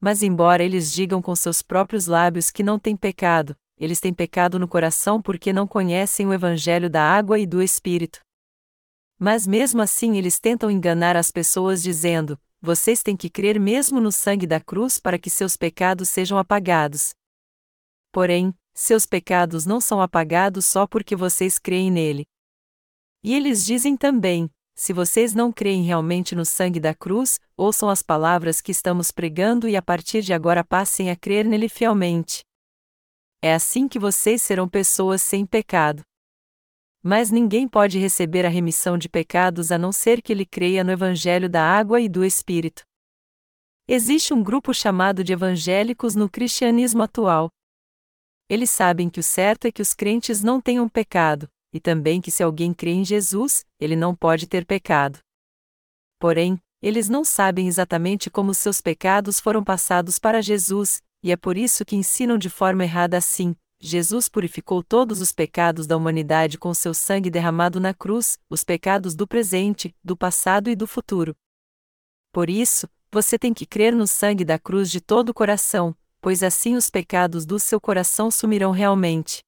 Mas, 0.00 0.22
embora 0.22 0.64
eles 0.64 0.90
digam 0.90 1.20
com 1.20 1.36
seus 1.36 1.60
próprios 1.60 2.06
lábios 2.06 2.50
que 2.50 2.62
não 2.62 2.78
têm 2.78 2.96
pecado, 2.96 3.54
eles 3.78 4.00
têm 4.00 4.14
pecado 4.14 4.58
no 4.58 4.66
coração 4.66 5.20
porque 5.20 5.52
não 5.52 5.66
conhecem 5.66 6.26
o 6.26 6.32
Evangelho 6.32 6.88
da 6.88 7.02
água 7.02 7.38
e 7.38 7.46
do 7.46 7.60
Espírito. 7.62 8.20
Mas 9.18 9.46
mesmo 9.46 9.82
assim 9.82 10.16
eles 10.16 10.40
tentam 10.40 10.70
enganar 10.70 11.18
as 11.18 11.30
pessoas 11.30 11.82
dizendo: 11.82 12.40
vocês 12.62 13.02
têm 13.02 13.18
que 13.18 13.28
crer 13.28 13.60
mesmo 13.60 14.00
no 14.00 14.10
sangue 14.10 14.46
da 14.46 14.58
cruz 14.58 14.98
para 14.98 15.18
que 15.18 15.28
seus 15.28 15.54
pecados 15.54 16.08
sejam 16.08 16.38
apagados. 16.38 17.10
Porém, 18.10 18.54
seus 18.72 19.04
pecados 19.04 19.66
não 19.66 19.82
são 19.82 20.00
apagados 20.00 20.64
só 20.64 20.86
porque 20.86 21.14
vocês 21.14 21.58
creem 21.58 21.90
nele. 21.90 22.24
E 23.24 23.34
eles 23.34 23.64
dizem 23.64 23.96
também: 23.96 24.50
se 24.76 24.92
vocês 24.92 25.34
não 25.34 25.50
creem 25.50 25.82
realmente 25.82 26.34
no 26.34 26.44
sangue 26.44 26.78
da 26.78 26.94
cruz, 26.94 27.40
ouçam 27.56 27.88
as 27.88 28.02
palavras 28.02 28.60
que 28.60 28.70
estamos 28.70 29.10
pregando 29.10 29.66
e 29.66 29.76
a 29.76 29.82
partir 29.82 30.20
de 30.20 30.34
agora 30.34 30.62
passem 30.62 31.10
a 31.10 31.16
crer 31.16 31.46
nele 31.46 31.68
fielmente. 31.68 32.44
É 33.40 33.54
assim 33.54 33.88
que 33.88 33.98
vocês 33.98 34.42
serão 34.42 34.68
pessoas 34.68 35.22
sem 35.22 35.46
pecado. 35.46 36.02
Mas 37.02 37.30
ninguém 37.30 37.66
pode 37.66 37.98
receber 37.98 38.44
a 38.44 38.48
remissão 38.48 38.98
de 38.98 39.08
pecados 39.08 39.72
a 39.72 39.78
não 39.78 39.92
ser 39.92 40.20
que 40.20 40.32
ele 40.32 40.46
creia 40.46 40.82
no 40.82 40.90
Evangelho 40.90 41.48
da 41.48 41.62
água 41.62 42.00
e 42.00 42.08
do 42.08 42.24
Espírito. 42.24 42.82
Existe 43.86 44.32
um 44.32 44.42
grupo 44.42 44.72
chamado 44.72 45.22
de 45.22 45.32
evangélicos 45.32 46.14
no 46.14 46.28
cristianismo 46.28 47.02
atual. 47.02 47.50
Eles 48.48 48.70
sabem 48.70 49.10
que 49.10 49.20
o 49.20 49.22
certo 49.22 49.66
é 49.66 49.72
que 49.72 49.82
os 49.82 49.92
crentes 49.92 50.42
não 50.42 50.58
tenham 50.60 50.88
pecado, 50.88 51.48
e 51.74 51.80
também 51.80 52.20
que 52.20 52.30
se 52.30 52.40
alguém 52.40 52.72
crê 52.72 52.92
em 52.92 53.04
Jesus, 53.04 53.66
ele 53.80 53.96
não 53.96 54.14
pode 54.14 54.46
ter 54.46 54.64
pecado. 54.64 55.18
Porém, 56.20 56.56
eles 56.80 57.08
não 57.08 57.24
sabem 57.24 57.66
exatamente 57.66 58.30
como 58.30 58.54
seus 58.54 58.80
pecados 58.80 59.40
foram 59.40 59.64
passados 59.64 60.16
para 60.16 60.40
Jesus, 60.40 61.02
e 61.20 61.32
é 61.32 61.36
por 61.36 61.56
isso 61.56 61.84
que 61.84 61.96
ensinam 61.96 62.38
de 62.38 62.48
forma 62.48 62.84
errada 62.84 63.16
assim: 63.16 63.56
Jesus 63.80 64.28
purificou 64.28 64.84
todos 64.84 65.20
os 65.20 65.32
pecados 65.32 65.84
da 65.84 65.96
humanidade 65.96 66.58
com 66.58 66.72
seu 66.72 66.94
sangue 66.94 67.28
derramado 67.28 67.80
na 67.80 67.92
cruz, 67.92 68.38
os 68.48 68.62
pecados 68.62 69.16
do 69.16 69.26
presente, 69.26 69.92
do 70.02 70.16
passado 70.16 70.70
e 70.70 70.76
do 70.76 70.86
futuro. 70.86 71.34
Por 72.30 72.48
isso, 72.48 72.88
você 73.10 73.36
tem 73.36 73.52
que 73.52 73.66
crer 73.66 73.94
no 73.94 74.06
sangue 74.06 74.44
da 74.44 74.58
cruz 74.58 74.90
de 74.90 75.00
todo 75.00 75.30
o 75.30 75.34
coração, 75.34 75.96
pois 76.20 76.42
assim 76.42 76.76
os 76.76 76.88
pecados 76.88 77.44
do 77.44 77.58
seu 77.58 77.80
coração 77.80 78.30
sumirão 78.30 78.70
realmente. 78.70 79.42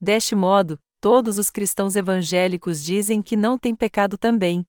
Deste 0.00 0.34
modo, 0.34 0.78
todos 1.06 1.38
os 1.38 1.50
cristãos 1.50 1.94
evangélicos 1.94 2.82
dizem 2.82 3.22
que 3.22 3.36
não 3.36 3.56
têm 3.56 3.76
pecado 3.76 4.18
também. 4.18 4.66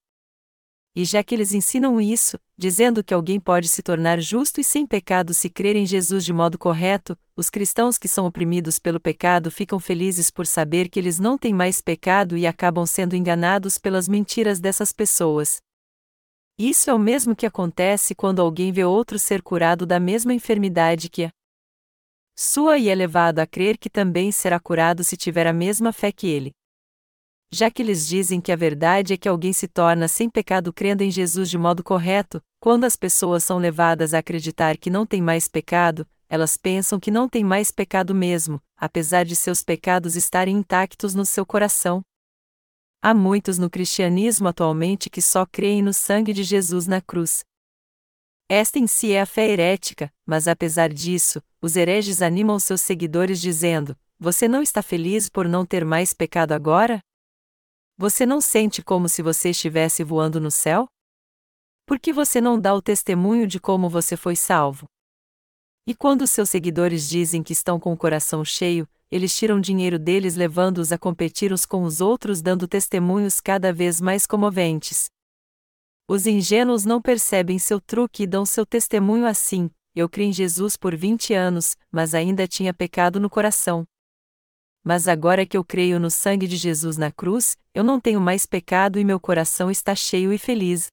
E 0.96 1.04
já 1.04 1.24
que 1.24 1.34
eles 1.34 1.52
ensinam 1.52 2.00
isso, 2.00 2.38
dizendo 2.56 3.04
que 3.04 3.12
alguém 3.12 3.40
pode 3.40 3.68
se 3.68 3.82
tornar 3.82 4.22
justo 4.22 4.62
e 4.62 4.64
sem 4.64 4.86
pecado 4.86 5.34
se 5.34 5.50
crer 5.50 5.76
em 5.76 5.84
Jesus 5.84 6.24
de 6.24 6.32
modo 6.32 6.56
correto, 6.56 7.18
os 7.36 7.50
cristãos 7.50 7.98
que 7.98 8.08
são 8.08 8.28
oprimidos 8.28 8.78
pelo 8.78 9.00
pecado 9.00 9.50
ficam 9.50 9.80
felizes 9.80 10.30
por 10.30 10.46
saber 10.46 10.90
que 10.90 11.00
eles 11.00 11.18
não 11.18 11.40
têm 11.40 11.56
mais 11.56 11.82
pecado 11.82 12.38
e 12.38 12.46
acabam 12.46 12.86
sendo 12.86 13.16
enganados 13.16 13.80
pelas 13.80 14.08
mentiras 14.08 14.60
dessas 14.60 14.94
pessoas. 14.94 15.58
Isso 16.56 16.92
é 16.92 16.94
o 16.94 17.00
mesmo 17.00 17.36
que 17.36 17.48
acontece 17.48 18.14
quando 18.14 18.44
alguém 18.44 18.72
vê 18.72 18.84
outro 18.84 19.18
ser 19.18 19.42
curado 19.42 19.88
da 19.88 20.00
mesma 20.00 20.36
enfermidade 20.36 21.10
que 21.10 21.24
a 21.24 21.32
sua 22.40 22.78
e 22.78 22.88
é 22.88 22.96
levado 22.96 23.40
a 23.40 23.48
crer 23.48 23.78
que 23.78 23.90
também 23.90 24.32
será 24.32 24.60
curado 24.60 25.04
se 25.04 25.18
tiver 25.18 25.48
a 25.48 25.54
mesma 25.54 25.92
fé 25.92 26.12
que 26.12 26.28
ele. 26.28 26.52
Já 27.52 27.72
que 27.72 27.82
eles 27.82 28.08
dizem 28.08 28.40
que 28.40 28.52
a 28.52 28.56
verdade 28.56 29.14
é 29.14 29.18
que 29.18 29.28
alguém 29.28 29.52
se 29.52 29.68
torna 29.68 30.08
sem 30.08 30.30
pecado 30.30 30.72
crendo 30.72 31.04
em 31.04 31.10
Jesus 31.10 31.50
de 31.50 31.58
modo 31.58 31.84
correto, 31.84 32.42
quando 32.60 32.84
as 32.84 32.96
pessoas 32.96 33.44
são 33.44 33.58
levadas 33.58 34.14
a 34.14 34.20
acreditar 34.20 34.78
que 34.78 34.90
não 34.90 35.06
tem 35.06 35.22
mais 35.22 35.48
pecado, 35.48 36.06
elas 36.30 36.58
pensam 36.58 37.00
que 37.00 37.10
não 37.10 37.28
tem 37.28 37.44
mais 37.44 37.72
pecado 37.72 38.14
mesmo, 38.14 38.62
apesar 38.78 39.24
de 39.26 39.36
seus 39.36 39.64
pecados 39.64 40.16
estarem 40.16 40.58
intactos 40.58 41.16
no 41.16 41.26
seu 41.26 41.46
coração, 41.46 42.04
Há 43.00 43.14
muitos 43.14 43.60
no 43.60 43.70
cristianismo 43.70 44.48
atualmente 44.48 45.10
que 45.10 45.22
só 45.22 45.46
creem 45.46 45.84
no 45.84 45.94
sangue 45.94 46.34
de 46.34 46.44
Jesus 46.44 46.88
na 46.88 47.00
cruz. 47.00 47.46
Esta 48.50 48.80
em 48.80 48.88
si 48.88 49.12
é 49.12 49.20
a 49.20 49.26
fé 49.26 49.50
herética, 49.50 50.10
mas 50.26 50.48
apesar 50.48 50.94
disso, 50.94 51.44
os 51.62 51.76
hereges 51.76 52.22
animam 52.22 52.58
seus 52.60 52.80
seguidores 52.80 53.42
dizendo: 53.42 53.98
Você 54.18 54.48
não 54.48 54.62
está 54.62 54.82
feliz 54.82 55.28
por 55.28 55.48
não 55.50 55.66
ter 55.66 55.84
mais 55.84 56.14
pecado 56.14 56.54
agora? 56.54 57.02
Você 57.98 58.26
não 58.26 58.40
sente 58.40 58.82
como 58.82 59.10
se 59.10 59.22
você 59.22 59.50
estivesse 59.50 60.02
voando 60.02 60.40
no 60.40 60.50
céu? 60.50 60.88
Por 61.86 62.00
que 62.00 62.14
você 62.14 62.40
não 62.40 62.60
dá 62.60 62.74
o 62.74 62.82
testemunho 62.82 63.48
de 63.48 63.60
como 63.60 63.90
você 63.90 64.16
foi 64.16 64.36
salvo? 64.36 64.88
E 65.86 65.94
quando 65.94 66.28
seus 66.28 66.50
seguidores 66.50 67.10
dizem 67.10 67.44
que 67.44 67.54
estão 67.54 67.80
com 67.80 67.92
o 67.92 67.98
coração 67.98 68.46
cheio, 68.46 68.88
eles 69.10 69.36
tiram 69.36 69.60
dinheiro 69.60 69.98
deles 70.00 70.36
levando-os 70.36 70.92
a 70.92 70.98
competir 70.98 71.52
uns 71.52 71.66
com 71.66 71.84
os 71.84 72.00
outros 72.00 72.42
dando 72.42 72.68
testemunhos 72.68 73.42
cada 73.42 73.74
vez 73.74 74.00
mais 74.00 74.26
comoventes. 74.26 75.10
Os 76.10 76.26
ingênuos 76.26 76.86
não 76.86 77.02
percebem 77.02 77.60
seu 77.60 77.82
truque 77.82 78.24
e 78.24 78.28
dão 78.28 78.46
seu 78.46 78.66
testemunho 78.66 79.26
assim: 79.26 79.70
Eu 79.94 80.08
criei 80.08 80.30
em 80.30 80.34
Jesus 80.34 80.78
por 80.78 80.96
20 80.96 81.34
anos, 81.34 81.76
mas 81.92 82.16
ainda 82.16 82.48
tinha 82.48 82.74
pecado 82.74 83.20
no 83.20 83.30
coração. 83.30 83.86
Mas 84.82 85.06
agora 85.10 85.46
que 85.46 85.58
eu 85.58 85.66
creio 85.66 86.00
no 86.00 86.10
sangue 86.10 86.48
de 86.48 86.56
Jesus 86.56 86.96
na 86.96 87.12
cruz, 87.12 87.58
eu 87.74 87.84
não 87.84 88.00
tenho 88.00 88.22
mais 88.22 88.46
pecado 88.46 88.98
e 88.98 89.04
meu 89.04 89.20
coração 89.20 89.70
está 89.70 89.94
cheio 89.94 90.32
e 90.32 90.38
feliz. 90.38 90.88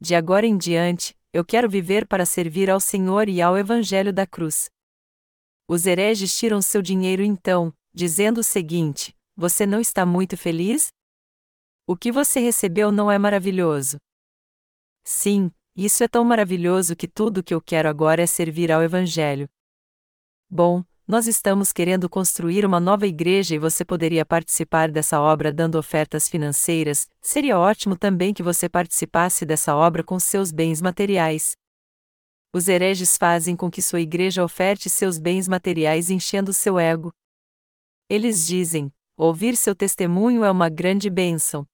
De 0.00 0.14
agora 0.14 0.46
em 0.46 0.56
diante, 0.56 1.16
eu 1.32 1.44
quero 1.44 1.68
viver 1.68 2.06
para 2.06 2.24
servir 2.24 2.70
ao 2.70 2.78
Senhor 2.78 3.28
e 3.28 3.42
ao 3.42 3.58
Evangelho 3.58 4.12
da 4.12 4.24
cruz. 4.24 4.70
Os 5.66 5.84
hereges 5.84 6.36
tiram 6.38 6.62
seu 6.62 6.80
dinheiro 6.80 7.24
então, 7.24 7.74
dizendo 7.92 8.38
o 8.38 8.44
seguinte: 8.44 9.16
Você 9.36 9.66
não 9.66 9.80
está 9.80 10.06
muito 10.06 10.36
feliz? 10.36 10.92
O 11.88 11.96
que 11.96 12.12
você 12.12 12.38
recebeu 12.38 12.92
não 12.92 13.10
é 13.10 13.18
maravilhoso? 13.18 13.98
Sim, 15.04 15.50
isso 15.76 16.04
é 16.04 16.08
tão 16.08 16.24
maravilhoso 16.24 16.94
que 16.94 17.08
tudo 17.08 17.38
o 17.38 17.42
que 17.42 17.54
eu 17.54 17.60
quero 17.60 17.88
agora 17.88 18.22
é 18.22 18.26
servir 18.26 18.70
ao 18.70 18.82
Evangelho. 18.82 19.48
Bom, 20.48 20.84
nós 21.06 21.26
estamos 21.26 21.72
querendo 21.72 22.08
construir 22.08 22.64
uma 22.64 22.78
nova 22.78 23.06
igreja 23.06 23.54
e 23.54 23.58
você 23.58 23.84
poderia 23.84 24.24
participar 24.24 24.90
dessa 24.90 25.20
obra 25.20 25.52
dando 25.52 25.76
ofertas 25.76 26.28
financeiras, 26.28 27.08
seria 27.20 27.58
ótimo 27.58 27.96
também 27.96 28.32
que 28.32 28.42
você 28.42 28.68
participasse 28.68 29.44
dessa 29.44 29.74
obra 29.74 30.04
com 30.04 30.18
seus 30.20 30.52
bens 30.52 30.80
materiais. 30.80 31.56
Os 32.52 32.68
hereges 32.68 33.16
fazem 33.16 33.56
com 33.56 33.70
que 33.70 33.80
sua 33.80 34.00
igreja 34.00 34.44
oferte 34.44 34.88
seus 34.90 35.18
bens 35.18 35.48
materiais 35.48 36.10
enchendo 36.10 36.52
seu 36.52 36.78
ego. 36.78 37.10
Eles 38.08 38.46
dizem: 38.46 38.92
ouvir 39.16 39.56
seu 39.56 39.74
testemunho 39.74 40.44
é 40.44 40.50
uma 40.50 40.68
grande 40.68 41.08
bênção. 41.08 41.66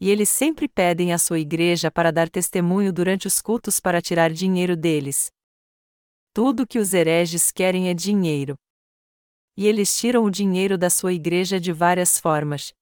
E 0.00 0.10
eles 0.10 0.28
sempre 0.28 0.68
pedem 0.68 1.12
à 1.12 1.18
sua 1.18 1.38
igreja 1.38 1.90
para 1.90 2.12
dar 2.12 2.28
testemunho 2.28 2.92
durante 2.92 3.26
os 3.26 3.40
cultos 3.40 3.80
para 3.80 4.00
tirar 4.00 4.32
dinheiro 4.32 4.76
deles. 4.76 5.30
Tudo 6.32 6.66
que 6.66 6.78
os 6.78 6.94
hereges 6.94 7.50
querem 7.50 7.88
é 7.88 7.94
dinheiro. 7.94 8.56
E 9.56 9.66
eles 9.66 9.98
tiram 9.98 10.24
o 10.24 10.30
dinheiro 10.30 10.78
da 10.78 10.88
sua 10.88 11.12
igreja 11.12 11.58
de 11.58 11.72
várias 11.72 12.18
formas. 12.18 12.72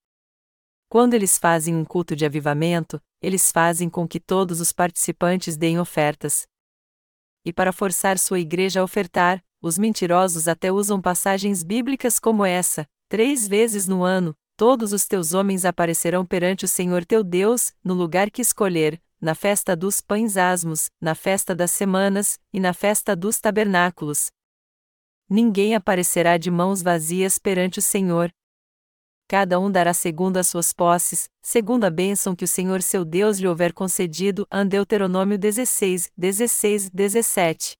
Quando 0.88 1.14
eles 1.14 1.38
fazem 1.38 1.74
um 1.74 1.84
culto 1.84 2.14
de 2.14 2.26
avivamento, 2.26 3.00
eles 3.22 3.50
fazem 3.50 3.88
com 3.88 4.06
que 4.06 4.20
todos 4.20 4.60
os 4.60 4.72
participantes 4.72 5.56
deem 5.56 5.78
ofertas 5.80 6.46
e 7.46 7.52
para 7.52 7.72
forçar 7.72 8.18
sua 8.18 8.40
igreja 8.40 8.80
a 8.80 8.82
ofertar, 8.82 9.40
os 9.62 9.78
mentirosos 9.78 10.48
até 10.48 10.72
usam 10.72 11.00
passagens 11.00 11.62
bíblicas 11.62 12.18
como 12.18 12.44
essa: 12.44 12.84
três 13.08 13.46
vezes 13.46 13.86
no 13.86 14.02
ano, 14.02 14.34
todos 14.56 14.92
os 14.92 15.06
teus 15.06 15.34
homens 15.34 15.64
aparecerão 15.64 16.24
perante 16.24 16.64
o 16.64 16.68
Senhor 16.68 17.04
teu 17.04 17.22
Deus, 17.22 17.74
no 17.84 17.94
lugar 17.94 18.30
que 18.30 18.42
escolher, 18.42 19.00
na 19.20 19.34
festa 19.34 19.76
dos 19.76 20.00
pães 20.00 20.36
asmos, 20.36 20.90
na 21.00 21.14
festa 21.14 21.54
das 21.54 21.70
semanas, 21.70 22.38
e 22.52 22.58
na 22.58 22.72
festa 22.72 23.14
dos 23.14 23.38
tabernáculos. 23.38 24.30
Ninguém 25.28 25.74
aparecerá 25.74 26.36
de 26.36 26.50
mãos 26.50 26.82
vazias 26.82 27.38
perante 27.38 27.78
o 27.78 27.82
Senhor, 27.82 28.32
cada 29.28 29.58
um 29.58 29.68
dará 29.70 29.92
segundo 29.92 30.36
as 30.36 30.46
suas 30.46 30.72
posses, 30.72 31.28
segundo 31.42 31.84
a 31.84 31.90
bênção 31.90 32.36
que 32.36 32.44
o 32.44 32.48
Senhor 32.48 32.80
seu 32.80 33.04
Deus 33.04 33.38
lhe 33.38 33.48
houver 33.48 33.72
concedido. 33.72 34.46
Deuteronômio 34.68 35.36
16, 35.36 36.12
16, 36.16 36.90
17. 36.90 37.76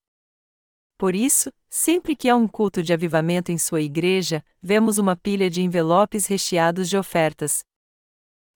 Por 0.99 1.15
isso, 1.15 1.53
sempre 1.77 2.17
que 2.17 2.27
há 2.27 2.35
um 2.35 2.49
culto 2.49 2.83
de 2.83 2.95
avivamento 2.95 3.53
em 3.53 3.59
sua 3.59 3.83
igreja, 3.83 4.43
vemos 4.63 4.97
uma 4.97 5.15
pilha 5.15 5.51
de 5.51 5.61
envelopes 5.61 6.27
recheados 6.27 6.89
de 6.89 6.97
ofertas. 6.97 7.63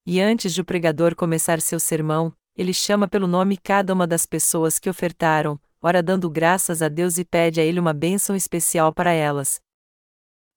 E 0.06 0.18
antes 0.18 0.54
de 0.54 0.62
o 0.62 0.64
pregador 0.64 1.14
começar 1.14 1.60
seu 1.60 1.78
sermão, 1.78 2.34
ele 2.56 2.72
chama 2.72 3.06
pelo 3.06 3.26
nome 3.26 3.58
cada 3.58 3.92
uma 3.92 4.06
das 4.06 4.24
pessoas 4.24 4.78
que 4.78 4.88
ofertaram, 4.88 5.60
ora 5.82 6.02
dando 6.02 6.30
graças 6.30 6.80
a 6.80 6.88
Deus 6.88 7.18
e 7.18 7.24
pede 7.24 7.60
a 7.60 7.62
ele 7.62 7.78
uma 7.78 7.92
bênção 7.92 8.34
especial 8.34 8.90
para 8.90 9.12
elas. 9.12 9.60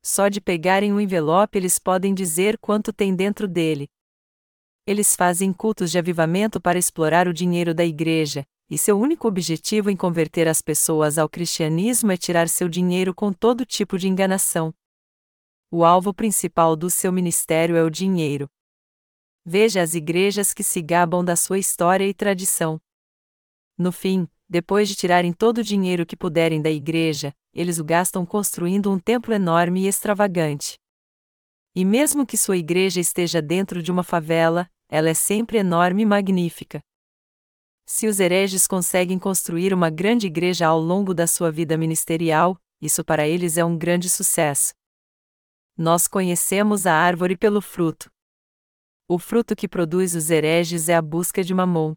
Só 0.01 0.29
de 0.29 0.39
pegarem 0.39 0.93
um 0.93 1.01
envelope 1.01 1.57
eles 1.57 1.77
podem 1.77 2.13
dizer 2.13 2.57
quanto 2.59 2.93
tem 2.93 3.13
dentro 3.13 3.45
dele. 3.45 3.89
Eles 4.87 5.17
fazem 5.17 5.51
cultos 5.51 5.91
de 5.91 5.99
avivamento 5.99 6.61
para 6.61 6.79
explorar 6.79 7.27
o 7.27 7.33
dinheiro 7.33 7.73
da 7.73 7.83
igreja, 7.83 8.45
e 8.69 8.77
seu 8.77 8.99
único 8.99 9.27
objetivo 9.27 9.89
em 9.89 9.95
converter 9.95 10.47
as 10.47 10.61
pessoas 10.61 11.17
ao 11.17 11.29
cristianismo 11.29 12.11
é 12.11 12.17
tirar 12.17 12.47
seu 12.49 12.67
dinheiro 12.67 13.13
com 13.13 13.31
todo 13.31 13.65
tipo 13.65 13.97
de 13.97 14.07
enganação. 14.07 14.73
O 15.69 15.83
alvo 15.83 16.13
principal 16.13 16.75
do 16.75 16.89
seu 16.89 17.11
ministério 17.11 17.75
é 17.75 17.83
o 17.83 17.89
dinheiro. 17.89 18.49
Veja 19.45 19.81
as 19.81 19.93
igrejas 19.93 20.53
que 20.53 20.63
se 20.63 20.81
gabam 20.81 21.23
da 21.23 21.35
sua 21.35 21.59
história 21.59 22.07
e 22.07 22.13
tradição. 22.13 22.79
No 23.77 23.91
fim, 23.91 24.27
depois 24.47 24.87
de 24.87 24.95
tirarem 24.95 25.33
todo 25.33 25.57
o 25.57 25.63
dinheiro 25.63 26.05
que 26.05 26.15
puderem 26.15 26.61
da 26.61 26.69
igreja, 26.69 27.33
eles 27.53 27.79
o 27.79 27.83
gastam 27.83 28.25
construindo 28.25 28.91
um 28.91 28.99
templo 28.99 29.33
enorme 29.33 29.81
e 29.81 29.87
extravagante. 29.87 30.77
E 31.75 31.83
mesmo 31.83 32.25
que 32.25 32.37
sua 32.37 32.55
igreja 32.55 32.99
esteja 32.99 33.41
dentro 33.41 33.81
de 33.81 33.91
uma 33.91 34.03
favela, 34.03 34.69
ela 34.87 35.09
é 35.09 35.13
sempre 35.13 35.57
enorme 35.57 36.03
e 36.03 36.05
magnífica. 36.05 36.83
Se 37.85 38.07
os 38.07 38.19
hereges 38.19 38.65
conseguem 38.65 39.19
construir 39.19 39.73
uma 39.73 39.89
grande 39.89 40.27
igreja 40.27 40.67
ao 40.67 40.79
longo 40.79 41.13
da 41.13 41.27
sua 41.27 41.51
vida 41.51 41.77
ministerial, 41.77 42.57
isso 42.81 43.03
para 43.03 43.27
eles 43.27 43.57
é 43.57 43.65
um 43.65 43.77
grande 43.77 44.09
sucesso. 44.09 44.73
Nós 45.77 46.07
conhecemos 46.07 46.85
a 46.85 46.93
árvore 46.93 47.35
pelo 47.35 47.61
fruto. 47.61 48.09
O 49.07 49.19
fruto 49.19 49.55
que 49.55 49.67
produz 49.67 50.15
os 50.15 50.29
hereges 50.29 50.87
é 50.87 50.95
a 50.95 51.01
busca 51.01 51.43
de 51.43 51.53
mamon. 51.53 51.93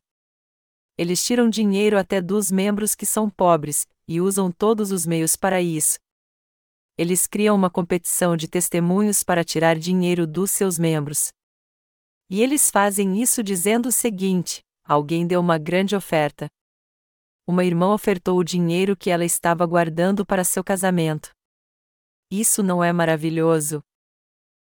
Eles 0.98 1.24
tiram 1.24 1.48
dinheiro 1.48 1.98
até 1.98 2.20
dos 2.20 2.50
membros 2.50 2.94
que 2.94 3.04
são 3.04 3.28
pobres, 3.28 3.86
e 4.08 4.20
usam 4.20 4.50
todos 4.50 4.90
os 4.90 5.04
meios 5.04 5.36
para 5.36 5.60
isso. 5.60 5.98
Eles 6.98 7.26
criam 7.26 7.54
uma 7.54 7.70
competição 7.70 8.36
de 8.36 8.48
testemunhos 8.48 9.22
para 9.22 9.44
tirar 9.44 9.78
dinheiro 9.78 10.26
dos 10.26 10.50
seus 10.50 10.78
membros. 10.78 11.28
E 12.30 12.42
eles 12.42 12.70
fazem 12.70 13.20
isso 13.20 13.42
dizendo 13.42 13.90
o 13.90 13.92
seguinte: 13.92 14.62
alguém 14.86 15.26
deu 15.26 15.40
uma 15.40 15.58
grande 15.58 15.96
oferta. 15.96 16.46
Uma 17.46 17.64
irmã 17.64 17.92
ofertou 17.92 18.38
o 18.38 18.44
dinheiro 18.44 18.96
que 18.96 19.10
ela 19.10 19.24
estava 19.24 19.66
guardando 19.66 20.24
para 20.24 20.44
seu 20.44 20.62
casamento. 20.64 21.30
Isso 22.30 22.62
não 22.62 22.82
é 22.82 22.92
maravilhoso? 22.92 23.82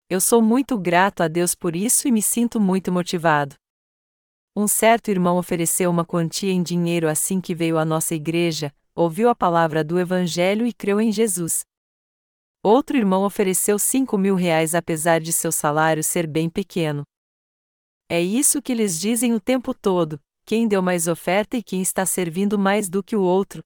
Eu 0.09 0.21
sou 0.21 0.41
muito 0.41 0.77
grato 0.77 1.23
a 1.23 1.27
Deus 1.27 1.55
por 1.55 1.75
isso 1.75 2.07
e 2.07 2.11
me 2.11 2.21
sinto 2.21 2.59
muito 2.59 2.91
motivado. 2.91 3.55
Um 4.55 4.67
certo 4.67 5.09
irmão 5.09 5.37
ofereceu 5.37 5.89
uma 5.89 6.05
quantia 6.05 6.51
em 6.51 6.63
dinheiro 6.63 7.09
assim 7.09 7.41
que 7.41 7.55
veio 7.55 7.77
à 7.77 7.83
nossa 7.83 8.15
igreja, 8.15 8.73
ouviu 8.93 9.29
a 9.29 9.35
palavra 9.35 9.83
do 9.83 9.99
Evangelho 9.99 10.65
e 10.65 10.71
creu 10.71 11.01
em 11.01 11.11
Jesus. 11.11 11.65
Outro 12.63 12.97
irmão 12.97 13.23
ofereceu 13.23 13.77
cinco 13.77 14.17
mil 14.17 14.35
reais 14.35 14.73
apesar 14.73 15.19
de 15.19 15.31
seu 15.33 15.51
salário 15.51 16.03
ser 16.03 16.25
bem 16.25 16.49
pequeno. 16.49 17.03
É 18.07 18.21
isso 18.21 18.61
que 18.61 18.71
eles 18.71 18.99
dizem 18.99 19.33
o 19.33 19.39
tempo 19.39 19.73
todo: 19.73 20.19
quem 20.45 20.67
deu 20.67 20.81
mais 20.81 21.07
oferta 21.07 21.57
e 21.57 21.63
quem 21.63 21.81
está 21.81 22.05
servindo 22.05 22.57
mais 22.57 22.87
do 22.87 23.03
que 23.03 23.15
o 23.15 23.21
outro. 23.21 23.63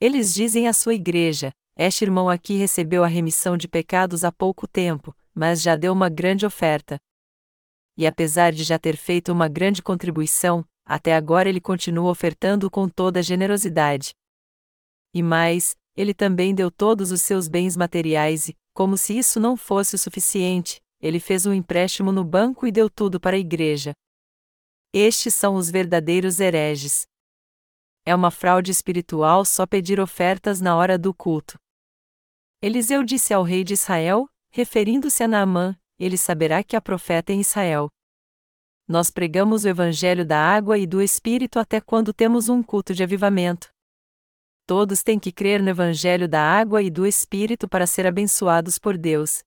Eles 0.00 0.34
dizem 0.34 0.66
à 0.66 0.72
sua 0.72 0.94
igreja: 0.94 1.52
Este 1.78 2.04
irmão 2.04 2.28
aqui 2.28 2.54
recebeu 2.54 3.04
a 3.04 3.06
remissão 3.06 3.56
de 3.56 3.68
pecados 3.68 4.24
há 4.24 4.32
pouco 4.32 4.66
tempo, 4.66 5.14
mas 5.32 5.62
já 5.62 5.76
deu 5.76 5.92
uma 5.92 6.08
grande 6.08 6.44
oferta. 6.44 6.98
E 7.96 8.06
apesar 8.06 8.52
de 8.52 8.64
já 8.64 8.78
ter 8.78 8.96
feito 8.96 9.32
uma 9.32 9.48
grande 9.48 9.80
contribuição, 9.80 10.64
até 10.84 11.14
agora 11.14 11.48
ele 11.48 11.60
continua 11.60 12.10
ofertando 12.10 12.70
com 12.70 12.88
toda 12.88 13.22
generosidade. 13.22 14.10
E 15.14 15.22
mais, 15.22 15.76
ele 15.96 16.12
também 16.12 16.54
deu 16.54 16.70
todos 16.70 17.10
os 17.10 17.22
seus 17.22 17.48
bens 17.48 17.76
materiais 17.76 18.48
e, 18.48 18.56
como 18.74 18.98
se 18.98 19.16
isso 19.16 19.40
não 19.40 19.56
fosse 19.56 19.94
o 19.94 19.98
suficiente, 19.98 20.80
ele 21.00 21.20
fez 21.20 21.46
um 21.46 21.52
empréstimo 21.52 22.10
no 22.12 22.24
banco 22.24 22.66
e 22.66 22.72
deu 22.72 22.88
tudo 22.88 23.20
para 23.20 23.36
a 23.36 23.38
igreja. 23.38 23.92
Estes 24.92 25.34
são 25.34 25.56
os 25.56 25.70
verdadeiros 25.70 26.40
hereges. 26.40 27.06
É 28.04 28.14
uma 28.14 28.30
fraude 28.30 28.70
espiritual 28.70 29.44
só 29.44 29.66
pedir 29.66 30.00
ofertas 30.00 30.60
na 30.60 30.76
hora 30.76 30.96
do 30.96 31.12
culto. 31.12 31.58
Eliseu 32.62 33.02
disse 33.02 33.34
ao 33.34 33.42
rei 33.42 33.62
de 33.62 33.74
Israel, 33.74 34.26
referindo-se 34.50 35.22
a 35.22 35.28
Naamã, 35.28 35.76
ele 35.98 36.16
saberá 36.16 36.62
que 36.62 36.76
há 36.76 36.80
profeta 36.80 37.32
em 37.32 37.40
Israel. 37.40 37.88
Nós 38.88 39.10
pregamos 39.10 39.64
o 39.64 39.68
evangelho 39.68 40.24
da 40.24 40.38
água 40.38 40.78
e 40.78 40.86
do 40.86 41.02
espírito 41.02 41.58
até 41.58 41.80
quando 41.80 42.12
temos 42.12 42.48
um 42.48 42.62
culto 42.62 42.94
de 42.94 43.02
avivamento. 43.02 43.68
Todos 44.66 45.02
têm 45.02 45.18
que 45.18 45.32
crer 45.32 45.62
no 45.62 45.68
evangelho 45.68 46.28
da 46.28 46.40
água 46.40 46.82
e 46.82 46.90
do 46.90 47.06
espírito 47.06 47.68
para 47.68 47.86
ser 47.86 48.06
abençoados 48.06 48.78
por 48.78 48.96
Deus. 48.96 49.45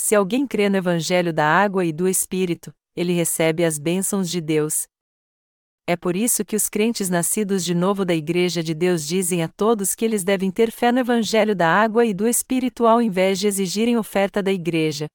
Se 0.00 0.14
alguém 0.14 0.46
crê 0.46 0.68
no 0.68 0.76
Evangelho 0.76 1.32
da 1.32 1.44
água 1.44 1.84
e 1.84 1.92
do 1.92 2.06
Espírito, 2.08 2.72
ele 2.94 3.12
recebe 3.12 3.64
as 3.64 3.80
bênçãos 3.80 4.30
de 4.30 4.40
Deus. 4.40 4.86
É 5.88 5.96
por 5.96 6.14
isso 6.14 6.44
que 6.44 6.54
os 6.54 6.68
crentes 6.68 7.10
nascidos 7.10 7.64
de 7.64 7.74
novo 7.74 8.04
da 8.04 8.14
Igreja 8.14 8.62
de 8.62 8.74
Deus 8.74 9.04
dizem 9.04 9.42
a 9.42 9.48
todos 9.48 9.96
que 9.96 10.04
eles 10.04 10.22
devem 10.22 10.52
ter 10.52 10.70
fé 10.70 10.92
no 10.92 11.00
Evangelho 11.00 11.52
da 11.52 11.68
água 11.68 12.06
e 12.06 12.14
do 12.14 12.28
Espírito 12.28 12.86
ao 12.86 13.02
invés 13.02 13.40
de 13.40 13.48
exigirem 13.48 13.96
oferta 13.96 14.40
da 14.40 14.52
Igreja. 14.52 15.08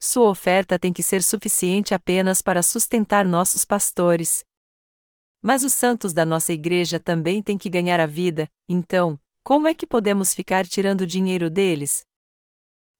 Sua 0.00 0.30
oferta 0.30 0.78
tem 0.78 0.92
que 0.92 1.02
ser 1.02 1.20
suficiente 1.20 1.92
apenas 1.92 2.40
para 2.40 2.62
sustentar 2.62 3.24
nossos 3.24 3.64
pastores. 3.64 4.44
Mas 5.42 5.64
os 5.64 5.74
santos 5.74 6.12
da 6.12 6.24
nossa 6.24 6.52
igreja 6.52 7.00
também 7.00 7.42
têm 7.42 7.58
que 7.58 7.68
ganhar 7.68 7.98
a 7.98 8.06
vida, 8.06 8.48
então, 8.68 9.18
como 9.42 9.66
é 9.66 9.74
que 9.74 9.84
podemos 9.84 10.32
ficar 10.32 10.64
tirando 10.64 11.04
dinheiro 11.04 11.50
deles? 11.50 12.08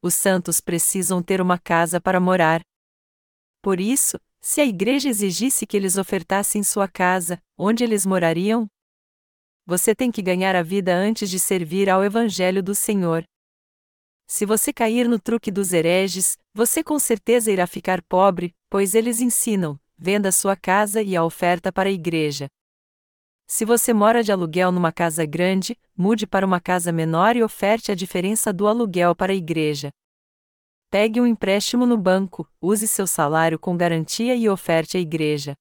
Os 0.02 0.14
santos 0.14 0.60
precisam 0.60 1.22
ter 1.22 1.40
uma 1.40 1.58
casa 1.58 2.00
para 2.00 2.20
morar. 2.20 2.62
Por 3.62 3.80
isso, 3.80 4.18
se 4.40 4.60
a 4.60 4.64
igreja 4.64 5.08
exigisse 5.08 5.66
que 5.66 5.76
eles 5.76 5.96
ofertassem 5.96 6.62
sua 6.62 6.88
casa, 6.88 7.42
onde 7.58 7.84
eles 7.84 8.06
morariam? 8.06 8.66
Você 9.66 9.94
tem 9.94 10.10
que 10.10 10.22
ganhar 10.22 10.56
a 10.56 10.62
vida 10.62 10.94
antes 10.94 11.28
de 11.28 11.38
servir 11.38 11.90
ao 11.90 12.02
Evangelho 12.02 12.62
do 12.62 12.74
Senhor. 12.74 13.22
Se 14.26 14.46
você 14.46 14.72
cair 14.72 15.08
no 15.08 15.18
truque 15.18 15.50
dos 15.50 15.72
hereges, 15.72 16.38
você 16.54 16.82
com 16.82 16.98
certeza 16.98 17.50
irá 17.50 17.66
ficar 17.66 18.00
pobre, 18.02 18.54
pois 18.70 18.94
eles 18.94 19.20
ensinam: 19.20 19.78
venda 19.98 20.32
sua 20.32 20.56
casa 20.56 21.02
e 21.02 21.14
a 21.14 21.22
oferta 21.22 21.70
para 21.70 21.88
a 21.88 21.92
igreja. 21.92 22.48
Se 23.52 23.64
você 23.64 23.92
mora 23.92 24.22
de 24.22 24.30
aluguel 24.30 24.70
numa 24.70 24.92
casa 24.92 25.26
grande, 25.26 25.76
mude 25.96 26.24
para 26.24 26.46
uma 26.46 26.60
casa 26.60 26.92
menor 26.92 27.34
e 27.34 27.42
oferte 27.42 27.90
a 27.90 27.96
diferença 27.96 28.52
do 28.52 28.68
aluguel 28.68 29.12
para 29.12 29.32
a 29.32 29.34
igreja. 29.34 29.90
Pegue 30.88 31.20
um 31.20 31.26
empréstimo 31.26 31.84
no 31.84 31.98
banco, 31.98 32.48
use 32.62 32.86
seu 32.86 33.08
salário 33.08 33.58
com 33.58 33.76
garantia 33.76 34.36
e 34.36 34.48
oferte 34.48 34.96
à 34.96 35.00
igreja. 35.00 35.56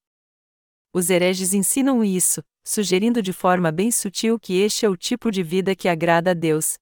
Os 0.94 1.10
hereges 1.10 1.52
ensinam 1.56 2.04
isso, 2.04 2.44
sugerindo 2.64 3.24
de 3.24 3.34
forma 3.34 3.72
bem 3.72 3.90
sutil 3.90 4.40
que 4.40 4.62
este 4.62 4.86
é 4.86 4.90
o 4.90 4.96
tipo 4.96 5.32
de 5.32 5.42
vida 5.42 5.76
que 5.76 5.88
agrada 5.88 6.30
a 6.30 6.36
Deus. 6.36 6.78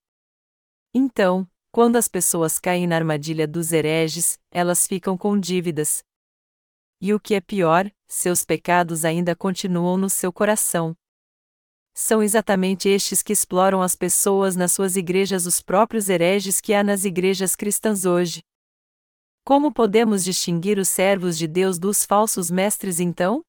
Então, 0.93 1.49
quando 1.71 1.95
as 1.95 2.09
pessoas 2.09 2.59
caem 2.59 2.85
na 2.85 2.97
armadilha 2.97 3.47
dos 3.47 3.71
hereges, 3.71 4.37
elas 4.51 4.85
ficam 4.85 5.17
com 5.17 5.39
dívidas, 5.39 6.03
e 6.99 7.13
o 7.13 7.19
que 7.19 7.33
é 7.33 7.39
pior, 7.39 7.89
seus 8.07 8.45
pecados 8.45 9.03
ainda 9.03 9.35
continuam 9.35 9.97
no 9.97 10.09
seu 10.09 10.31
coração. 10.31 10.95
São 11.93 12.21
exatamente 12.21 12.87
estes 12.87 13.23
que 13.23 13.33
exploram 13.33 13.81
as 13.81 13.95
pessoas 13.95 14.55
nas 14.55 14.71
suas 14.71 14.95
igrejas, 14.95 15.45
os 15.45 15.61
próprios 15.61 16.09
hereges 16.09 16.61
que 16.61 16.73
há 16.73 16.83
nas 16.83 17.05
igrejas 17.05 17.55
cristãs 17.55 18.05
hoje. 18.05 18.41
Como 19.43 19.73
podemos 19.73 20.23
distinguir 20.23 20.77
os 20.77 20.89
servos 20.89 21.37
de 21.37 21.47
Deus 21.47 21.79
dos 21.79 22.05
falsos 22.05 22.51
mestres 22.51 22.99
então? 22.99 23.41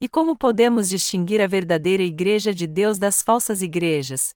E 0.00 0.08
como 0.08 0.36
podemos 0.36 0.88
distinguir 0.88 1.40
a 1.40 1.46
verdadeira 1.46 2.02
igreja 2.02 2.52
de 2.52 2.66
Deus 2.66 2.98
das 2.98 3.22
falsas 3.22 3.62
igrejas? 3.62 4.34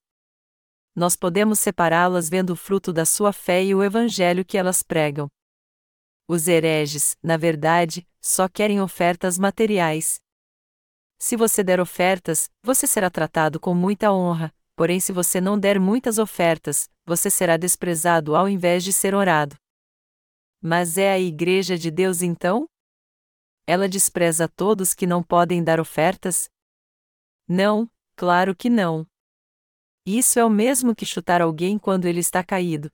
Nós 0.95 1.16
podemos 1.16 1.59
separá-las 1.59 2.29
vendo 2.29 2.51
o 2.51 2.57
fruto 2.57 2.93
da 2.93 3.05
sua 3.05 3.33
fé 3.33 3.64
e 3.64 3.74
o 3.74 3.83
evangelho 3.83 4.45
que 4.45 4.57
elas 4.57 4.83
pregam. 4.83 5.29
Os 6.31 6.47
hereges, 6.47 7.16
na 7.22 7.39
verdade, 7.39 8.07
só 8.20 8.51
querem 8.51 8.83
ofertas 8.83 9.39
materiais. 9.39 10.20
Se 11.18 11.37
você 11.37 11.64
der 11.64 11.81
ofertas, 11.81 12.51
você 12.62 12.87
será 12.87 13.09
tratado 13.09 13.59
com 13.59 13.74
muita 13.74 14.12
honra, 14.12 14.55
porém, 14.76 15.01
se 15.01 15.11
você 15.11 15.41
não 15.41 15.59
der 15.59 15.81
muitas 15.81 16.18
ofertas, 16.18 16.87
você 17.07 17.31
será 17.31 17.57
desprezado 17.57 18.37
ao 18.37 18.47
invés 18.47 18.85
de 18.85 18.93
ser 18.93 19.14
orado. 19.14 19.57
Mas 20.61 20.99
é 20.99 21.11
a 21.11 21.18
Igreja 21.18 21.79
de 21.79 21.91
Deus 21.91 22.20
então? 22.20 22.68
Ela 23.66 23.89
despreza 23.89 24.47
todos 24.47 24.93
que 24.93 25.07
não 25.07 25.22
podem 25.22 25.64
dar 25.64 25.81
ofertas? 25.81 26.51
Não, 27.49 27.91
claro 28.14 28.55
que 28.55 28.68
não. 28.68 29.07
Isso 30.05 30.39
é 30.39 30.45
o 30.45 30.51
mesmo 30.51 30.95
que 30.95 31.07
chutar 31.07 31.41
alguém 31.41 31.79
quando 31.79 32.05
ele 32.05 32.20
está 32.20 32.45
caído. 32.45 32.91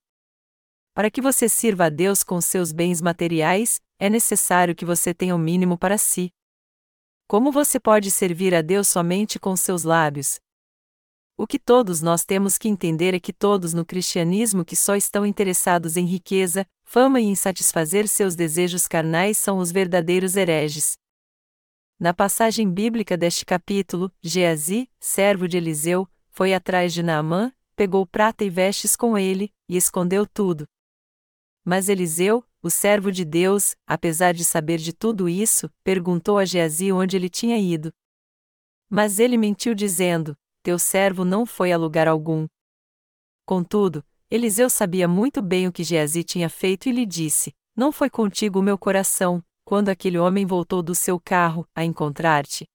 Para 0.95 1.11
que 1.11 1.21
você 1.21 1.49
sirva 1.49 1.87
a 1.87 1.89
Deus 1.89 2.23
com 2.23 2.41
seus 2.41 2.71
bens 2.71 3.03
materiais, 3.03 3.81
é 3.99 4.09
necessário 4.09 4.77
que 4.77 4.85
você 4.85 5.13
tenha 5.13 5.35
o 5.35 5.39
mínimo 5.39 5.77
para 5.77 5.99
si. 5.99 6.31
Como 7.27 7.51
você 7.51 7.81
pode 7.81 8.13
servir 8.13 8.55
a 8.55 8.63
Deus 8.63 8.87
somente 8.87 9.41
com 9.41 9.57
seus 9.57 9.83
lábios? 9.83 10.39
O 11.37 11.49
que 11.49 11.59
todos 11.59 12.01
nós 12.01 12.25
temos 12.25 12.57
que 12.57 12.69
entender 12.69 13.13
é 13.13 13.19
que 13.19 13.33
todos 13.33 13.75
no 13.75 13.85
cristianismo 13.85 14.65
que 14.65 14.77
só 14.77 14.95
estão 14.95 15.27
interessados 15.27 15.97
em 15.97 16.07
riqueza, 16.07 16.65
fama 16.85 17.21
e 17.21 17.25
em 17.25 17.35
satisfazer 17.35 18.07
seus 18.07 18.37
desejos 18.37 18.87
carnais 18.87 19.37
são 19.37 19.59
os 19.59 19.73
verdadeiros 19.73 20.37
hereges. 20.37 20.93
Na 21.99 22.15
passagem 22.15 22.71
bíblica 22.71 23.17
deste 23.17 23.45
capítulo, 23.45 24.13
Geazi, 24.23 24.89
servo 25.01 25.49
de 25.49 25.57
Eliseu, 25.57 26.09
foi 26.31 26.55
atrás 26.55 26.95
de 26.95 27.03
Naamã, 27.03 27.53
pegou 27.75 28.07
prata 28.07 28.45
e 28.45 28.51
vestes 28.51 28.95
com 28.95 29.19
ele, 29.19 29.53
e 29.69 29.77
escondeu 29.77 30.25
tudo. 30.25 30.69
Mas 31.65 31.89
Eliseu, 31.89 32.45
o 32.63 32.69
servo 32.69 33.11
de 33.11 33.25
Deus, 33.25 33.75
apesar 33.87 34.35
de 34.35 34.45
saber 34.45 34.79
de 34.79 34.93
tudo 34.93 35.29
isso, 35.29 35.71
perguntou 35.83 36.39
a 36.39 36.45
Geazi 36.45 36.93
onde 36.93 37.17
ele 37.17 37.31
tinha 37.31 37.59
ido. 37.59 37.91
Mas 38.91 39.19
ele 39.19 39.39
mentiu 39.39 39.75
dizendo: 39.75 40.37
Teu 40.63 40.79
servo 40.79 41.25
não 41.25 41.47
foi 41.47 41.73
a 41.73 41.79
lugar 41.79 42.07
algum. 42.07 42.47
Contudo, 43.47 44.05
Eliseu 44.31 44.69
sabia 44.69 45.09
muito 45.09 45.41
bem 45.41 45.67
o 45.67 45.73
que 45.73 45.85
Geazi 45.85 46.23
tinha 46.23 46.51
feito 46.51 46.89
e 46.89 46.93
lhe 46.93 47.07
disse: 47.07 47.55
Não 47.75 47.91
foi 47.91 48.11
contigo 48.11 48.59
o 48.59 48.63
meu 48.63 48.77
coração, 48.77 49.43
quando 49.65 49.89
aquele 49.89 50.19
homem 50.19 50.45
voltou 50.45 50.83
do 50.83 50.95
seu 50.95 51.19
carro, 51.19 51.67
a 51.75 51.83
encontrar-te. 51.83 52.67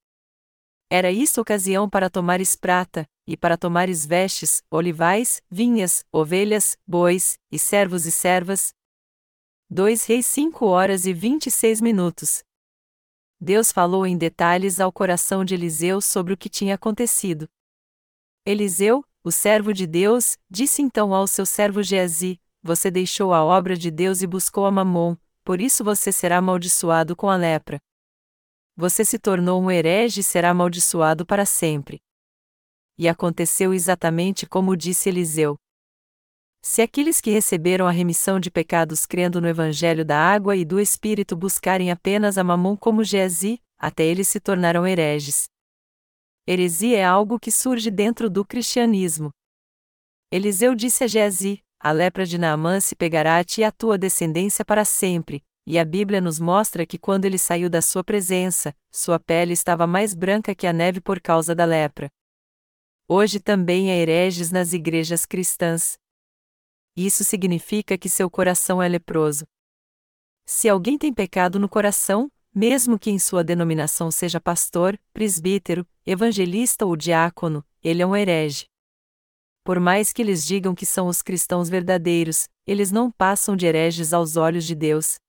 Era 0.92 1.12
isso 1.12 1.40
ocasião 1.40 1.88
para 1.88 2.10
tomares 2.10 2.56
prata, 2.56 3.08
e 3.28 3.38
para 3.38 3.56
tomares 3.56 4.06
vestes, 4.08 4.64
olivais, 4.72 5.40
vinhas, 5.50 6.04
ovelhas, 6.12 6.76
bois, 6.88 7.38
e 7.52 7.60
servos 7.60 8.08
e 8.08 8.12
servas, 8.12 8.74
2 9.72 10.03
Reis 10.05 10.26
5 10.26 10.65
horas 10.65 11.05
e 11.05 11.13
26 11.13 11.80
minutos. 11.80 12.43
Deus 13.39 13.72
falou 13.72 14.03
em 14.03 14.17
detalhes 14.17 14.80
ao 14.80 14.91
coração 14.91 15.45
de 15.45 15.53
Eliseu 15.53 16.01
sobre 16.01 16.34
o 16.34 16.38
que 16.38 16.49
tinha 16.49 16.74
acontecido. 16.74 17.47
Eliseu, 18.43 19.05
o 19.24 19.32
servo 19.32 19.72
de 19.72 19.86
Deus, 19.86 20.39
disse 20.49 20.82
então 20.82 21.13
ao 21.13 21.28
seu 21.28 21.45
servo 21.45 21.84
Geazi: 21.84 22.41
Você 22.63 22.89
deixou 22.89 23.32
a 23.32 23.45
obra 23.45 23.78
de 23.78 23.91
Deus 23.91 24.24
e 24.24 24.28
buscou 24.28 24.65
a 24.65 24.72
Mamon, 24.72 25.15
por 25.43 25.61
isso 25.61 25.84
você 25.84 26.11
será 26.11 26.39
amaldiçoado 26.39 27.15
com 27.15 27.30
a 27.30 27.36
lepra. 27.36 27.80
Você 28.76 29.05
se 29.05 29.20
tornou 29.20 29.61
um 29.61 29.70
herege 29.70 30.22
e 30.22 30.24
será 30.24 30.49
amaldiçoado 30.49 31.28
para 31.28 31.45
sempre. 31.45 32.01
E 32.97 33.07
aconteceu 33.07 33.72
exatamente 33.72 34.47
como 34.47 34.76
disse 34.76 35.09
Eliseu. 35.09 35.59
Se 36.62 36.82
aqueles 36.82 37.22
que 37.22 37.32
receberam 37.32 37.88
a 37.88 37.91
remissão 37.91 38.39
de 38.39 38.51
pecados 38.51 39.05
crendo 39.05 39.39
no 39.39 39.47
Evangelho 39.47 40.03
da 40.03 40.18
água 40.18 40.55
e 40.55 40.66
do 40.66 40.80
Espírito 40.80 41.36
buscarem 41.36 41.89
apenas 41.89 42.38
a 42.38 42.43
Mamon 42.43 42.76
como 42.76 43.03
Geazi, 43.03 43.62
até 43.78 44.03
eles 44.03 44.28
se 44.28 44.39
tornarão 44.39 44.86
hereges. 44.86 45.47
Heresia 46.45 46.97
é 46.97 47.03
algo 47.03 47.39
que 47.39 47.51
surge 47.51 47.89
dentro 47.89 48.30
do 48.30 48.43
cristianismo. 48.43 49.32
Eliseu 50.32 50.76
disse 50.76 51.03
a 51.03 51.07
Geazi: 51.07 51.64
A 51.80 51.91
lepra 51.91 52.26
de 52.26 52.38
Naamã 52.38 52.80
se 52.80 52.95
pegará 52.95 53.38
a 53.38 53.43
ti 53.43 53.62
e 53.62 53.64
a 53.64 53.72
tua 53.72 53.97
descendência 53.97 54.66
para 54.66 54.84
sempre, 54.84 55.43
e 55.66 55.80
a 55.80 55.86
Bíblia 55.86 56.20
nos 56.20 56.39
mostra 56.39 56.86
que 56.86 56.97
quando 56.97 57.26
ele 57.26 57.38
saiu 57.38 57.70
da 57.70 57.82
sua 57.82 58.03
presença, 58.03 58.76
sua 58.91 59.20
pele 59.20 59.53
estava 59.53 59.88
mais 59.88 60.14
branca 60.14 60.53
que 60.53 60.68
a 60.68 60.74
neve 60.74 60.99
por 60.99 61.22
causa 61.22 61.55
da 61.55 61.66
lepra. 61.66 62.10
Hoje 63.07 63.39
também 63.39 63.91
há 63.91 63.95
hereges 63.95 64.51
nas 64.51 64.74
igrejas 64.74 65.26
cristãs, 65.26 65.97
isso 67.06 67.24
significa 67.24 67.97
que 67.97 68.10
seu 68.10 68.30
coração 68.30 68.82
é 68.82 68.88
leproso. 68.88 69.45
Se 70.45 70.68
alguém 70.68 70.97
tem 70.97 71.14
pecado 71.14 71.60
no 71.60 71.70
coração, 71.70 72.32
mesmo 72.54 72.97
que 72.97 73.12
em 73.12 73.20
sua 73.20 73.43
denominação 73.43 74.10
seja 74.10 74.41
pastor, 74.41 75.00
presbítero, 75.14 75.88
evangelista 76.06 76.86
ou 76.86 76.95
diácono, 76.95 77.64
ele 77.84 78.02
é 78.02 78.06
um 78.08 78.16
herege. 78.16 78.66
Por 79.64 79.80
mais 79.80 80.12
que 80.12 80.22
eles 80.22 80.45
digam 80.45 80.74
que 80.74 80.86
são 80.86 81.08
os 81.08 81.22
cristãos 81.22 81.70
verdadeiros, 81.70 82.47
eles 82.66 82.91
não 82.91 83.12
passam 83.12 83.56
de 83.56 83.66
hereges 83.66 84.14
aos 84.14 84.36
olhos 84.36 84.66
de 84.66 84.74
Deus. 84.74 85.20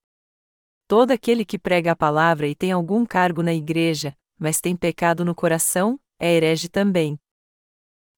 Todo 0.87 1.11
aquele 1.11 1.45
que 1.45 1.59
prega 1.59 1.91
a 1.91 1.95
palavra 1.95 2.47
e 2.47 2.55
tem 2.55 2.71
algum 2.71 3.05
cargo 3.05 3.43
na 3.43 3.53
igreja, 3.53 4.17
mas 4.39 4.59
tem 4.59 4.75
pecado 4.75 5.23
no 5.23 5.35
coração, 5.35 5.99
é 6.19 6.33
herege 6.33 6.67
também. 6.67 7.19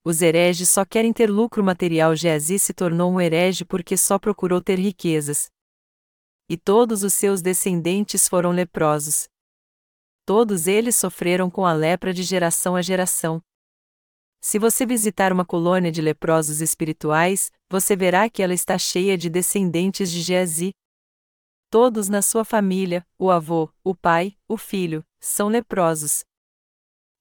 Os 0.06 0.22
hereges 0.22 0.70
só 0.70 0.84
querem 0.84 1.14
ter 1.14 1.30
lucro 1.30 1.64
material. 1.64 2.16
Geazi 2.16 2.60
se 2.60 2.74
tornou 2.74 3.12
um 3.12 3.22
herege 3.22 3.64
porque 3.64 3.96
só 3.96 4.20
procurou 4.20 4.62
ter 4.62 4.78
riquezas. 4.78 5.50
E 6.50 6.58
todos 6.58 7.04
os 7.04 7.14
seus 7.14 7.42
descendentes 7.42 8.28
foram 8.28 8.52
leprosos. 8.52 9.30
Todos 10.26 10.68
eles 10.68 10.96
sofreram 10.96 11.50
com 11.50 11.66
a 11.66 11.74
lepra 11.74 12.14
de 12.14 12.24
geração 12.24 12.76
a 12.76 12.82
geração. 12.82 13.42
Se 14.42 14.60
você 14.60 14.86
visitar 14.86 15.32
uma 15.32 15.46
colônia 15.46 15.90
de 15.90 16.02
leprosos 16.02 16.60
espirituais, 16.60 17.50
você 17.70 17.96
verá 17.96 18.30
que 18.30 18.44
ela 18.44 18.54
está 18.54 18.78
cheia 18.78 19.18
de 19.18 19.30
descendentes 19.30 20.12
de 20.12 20.22
Geazi. 20.22 20.74
Todos 21.70 22.10
na 22.10 22.22
sua 22.22 22.44
família, 22.44 23.08
o 23.18 23.32
avô, 23.32 23.70
o 23.84 23.96
pai, 23.96 24.38
o 24.48 24.58
filho, 24.58 25.04
são 25.18 25.48
leprosos. 25.48 26.26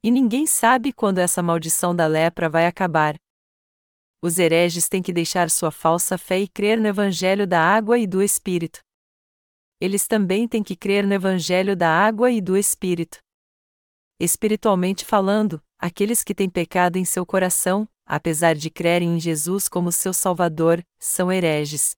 E 0.05 0.11
ninguém 0.11 0.47
sabe 0.47 0.93
quando 0.93 1.19
essa 1.19 1.43
maldição 1.43 1.95
da 1.95 2.07
lepra 2.07 2.49
vai 2.49 2.67
acabar. 2.67 3.15
Os 4.21 4.39
hereges 4.39 4.89
têm 4.89 5.03
que 5.03 5.13
deixar 5.13 5.51
sua 5.51 5.71
falsa 5.71 6.19
fé 6.19 6.41
e 6.41 6.49
crer 6.49 6.81
no 6.81 6.89
Evangelho 6.89 7.47
da 7.47 7.61
água 7.61 7.99
e 7.99 8.07
do 8.07 8.23
Espírito. 8.23 8.81
Eles 9.81 10.07
também 10.07 10.49
têm 10.49 10.63
que 10.63 10.77
crer 10.77 11.07
no 11.07 11.13
Evangelho 11.13 11.77
da 11.77 11.89
água 11.89 12.31
e 12.31 12.41
do 12.41 12.57
Espírito. 12.57 13.19
Espiritualmente 14.19 15.05
falando, 15.05 15.61
aqueles 15.79 16.23
que 16.23 16.35
têm 16.35 16.49
pecado 16.49 16.97
em 16.97 17.05
seu 17.05 17.27
coração, 17.27 17.89
apesar 18.07 18.55
de 18.55 18.71
crerem 18.71 19.17
em 19.17 19.21
Jesus 19.21 19.69
como 19.69 19.91
seu 19.91 20.13
Salvador, 20.13 20.85
são 21.01 21.33
hereges. 21.33 21.97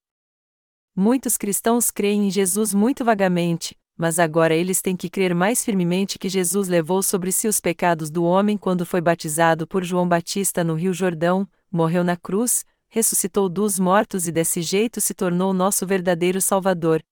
Muitos 0.97 1.37
cristãos 1.37 1.91
creem 1.91 2.29
em 2.29 2.31
Jesus 2.31 2.73
muito 2.73 3.05
vagamente, 3.05 3.77
mas 3.97 4.19
agora 4.19 4.55
eles 4.55 4.83
têm 4.83 4.97
que 4.97 5.09
crer 5.09 5.35
mais 5.35 5.65
firmemente 5.65 6.19
que 6.19 6.29
Jesus 6.29 6.69
levou 6.69 7.03
sobre 7.03 7.31
si 7.31 7.47
os 7.47 7.61
pecados 7.61 8.11
do 8.11 8.25
homem 8.25 8.59
quando 8.59 8.85
foi 8.85 9.01
batizado 9.01 9.67
por 9.67 9.85
João 9.85 10.09
Batista 10.09 10.65
no 10.65 10.75
Rio 10.75 10.93
Jordão, 10.93 11.49
morreu 11.71 12.03
na 12.03 12.17
cruz, 12.17 12.65
ressuscitou 12.89 13.49
dos 13.49 13.79
mortos 13.79 14.27
e 14.27 14.33
desse 14.33 14.63
jeito 14.63 15.01
se 15.01 15.15
tornou 15.15 15.53
nosso 15.53 15.87
verdadeiro 15.87 16.41
Salvador. 16.41 17.03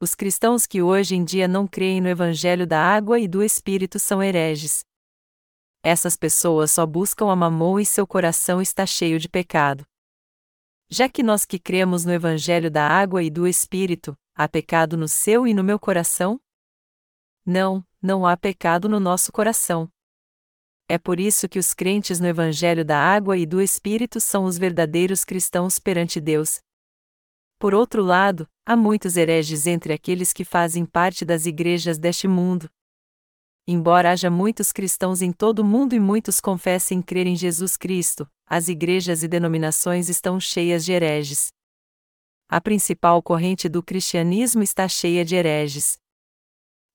Os 0.00 0.14
cristãos 0.14 0.66
que 0.66 0.82
hoje 0.82 1.14
em 1.14 1.24
dia 1.24 1.46
não 1.46 1.66
creem 1.66 2.00
no 2.00 2.08
Evangelho 2.08 2.66
da 2.66 2.80
água 2.80 3.18
e 3.18 3.28
do 3.28 3.42
Espírito 3.42 3.98
são 3.98 4.22
hereges. 4.22 4.84
Essas 5.82 6.16
pessoas 6.16 6.70
só 6.72 6.84
buscam 6.84 7.30
a 7.30 7.36
mamon 7.36 7.78
e 7.78 7.86
seu 7.86 8.06
coração 8.06 8.60
está 8.60 8.84
cheio 8.84 9.18
de 9.18 9.28
pecado. 9.28 9.84
Já 10.90 11.08
que 11.08 11.22
nós 11.22 11.44
que 11.44 11.58
cremos 11.58 12.04
no 12.04 12.12
Evangelho 12.12 12.70
da 12.70 12.86
água 12.86 13.22
e 13.22 13.30
do 13.30 13.46
Espírito, 13.46 14.16
Há 14.36 14.48
pecado 14.48 14.96
no 14.96 15.06
seu 15.06 15.46
e 15.46 15.54
no 15.54 15.62
meu 15.62 15.78
coração? 15.78 16.40
Não, 17.46 17.86
não 18.02 18.26
há 18.26 18.36
pecado 18.36 18.88
no 18.88 18.98
nosso 18.98 19.30
coração. 19.30 19.88
É 20.88 20.98
por 20.98 21.20
isso 21.20 21.48
que 21.48 21.56
os 21.56 21.72
crentes 21.72 22.18
no 22.18 22.26
Evangelho 22.26 22.84
da 22.84 22.98
Água 22.98 23.38
e 23.38 23.46
do 23.46 23.62
Espírito 23.62 24.20
são 24.20 24.44
os 24.44 24.58
verdadeiros 24.58 25.24
cristãos 25.24 25.78
perante 25.78 26.20
Deus. 26.20 26.58
Por 27.60 27.74
outro 27.74 28.02
lado, 28.02 28.48
há 28.66 28.76
muitos 28.76 29.16
hereges 29.16 29.68
entre 29.68 29.92
aqueles 29.92 30.32
que 30.32 30.44
fazem 30.44 30.84
parte 30.84 31.24
das 31.24 31.46
igrejas 31.46 31.96
deste 31.96 32.26
mundo. 32.26 32.68
Embora 33.68 34.10
haja 34.10 34.30
muitos 34.30 34.72
cristãos 34.72 35.22
em 35.22 35.30
todo 35.30 35.60
o 35.60 35.64
mundo 35.64 35.94
e 35.94 36.00
muitos 36.00 36.40
confessem 36.40 37.00
crer 37.00 37.28
em 37.28 37.36
Jesus 37.36 37.76
Cristo, 37.76 38.28
as 38.44 38.66
igrejas 38.66 39.22
e 39.22 39.28
denominações 39.28 40.08
estão 40.08 40.40
cheias 40.40 40.84
de 40.84 40.90
hereges 40.90 41.52
a 42.54 42.60
principal 42.60 43.20
corrente 43.20 43.68
do 43.68 43.82
cristianismo 43.82 44.62
está 44.62 44.86
cheia 44.86 45.24
de 45.24 45.34
hereges. 45.34 45.98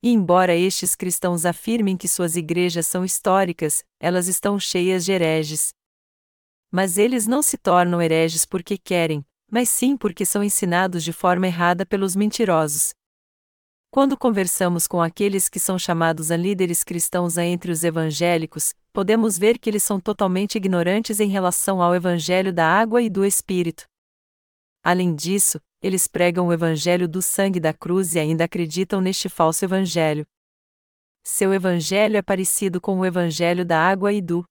E 0.02 0.10
embora 0.10 0.56
estes 0.56 0.96
cristãos 0.96 1.46
afirmem 1.46 1.98
que 1.98 2.08
suas 2.08 2.38
igrejas 2.38 2.88
são 2.88 3.04
históricas, 3.04 3.84
elas 4.00 4.30
estão 4.30 4.58
cheias 4.58 5.04
de 5.04 5.12
hereges. 5.12 5.74
Mas 6.72 6.98
eles 6.98 7.28
não 7.28 7.42
se 7.42 7.58
tornam 7.58 8.02
hereges 8.02 8.46
porque 8.46 8.78
querem, 8.78 9.22
mas 9.52 9.70
sim 9.70 9.98
porque 9.98 10.26
são 10.26 10.42
ensinados 10.42 11.04
de 11.04 11.12
forma 11.12 11.48
errada 11.48 11.86
pelos 11.86 12.16
mentirosos. 12.16 12.94
Quando 13.92 14.18
conversamos 14.18 14.88
com 14.88 15.02
aqueles 15.02 15.50
que 15.50 15.60
são 15.60 15.78
chamados 15.78 16.32
a 16.32 16.38
líderes 16.38 16.86
cristãos 16.86 17.38
entre 17.38 17.70
os 17.70 17.84
evangélicos, 17.84 18.74
podemos 18.94 19.38
ver 19.38 19.60
que 19.60 19.70
eles 19.70 19.84
são 19.84 20.00
totalmente 20.00 20.56
ignorantes 20.56 21.20
em 21.20 21.28
relação 21.28 21.82
ao 21.82 21.94
evangelho 21.94 22.54
da 22.54 22.66
água 22.66 23.02
e 23.02 23.10
do 23.10 23.26
espírito. 23.26 23.89
Além 24.84 25.16
disso, 25.16 25.60
eles 25.82 26.08
pregam 26.08 26.48
o 26.48 26.54
evangelho 26.54 27.08
do 27.08 27.22
sangue 27.22 27.60
da 27.60 27.74
cruz 27.74 28.16
e 28.16 28.20
ainda 28.20 28.46
acreditam 28.46 29.02
neste 29.02 29.30
falso 29.30 29.64
evangelho. 29.66 30.26
Seu 31.24 31.54
evangelho 31.54 32.18
é 32.18 32.22
parecido 32.22 32.80
com 32.80 33.00
o 33.00 33.06
evangelho 33.06 33.66
da 33.66 33.80
água 33.80 34.12
e 34.12 34.22
do 34.22 34.44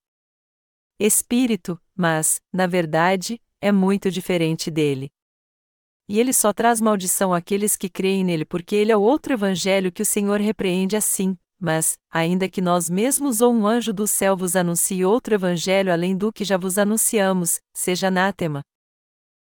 Espírito, 1.00 1.80
mas, 1.94 2.40
na 2.52 2.66
verdade, 2.66 3.40
é 3.60 3.70
muito 3.70 4.10
diferente 4.10 4.70
dele. 4.70 5.10
E 6.08 6.18
ele 6.18 6.32
só 6.32 6.52
traz 6.52 6.80
maldição 6.80 7.34
àqueles 7.34 7.76
que 7.76 7.88
creem 7.88 8.24
nele 8.24 8.44
porque 8.44 8.74
ele 8.74 8.90
é 8.90 8.96
o 8.96 9.02
outro 9.02 9.32
evangelho 9.32 9.92
que 9.92 10.02
o 10.02 10.06
Senhor 10.06 10.40
repreende 10.40 10.96
assim. 10.96 11.36
Mas, 11.60 11.98
ainda 12.08 12.48
que 12.48 12.60
nós 12.60 12.88
mesmos 12.88 13.40
ou 13.40 13.52
um 13.52 13.66
anjo 13.66 13.92
do 13.92 14.06
céu 14.06 14.36
vos 14.36 14.54
anuncie 14.54 15.04
outro 15.04 15.34
evangelho 15.34 15.92
além 15.92 16.16
do 16.16 16.32
que 16.32 16.44
já 16.44 16.56
vos 16.56 16.78
anunciamos, 16.78 17.60
seja 17.74 18.08
anátema. 18.08 18.62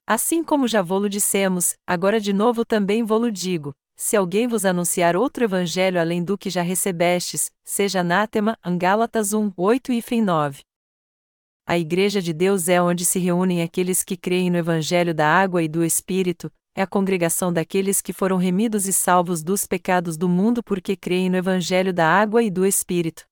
Assim 0.08 0.44
como 0.44 0.68
já 0.68 0.84
vô-lo 0.84 1.10
dissemos, 1.10 1.74
agora 1.86 2.20
de 2.20 2.32
novo 2.32 2.64
também 2.64 3.04
vô-lo 3.04 3.32
digo: 3.32 3.74
se 3.96 4.16
alguém 4.16 4.48
vos 4.48 4.64
anunciar 4.64 5.16
outro 5.16 5.46
evangelho 5.46 6.00
além 6.00 6.24
do 6.24 6.38
que 6.38 6.50
já 6.50 6.62
recebestes, 6.62 7.50
seja 7.64 8.02
anátema, 8.02 8.56
Gálatas 8.78 9.34
1, 9.34 9.52
8 9.58 9.92
e 9.94 10.22
9. 10.22 10.60
A 11.68 11.80
Igreja 11.80 12.22
de 12.22 12.34
Deus 12.34 12.70
é 12.70 12.80
onde 12.80 13.04
se 13.04 13.18
reúnem 13.18 13.64
aqueles 13.64 14.04
que 14.04 14.16
creem 14.16 14.52
no 14.52 14.58
Evangelho 14.58 15.16
da 15.16 15.28
água 15.28 15.64
e 15.64 15.68
do 15.68 15.84
Espírito, 15.84 16.52
é 16.76 16.84
a 16.84 16.88
congregação 16.88 17.52
daqueles 17.52 18.02
que 18.02 18.14
foram 18.14 18.38
remidos 18.38 18.86
e 18.86 18.94
salvos 18.94 19.42
dos 19.42 19.66
pecados 19.66 20.16
do 20.16 20.30
mundo 20.30 20.62
porque 20.62 20.96
creem 20.96 21.28
no 21.28 21.38
Evangelho 21.38 21.92
da 21.92 22.08
água 22.08 22.44
e 22.44 22.52
do 22.52 22.68
Espírito. 22.68 23.26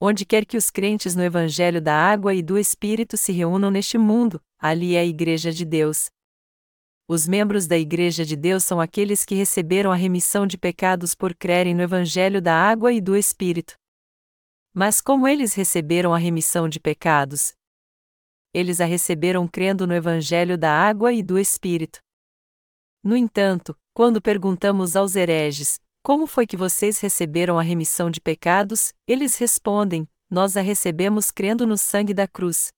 Onde 0.00 0.24
quer 0.24 0.44
que 0.44 0.56
os 0.56 0.70
crentes 0.70 1.16
no 1.16 1.24
Evangelho 1.24 1.80
da 1.80 1.94
água 1.94 2.32
e 2.32 2.42
do 2.42 2.56
Espírito 2.56 3.16
se 3.16 3.32
reúnam 3.32 3.72
neste 3.72 3.98
mundo, 3.98 4.40
ali 4.62 4.94
é 4.94 5.00
a 5.00 5.04
Igreja 5.04 5.50
de 5.50 5.64
Deus. 5.64 6.08
Os 7.08 7.26
membros 7.26 7.66
da 7.66 7.76
Igreja 7.76 8.24
de 8.24 8.36
Deus 8.36 8.64
são 8.64 8.80
aqueles 8.80 9.24
que 9.24 9.34
receberam 9.34 9.90
a 9.90 9.96
remissão 9.96 10.46
de 10.46 10.56
pecados 10.56 11.16
por 11.16 11.34
crerem 11.34 11.74
no 11.74 11.82
Evangelho 11.82 12.40
da 12.40 12.54
água 12.54 12.92
e 12.92 13.00
do 13.00 13.16
Espírito. 13.16 13.74
Mas 14.72 15.00
como 15.00 15.26
eles 15.26 15.52
receberam 15.54 16.14
a 16.14 16.18
remissão 16.18 16.68
de 16.68 16.78
pecados? 16.78 17.54
Eles 18.54 18.80
a 18.80 18.84
receberam 18.84 19.48
crendo 19.48 19.84
no 19.84 19.94
Evangelho 19.94 20.56
da 20.56 20.70
água 20.70 21.12
e 21.12 21.24
do 21.24 21.40
Espírito. 21.40 21.98
No 23.02 23.16
entanto, 23.16 23.76
quando 23.92 24.22
perguntamos 24.22 24.94
aos 24.94 25.16
hereges, 25.16 25.80
Como 26.04 26.26
foi 26.26 26.48
que 26.48 26.56
vocês 26.56 26.98
receberam 26.98 27.60
a 27.60 27.62
remissão 27.62 28.10
de 28.10 28.20
pecados? 28.20 28.92
Eles 29.06 29.36
respondem: 29.36 30.08
Nós 30.28 30.56
a 30.56 30.60
recebemos 30.60 31.30
crendo 31.30 31.64
no 31.64 31.78
sangue 31.78 32.12
da 32.12 32.26
cruz. 32.26 32.72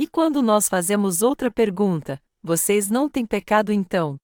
E 0.00 0.06
quando 0.06 0.40
nós 0.40 0.66
fazemos 0.66 1.20
outra 1.20 1.50
pergunta, 1.50 2.18
vocês 2.42 2.88
não 2.88 3.06
têm 3.06 3.26
pecado 3.26 3.70
então? 3.70 4.16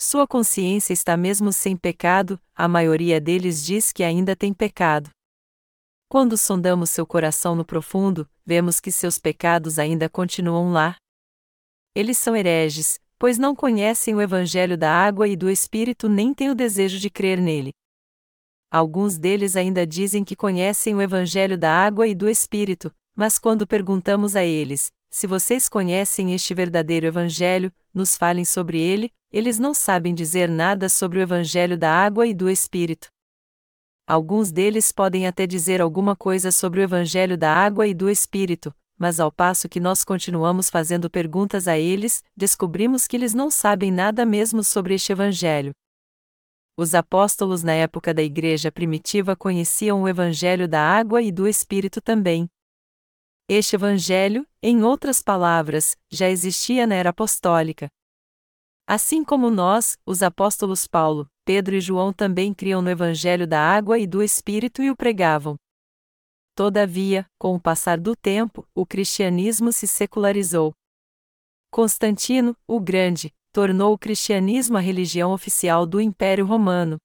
Sua 0.00 0.26
consciência 0.26 0.94
está 0.94 1.18
mesmo 1.18 1.52
sem 1.52 1.76
pecado, 1.76 2.40
a 2.54 2.66
maioria 2.66 3.20
deles 3.20 3.62
diz 3.62 3.92
que 3.92 4.02
ainda 4.02 4.34
tem 4.34 4.54
pecado. 4.54 5.10
Quando 6.08 6.34
sondamos 6.38 6.88
seu 6.88 7.06
coração 7.06 7.54
no 7.54 7.62
profundo, 7.62 8.26
vemos 8.42 8.80
que 8.80 8.90
seus 8.90 9.18
pecados 9.18 9.78
ainda 9.78 10.08
continuam 10.08 10.72
lá. 10.72 10.96
Eles 11.94 12.16
são 12.16 12.34
hereges, 12.34 12.98
pois 13.18 13.36
não 13.36 13.54
conhecem 13.54 14.14
o 14.14 14.22
Evangelho 14.22 14.78
da 14.78 14.90
água 14.90 15.28
e 15.28 15.36
do 15.36 15.50
Espírito 15.50 16.08
nem 16.08 16.32
têm 16.32 16.48
o 16.48 16.54
desejo 16.54 16.98
de 16.98 17.10
crer 17.10 17.38
nele. 17.38 17.72
Alguns 18.72 19.18
deles 19.18 19.56
ainda 19.56 19.86
dizem 19.86 20.24
que 20.24 20.34
conhecem 20.34 20.94
o 20.94 21.02
Evangelho 21.02 21.58
da 21.58 21.70
água 21.70 22.08
e 22.08 22.14
do 22.14 22.30
Espírito, 22.30 22.90
mas 23.20 23.38
quando 23.38 23.66
perguntamos 23.66 24.34
a 24.34 24.42
eles, 24.42 24.90
se 25.10 25.26
vocês 25.26 25.68
conhecem 25.68 26.32
este 26.32 26.54
verdadeiro 26.54 27.06
Evangelho, 27.06 27.70
nos 27.92 28.16
falem 28.16 28.46
sobre 28.46 28.80
ele, 28.80 29.12
eles 29.30 29.58
não 29.58 29.74
sabem 29.74 30.14
dizer 30.14 30.48
nada 30.48 30.88
sobre 30.88 31.18
o 31.18 31.20
Evangelho 31.20 31.76
da 31.76 31.92
água 31.92 32.26
e 32.26 32.32
do 32.32 32.48
Espírito. 32.48 33.10
Alguns 34.06 34.50
deles 34.50 34.90
podem 34.90 35.26
até 35.26 35.46
dizer 35.46 35.82
alguma 35.82 36.16
coisa 36.16 36.50
sobre 36.50 36.80
o 36.80 36.82
Evangelho 36.82 37.36
da 37.36 37.52
água 37.52 37.86
e 37.86 37.92
do 37.92 38.08
Espírito, 38.08 38.74
mas 38.98 39.20
ao 39.20 39.30
passo 39.30 39.68
que 39.68 39.80
nós 39.80 40.02
continuamos 40.02 40.70
fazendo 40.70 41.10
perguntas 41.10 41.68
a 41.68 41.76
eles, 41.76 42.24
descobrimos 42.34 43.06
que 43.06 43.18
eles 43.18 43.34
não 43.34 43.50
sabem 43.50 43.92
nada 43.92 44.24
mesmo 44.24 44.64
sobre 44.64 44.94
este 44.94 45.12
Evangelho. 45.12 45.72
Os 46.74 46.94
apóstolos 46.94 47.62
na 47.62 47.74
época 47.74 48.14
da 48.14 48.22
igreja 48.22 48.72
primitiva 48.72 49.36
conheciam 49.36 50.04
o 50.04 50.08
Evangelho 50.08 50.66
da 50.66 50.80
água 50.80 51.20
e 51.20 51.30
do 51.30 51.46
Espírito 51.46 52.00
também, 52.00 52.48
este 53.52 53.74
evangelho, 53.74 54.46
em 54.62 54.84
outras 54.84 55.20
palavras, 55.20 55.96
já 56.08 56.28
existia 56.28 56.86
na 56.86 56.94
era 56.94 57.10
apostólica. 57.10 57.88
Assim 58.86 59.24
como 59.24 59.50
nós, 59.50 59.98
os 60.06 60.22
apóstolos 60.22 60.86
Paulo, 60.86 61.26
Pedro 61.44 61.74
e 61.74 61.80
João 61.80 62.12
também 62.12 62.54
criam 62.54 62.80
no 62.80 62.88
evangelho 62.88 63.48
da 63.48 63.60
água 63.60 63.98
e 63.98 64.06
do 64.06 64.22
Espírito 64.22 64.84
e 64.84 64.90
o 64.90 64.96
pregavam. 64.96 65.56
Todavia, 66.54 67.26
com 67.40 67.56
o 67.56 67.60
passar 67.60 67.98
do 67.98 68.14
tempo, 68.14 68.64
o 68.72 68.86
cristianismo 68.86 69.72
se 69.72 69.88
secularizou. 69.88 70.72
Constantino, 71.72 72.56
o 72.68 72.78
Grande, 72.78 73.32
tornou 73.52 73.92
o 73.92 73.98
cristianismo 73.98 74.76
a 74.76 74.80
religião 74.80 75.32
oficial 75.32 75.84
do 75.86 76.00
Império 76.00 76.46
Romano. 76.46 76.98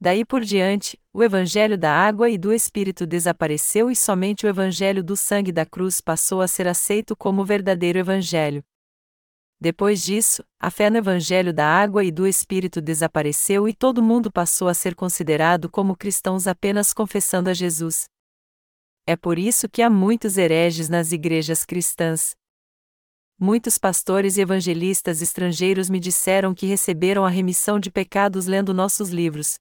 Daí 0.00 0.24
por 0.24 0.42
diante, 0.42 1.00
o 1.12 1.22
Evangelho 1.22 1.78
da 1.78 1.90
água 1.90 2.28
e 2.28 2.36
do 2.36 2.52
Espírito 2.52 3.06
desapareceu 3.06 3.90
e 3.90 3.96
somente 3.96 4.44
o 4.44 4.48
Evangelho 4.48 5.02
do 5.02 5.16
sangue 5.16 5.52
da 5.52 5.64
cruz 5.64 6.00
passou 6.00 6.40
a 6.40 6.48
ser 6.48 6.66
aceito 6.66 7.16
como 7.16 7.42
o 7.42 7.44
verdadeiro 7.44 7.98
Evangelho. 7.98 8.62
Depois 9.60 10.02
disso, 10.02 10.44
a 10.60 10.70
fé 10.70 10.90
no 10.90 10.98
Evangelho 10.98 11.52
da 11.52 11.66
água 11.66 12.04
e 12.04 12.10
do 12.10 12.26
Espírito 12.26 12.82
desapareceu 12.82 13.66
e 13.68 13.72
todo 13.72 14.02
mundo 14.02 14.30
passou 14.30 14.68
a 14.68 14.74
ser 14.74 14.94
considerado 14.94 15.70
como 15.70 15.96
cristãos 15.96 16.46
apenas 16.46 16.92
confessando 16.92 17.48
a 17.48 17.54
Jesus. 17.54 18.04
É 19.06 19.16
por 19.16 19.38
isso 19.38 19.68
que 19.68 19.80
há 19.80 19.88
muitos 19.88 20.36
hereges 20.36 20.88
nas 20.88 21.12
igrejas 21.12 21.64
cristãs. 21.64 22.34
Muitos 23.38 23.78
pastores 23.78 24.36
e 24.36 24.40
evangelistas 24.40 25.20
estrangeiros 25.22 25.90
me 25.90 25.98
disseram 25.98 26.54
que 26.54 26.66
receberam 26.66 27.24
a 27.24 27.28
remissão 27.28 27.80
de 27.80 27.90
pecados 27.90 28.46
lendo 28.46 28.74
nossos 28.74 29.10
livros. 29.10 29.58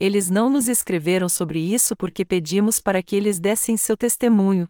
Eles 0.00 0.30
não 0.30 0.48
nos 0.48 0.68
escreveram 0.68 1.28
sobre 1.28 1.58
isso 1.58 1.96
porque 1.96 2.24
pedimos 2.24 2.78
para 2.78 3.02
que 3.02 3.16
eles 3.16 3.40
dessem 3.40 3.76
seu 3.76 3.96
testemunho. 3.96 4.68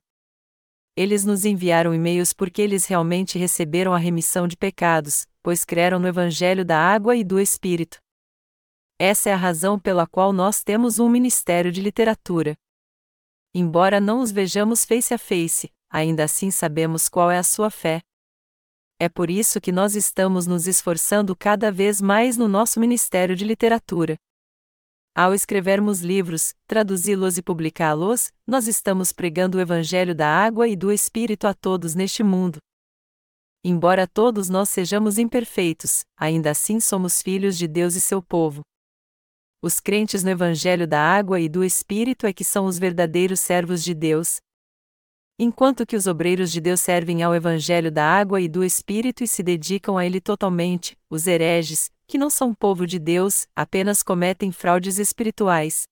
Eles 0.96 1.24
nos 1.24 1.44
enviaram 1.44 1.94
e-mails 1.94 2.32
porque 2.32 2.62
eles 2.62 2.86
realmente 2.86 3.38
receberam 3.38 3.92
a 3.92 3.98
remissão 3.98 4.48
de 4.48 4.56
pecados, 4.56 5.26
pois 5.42 5.64
creram 5.64 5.98
no 5.98 6.08
Evangelho 6.08 6.64
da 6.64 6.78
água 6.78 7.14
e 7.14 7.22
do 7.22 7.38
Espírito. 7.38 7.98
Essa 8.98 9.28
é 9.30 9.32
a 9.32 9.36
razão 9.36 9.78
pela 9.78 10.06
qual 10.06 10.32
nós 10.32 10.64
temos 10.64 10.98
um 10.98 11.08
ministério 11.08 11.70
de 11.70 11.80
literatura. 11.80 12.56
Embora 13.54 14.00
não 14.00 14.20
os 14.20 14.32
vejamos 14.32 14.84
face 14.84 15.12
a 15.12 15.18
face, 15.18 15.70
ainda 15.90 16.24
assim 16.24 16.50
sabemos 16.50 17.08
qual 17.08 17.30
é 17.30 17.38
a 17.38 17.42
sua 17.42 17.70
fé. 17.70 18.00
É 18.98 19.08
por 19.08 19.30
isso 19.30 19.60
que 19.60 19.70
nós 19.70 19.94
estamos 19.94 20.46
nos 20.46 20.66
esforçando 20.66 21.36
cada 21.36 21.70
vez 21.70 22.00
mais 22.00 22.36
no 22.36 22.48
nosso 22.48 22.80
ministério 22.80 23.36
de 23.36 23.44
literatura. 23.44 24.16
Ao 25.20 25.34
escrevermos 25.34 26.00
livros, 26.00 26.54
traduzi-los 26.64 27.38
e 27.38 27.42
publicá-los, 27.42 28.30
nós 28.46 28.68
estamos 28.68 29.10
pregando 29.10 29.58
o 29.58 29.60
Evangelho 29.60 30.14
da 30.14 30.28
água 30.28 30.68
e 30.68 30.76
do 30.76 30.92
Espírito 30.92 31.48
a 31.48 31.52
todos 31.52 31.96
neste 31.96 32.22
mundo. 32.22 32.58
Embora 33.64 34.06
todos 34.06 34.48
nós 34.48 34.68
sejamos 34.68 35.18
imperfeitos, 35.18 36.02
ainda 36.16 36.52
assim 36.52 36.78
somos 36.78 37.20
filhos 37.20 37.58
de 37.58 37.66
Deus 37.66 37.96
e 37.96 38.00
seu 38.00 38.22
povo. 38.22 38.60
Os 39.60 39.80
crentes 39.80 40.22
no 40.22 40.30
Evangelho 40.30 40.86
da 40.86 41.00
água 41.00 41.40
e 41.40 41.48
do 41.48 41.64
Espírito 41.64 42.24
é 42.24 42.32
que 42.32 42.44
são 42.44 42.66
os 42.66 42.78
verdadeiros 42.78 43.40
servos 43.40 43.82
de 43.82 43.94
Deus. 43.94 44.36
Enquanto 45.36 45.84
que 45.84 45.96
os 45.96 46.06
obreiros 46.06 46.52
de 46.52 46.60
Deus 46.60 46.80
servem 46.80 47.24
ao 47.24 47.34
Evangelho 47.34 47.90
da 47.90 48.04
água 48.04 48.40
e 48.40 48.48
do 48.48 48.62
Espírito 48.62 49.24
e 49.24 49.26
se 49.26 49.42
dedicam 49.42 49.98
a 49.98 50.06
ele 50.06 50.20
totalmente, 50.20 50.96
os 51.10 51.26
hereges, 51.26 51.90
que 52.08 52.16
não 52.16 52.30
são 52.30 52.54
povo 52.54 52.86
de 52.86 52.98
Deus, 52.98 53.46
apenas 53.54 54.02
cometem 54.02 54.50
fraudes 54.50 54.98
espirituais. 54.98 55.86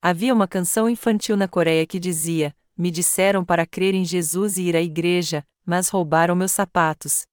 Havia 0.00 0.32
uma 0.32 0.46
canção 0.46 0.88
infantil 0.88 1.36
na 1.36 1.48
Coreia 1.48 1.84
que 1.84 1.98
dizia: 1.98 2.54
Me 2.78 2.92
disseram 2.92 3.44
para 3.44 3.66
crer 3.66 3.92
em 3.92 4.04
Jesus 4.04 4.56
e 4.56 4.62
ir 4.62 4.76
à 4.76 4.80
igreja, 4.80 5.44
mas 5.66 5.88
roubaram 5.88 6.36
meus 6.36 6.52
sapatos. 6.52 7.24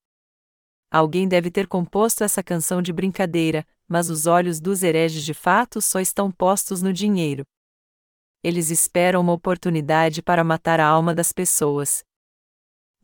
Alguém 0.89 1.27
deve 1.27 1.51
ter 1.51 1.67
composto 1.67 2.23
essa 2.23 2.41
canção 2.41 2.81
de 2.81 2.91
brincadeira, 2.91 3.65
mas 3.87 4.09
os 4.09 4.25
olhos 4.25 4.59
dos 4.59 4.81
hereges 4.81 5.23
de 5.23 5.33
fato 5.33 5.79
só 5.79 5.99
estão 5.99 6.31
postos 6.31 6.81
no 6.81 6.91
dinheiro. 6.91 7.43
Eles 8.43 8.71
esperam 8.71 9.21
uma 9.21 9.33
oportunidade 9.33 10.21
para 10.21 10.43
matar 10.43 10.79
a 10.79 10.87
alma 10.87 11.13
das 11.13 11.31
pessoas. 11.31 12.03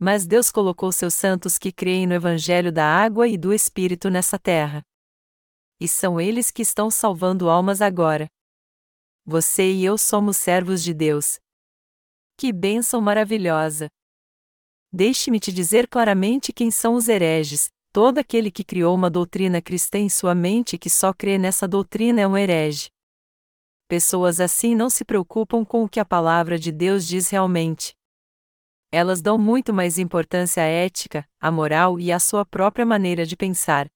Mas 0.02 0.26
Deus 0.26 0.50
colocou 0.50 0.90
seus 0.90 1.12
santos 1.12 1.58
que 1.58 1.70
creem 1.70 2.06
no 2.06 2.14
Evangelho 2.14 2.72
da 2.72 2.86
água 2.86 3.28
e 3.28 3.36
do 3.36 3.52
Espírito 3.52 4.08
nessa 4.08 4.38
terra. 4.38 4.82
E 5.78 5.86
são 5.86 6.18
eles 6.18 6.50
que 6.50 6.62
estão 6.62 6.90
salvando 6.90 7.50
almas 7.50 7.82
agora. 7.82 8.26
Você 9.26 9.70
e 9.70 9.84
eu 9.84 9.98
somos 9.98 10.38
servos 10.38 10.82
de 10.82 10.94
Deus. 10.94 11.38
Que 12.38 12.50
bênção 12.50 13.02
maravilhosa! 13.02 13.88
Deixe-me 14.90 15.38
te 15.38 15.52
dizer 15.52 15.86
claramente 15.86 16.50
quem 16.50 16.70
são 16.70 16.94
os 16.94 17.06
hereges. 17.06 17.68
Todo 17.92 18.16
aquele 18.16 18.50
que 18.50 18.64
criou 18.64 18.94
uma 18.94 19.10
doutrina 19.10 19.60
cristã 19.60 19.98
em 19.98 20.08
sua 20.08 20.34
mente 20.34 20.78
que 20.78 20.88
só 20.88 21.12
crê 21.12 21.36
nessa 21.36 21.68
doutrina 21.68 22.22
é 22.22 22.26
um 22.26 22.38
herege. 22.38 22.88
Pessoas 23.86 24.40
assim 24.40 24.74
não 24.74 24.88
se 24.88 25.04
preocupam 25.04 25.62
com 25.62 25.84
o 25.84 25.88
que 25.88 26.00
a 26.00 26.06
palavra 26.06 26.58
de 26.58 26.72
Deus 26.72 27.06
diz 27.06 27.28
realmente 27.28 27.99
elas 28.92 29.22
dão 29.22 29.38
muito 29.38 29.72
mais 29.72 29.98
importância 29.98 30.62
à 30.62 30.66
ética, 30.66 31.24
à 31.40 31.50
moral 31.50 32.00
e 32.00 32.10
à 32.10 32.18
sua 32.18 32.44
própria 32.44 32.84
maneira 32.84 33.24
de 33.24 33.36
pensar. 33.36 33.88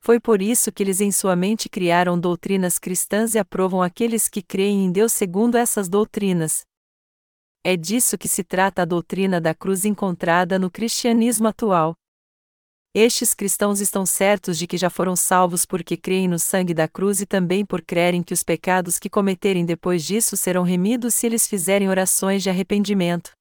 Foi 0.00 0.20
por 0.20 0.40
isso 0.40 0.70
que 0.70 0.82
eles 0.82 1.00
em 1.00 1.10
sua 1.10 1.34
mente 1.34 1.68
criaram 1.68 2.18
doutrinas 2.18 2.78
cristãs 2.78 3.34
e 3.34 3.38
aprovam 3.38 3.82
aqueles 3.82 4.28
que 4.28 4.40
creem 4.40 4.84
em 4.84 4.92
Deus 4.92 5.12
segundo 5.12 5.56
essas 5.56 5.88
doutrinas. 5.88 6.64
É 7.64 7.76
disso 7.76 8.16
que 8.16 8.28
se 8.28 8.44
trata 8.44 8.82
a 8.82 8.84
doutrina 8.84 9.40
da 9.40 9.52
cruz 9.52 9.84
encontrada 9.84 10.56
no 10.56 10.70
cristianismo 10.70 11.48
atual. 11.48 11.96
Estes 12.94 13.34
cristãos 13.34 13.80
estão 13.80 14.06
certos 14.06 14.56
de 14.56 14.68
que 14.68 14.78
já 14.78 14.88
foram 14.88 15.16
salvos 15.16 15.66
porque 15.66 15.96
creem 15.96 16.28
no 16.28 16.38
sangue 16.38 16.72
da 16.72 16.86
cruz 16.86 17.20
e 17.20 17.26
também 17.26 17.66
por 17.66 17.82
crerem 17.82 18.22
que 18.22 18.32
os 18.32 18.44
pecados 18.44 19.00
que 19.00 19.10
cometerem 19.10 19.66
depois 19.66 20.04
disso 20.04 20.36
serão 20.36 20.62
remidos 20.62 21.16
se 21.16 21.26
eles 21.26 21.46
fizerem 21.46 21.88
orações 21.88 22.44
de 22.44 22.48
arrependimento 22.48 23.36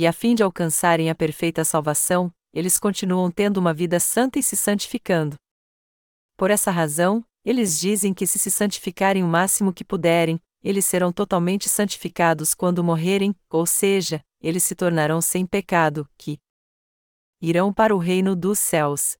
e 0.00 0.06
a 0.06 0.14
fim 0.14 0.34
de 0.34 0.42
alcançarem 0.42 1.10
a 1.10 1.14
perfeita 1.14 1.62
salvação, 1.62 2.32
eles 2.54 2.78
continuam 2.78 3.30
tendo 3.30 3.58
uma 3.58 3.74
vida 3.74 4.00
santa 4.00 4.38
e 4.38 4.42
se 4.42 4.56
santificando. 4.56 5.36
Por 6.38 6.50
essa 6.50 6.70
razão, 6.70 7.22
eles 7.44 7.78
dizem 7.78 8.14
que 8.14 8.26
se 8.26 8.38
se 8.38 8.50
santificarem 8.50 9.22
o 9.22 9.26
máximo 9.26 9.74
que 9.74 9.84
puderem, 9.84 10.40
eles 10.64 10.86
serão 10.86 11.12
totalmente 11.12 11.68
santificados 11.68 12.54
quando 12.54 12.82
morrerem, 12.82 13.36
ou 13.50 13.66
seja, 13.66 14.24
eles 14.40 14.64
se 14.64 14.74
tornarão 14.74 15.20
sem 15.20 15.44
pecado, 15.44 16.08
que 16.16 16.38
irão 17.38 17.70
para 17.70 17.94
o 17.94 17.98
reino 17.98 18.34
dos 18.34 18.58
céus. 18.58 19.18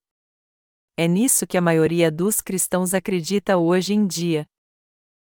É 0.96 1.06
nisso 1.06 1.46
que 1.46 1.58
a 1.58 1.60
maioria 1.60 2.10
dos 2.10 2.40
cristãos 2.40 2.94
acredita 2.94 3.58
hoje 3.58 3.92
em 3.92 4.06
dia. 4.06 4.46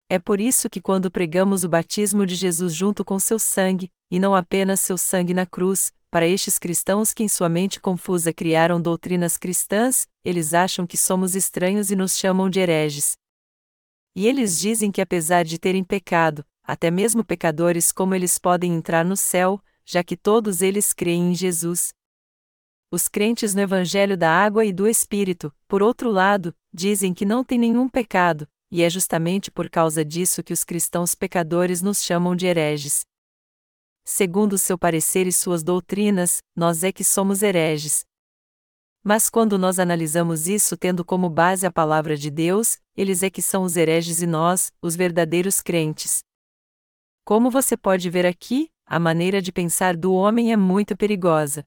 É 0.07 0.19
por 0.19 0.39
isso 0.39 0.69
que 0.69 0.83
quando 0.83 1.11
pregamos 1.11 1.65
o 1.65 1.69
batismo 1.71 2.27
de 2.27 2.35
Jesus 2.35 2.75
junto 2.75 3.03
com 3.03 3.19
seu 3.19 3.39
sangue, 3.39 3.91
e 4.11 4.19
não 4.19 4.35
apenas 4.35 4.81
seu 4.81 4.99
sangue 4.99 5.33
na 5.33 5.47
cruz, 5.47 5.93
para 6.11 6.27
estes 6.27 6.59
cristãos 6.59 7.15
que 7.15 7.23
em 7.23 7.29
sua 7.29 7.49
mente 7.49 7.81
confusa 7.81 8.33
criaram 8.33 8.83
doutrinas 8.83 9.37
cristãs, 9.37 10.09
eles 10.25 10.53
acham 10.53 10.87
que 10.87 10.97
somos 10.97 11.37
estranhos 11.37 11.91
e 11.91 11.97
nos 11.97 12.17
chamam 12.17 12.51
de 12.51 12.59
hereges. 12.59 13.13
E 14.17 14.27
eles 14.27 14.59
dizem 14.59 14.91
que 14.91 15.01
apesar 15.01 15.45
de 15.45 15.57
terem 15.57 15.85
pecado, 15.85 16.45
até 16.65 16.91
mesmo 16.91 17.25
pecadores 17.25 17.93
como 17.93 18.15
eles 18.15 18.39
podem 18.39 18.75
entrar 18.75 19.05
no 19.05 19.17
céu, 19.17 19.61
já 19.85 20.03
que 20.03 20.17
todos 20.17 20.63
eles 20.63 20.93
creem 20.93 21.31
em 21.31 21.35
Jesus. 21.35 21.93
Os 22.91 23.07
crentes 23.07 23.55
no 23.55 23.61
Evangelho 23.61 24.17
da 24.17 24.31
Água 24.31 24.65
e 24.65 24.73
do 24.73 24.89
Espírito, 24.89 25.55
por 25.69 25.81
outro 25.81 26.11
lado, 26.11 26.53
dizem 26.73 27.15
que 27.15 27.25
não 27.25 27.45
têm 27.45 27.59
nenhum 27.59 27.89
pecado, 27.89 28.49
e 28.69 28.83
é 28.83 28.91
justamente 28.91 29.49
por 29.49 29.71
causa 29.71 30.05
disso 30.05 30.43
que 30.43 30.53
os 30.53 30.65
cristãos 30.65 31.15
pecadores 31.15 31.81
nos 31.83 32.03
chamam 32.03 32.35
de 32.35 32.47
hereges. 32.47 33.07
Segundo 34.13 34.59
seu 34.59 34.77
parecer 34.77 35.29
e 35.29 35.33
suas 35.33 35.63
doutrinas, 35.63 36.43
nós 36.55 36.83
é 36.83 36.91
que 36.91 37.05
somos 37.05 37.45
hereges. 37.45 38.05
Mas 39.05 39.31
quando 39.31 39.57
nós 39.57 39.79
analisamos 39.79 40.49
isso 40.49 40.77
tendo 40.77 41.05
como 41.05 41.31
base 41.31 41.65
a 41.65 41.71
palavra 41.71 42.17
de 42.17 42.29
Deus, 42.29 42.77
eles 42.97 43.23
é 43.23 43.31
que 43.31 43.41
são 43.41 43.63
os 43.63 43.77
hereges 43.77 44.21
e 44.21 44.27
nós, 44.27 44.73
os 44.83 44.97
verdadeiros 44.97 45.61
crentes. 45.61 46.25
Como 47.25 47.53
você 47.53 47.77
pode 47.77 48.11
ver 48.11 48.27
aqui, 48.27 48.69
a 48.85 48.99
maneira 48.99 49.41
de 49.41 49.53
pensar 49.53 49.97
do 49.97 50.13
homem 50.13 50.53
é 50.53 50.57
muito 50.57 50.97
perigosa. 50.97 51.65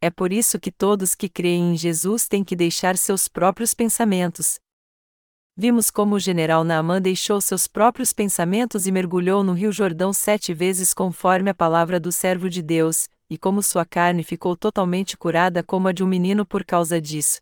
É 0.00 0.08
por 0.08 0.32
isso 0.32 0.58
que 0.60 0.70
todos 0.70 1.16
que 1.16 1.28
creem 1.28 1.72
em 1.72 1.76
Jesus 1.76 2.28
têm 2.28 2.44
que 2.44 2.54
deixar 2.54 2.96
seus 2.96 3.26
próprios 3.26 3.74
pensamentos. 3.74 4.60
Vimos 5.56 5.90
como 5.90 6.14
o 6.14 6.18
general 6.18 6.64
Naamã 6.64 7.00
deixou 7.02 7.40
seus 7.40 7.66
próprios 7.66 8.12
pensamentos 8.12 8.86
e 8.86 8.92
mergulhou 8.92 9.44
no 9.44 9.52
Rio 9.52 9.72
Jordão 9.72 10.12
sete 10.12 10.54
vezes 10.54 10.94
conforme 10.94 11.50
a 11.50 11.54
palavra 11.54 12.00
do 12.00 12.10
servo 12.10 12.48
de 12.48 12.62
Deus, 12.62 13.08
e 13.28 13.36
como 13.36 13.62
sua 13.62 13.84
carne 13.84 14.22
ficou 14.22 14.56
totalmente 14.56 15.16
curada 15.16 15.62
como 15.62 15.88
a 15.88 15.92
de 15.92 16.02
um 16.02 16.06
menino 16.06 16.46
por 16.46 16.64
causa 16.64 17.00
disso. 17.00 17.40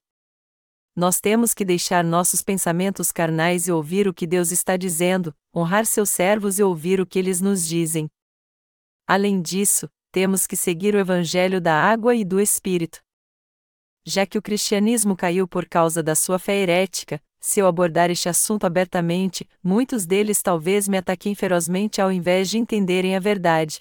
Nós 0.96 1.20
temos 1.20 1.54
que 1.54 1.64
deixar 1.64 2.02
nossos 2.02 2.42
pensamentos 2.42 3.12
carnais 3.12 3.68
e 3.68 3.72
ouvir 3.72 4.08
o 4.08 4.12
que 4.12 4.26
Deus 4.26 4.50
está 4.50 4.76
dizendo, 4.76 5.32
honrar 5.54 5.86
seus 5.86 6.10
servos 6.10 6.58
e 6.58 6.62
ouvir 6.62 7.00
o 7.00 7.06
que 7.06 7.20
eles 7.20 7.40
nos 7.40 7.66
dizem. 7.66 8.08
Além 9.06 9.40
disso, 9.40 9.88
temos 10.10 10.46
que 10.46 10.56
seguir 10.56 10.94
o 10.96 10.98
Evangelho 10.98 11.60
da 11.60 11.74
água 11.80 12.16
e 12.16 12.24
do 12.24 12.40
Espírito. 12.40 13.00
Já 14.04 14.26
que 14.26 14.36
o 14.36 14.42
cristianismo 14.42 15.16
caiu 15.16 15.46
por 15.46 15.68
causa 15.68 16.02
da 16.02 16.14
sua 16.14 16.38
fé 16.38 16.56
herética, 16.56 17.22
se 17.40 17.60
eu 17.60 17.66
abordar 17.66 18.10
este 18.10 18.28
assunto 18.28 18.64
abertamente, 18.64 19.48
muitos 19.62 20.06
deles 20.06 20.42
talvez 20.42 20.88
me 20.88 20.96
ataquem 20.96 21.34
ferozmente 21.34 22.00
ao 22.00 22.10
invés 22.10 22.50
de 22.50 22.58
entenderem 22.58 23.16
a 23.16 23.20
verdade. 23.20 23.80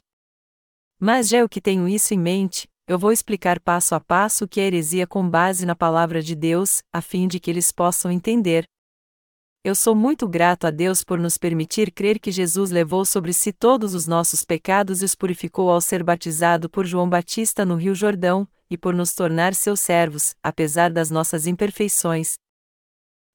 Mas 0.99 1.28
já 1.28 1.39
eu 1.39 1.49
que 1.49 1.62
tenho 1.62 1.88
isso 1.88 2.14
em 2.14 2.20
mente, 2.20 2.68
eu 2.88 2.97
vou 2.97 3.12
explicar 3.12 3.60
passo 3.60 3.93
a 3.95 3.99
passo 3.99 4.45
o 4.45 4.47
que 4.47 4.62
é 4.62 4.66
heresia 4.66 5.05
com 5.05 5.30
base 5.30 5.66
na 5.66 5.76
palavra 5.76 6.22
de 6.22 6.36
Deus, 6.36 6.82
a 6.91 7.01
fim 7.01 7.28
de 7.28 7.39
que 7.39 7.51
eles 7.51 7.72
possam 7.72 8.10
entender. 8.10 8.66
Eu 9.64 9.76
sou 9.76 9.93
muito 9.93 10.28
grato 10.28 10.66
a 10.66 10.72
Deus 10.72 11.03
por 11.03 11.20
nos 11.20 11.38
permitir 11.38 11.91
crer 11.91 12.20
que 12.20 12.32
Jesus 12.32 12.72
levou 12.72 13.03
sobre 13.03 13.34
si 13.34 13.51
todos 13.51 13.93
os 13.93 14.08
nossos 14.08 14.45
pecados 14.45 15.01
e 15.01 15.05
os 15.05 15.14
purificou 15.14 15.70
ao 15.70 15.82
ser 15.82 16.01
batizado 16.03 16.70
por 16.70 16.86
João 16.86 17.10
Batista 17.10 17.66
no 17.66 17.76
Rio 17.76 17.93
Jordão, 17.93 18.47
e 18.70 18.78
por 18.78 18.93
nos 18.93 19.14
tornar 19.14 19.53
seus 19.53 19.80
servos, 19.80 20.36
apesar 20.41 20.89
das 20.89 21.10
nossas 21.10 21.47
imperfeições. 21.47 22.36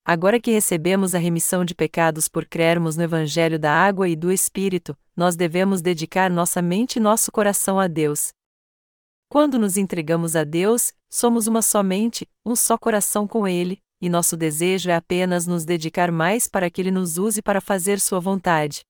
Agora 0.05 0.41
que 0.41 0.51
recebemos 0.51 1.15
a 1.15 1.19
remissão 1.19 1.65
de 1.65 1.77
pecados 1.77 2.27
por 2.27 2.45
crermos 2.45 2.97
no 2.97 3.05
Evangelho 3.05 3.57
da 3.57 3.73
Água 3.73 4.09
e 4.09 4.17
do 4.17 4.33
Espírito, 4.33 4.99
nós 5.17 5.37
devemos 5.37 5.81
dedicar 5.81 6.29
nossa 6.29 6.61
mente 6.61 6.97
e 6.97 7.01
nosso 7.01 7.31
coração 7.31 7.79
a 7.79 7.87
Deus. 7.87 8.33
Quando 9.29 9.61
nos 9.61 9.77
entregamos 9.77 10.35
a 10.35 10.43
Deus, 10.43 10.93
somos 11.09 11.47
uma 11.47 11.63
só 11.63 11.85
mente, 11.85 12.29
um 12.45 12.57
só 12.57 12.77
coração 12.77 13.29
com 13.29 13.47
Ele, 13.47 13.79
e 14.01 14.09
nosso 14.09 14.37
desejo 14.37 14.91
é 14.91 14.97
apenas 14.97 15.47
nos 15.47 15.65
dedicar 15.65 16.11
mais 16.11 16.49
para 16.49 16.69
que 16.69 16.81
Ele 16.81 16.91
nos 16.91 17.17
use 17.17 17.41
para 17.41 17.61
fazer 17.61 18.01
Sua 18.01 18.19
vontade. 18.19 18.83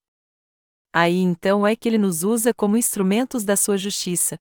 Aí 0.91 1.19
então 1.19 1.65
é 1.65 1.75
que 1.75 1.87
Ele 1.87 1.99
nos 1.99 2.23
usa 2.23 2.55
como 2.55 2.75
instrumentos 2.75 3.43
da 3.43 3.55
Sua 3.55 3.77
justiça. 3.77 4.35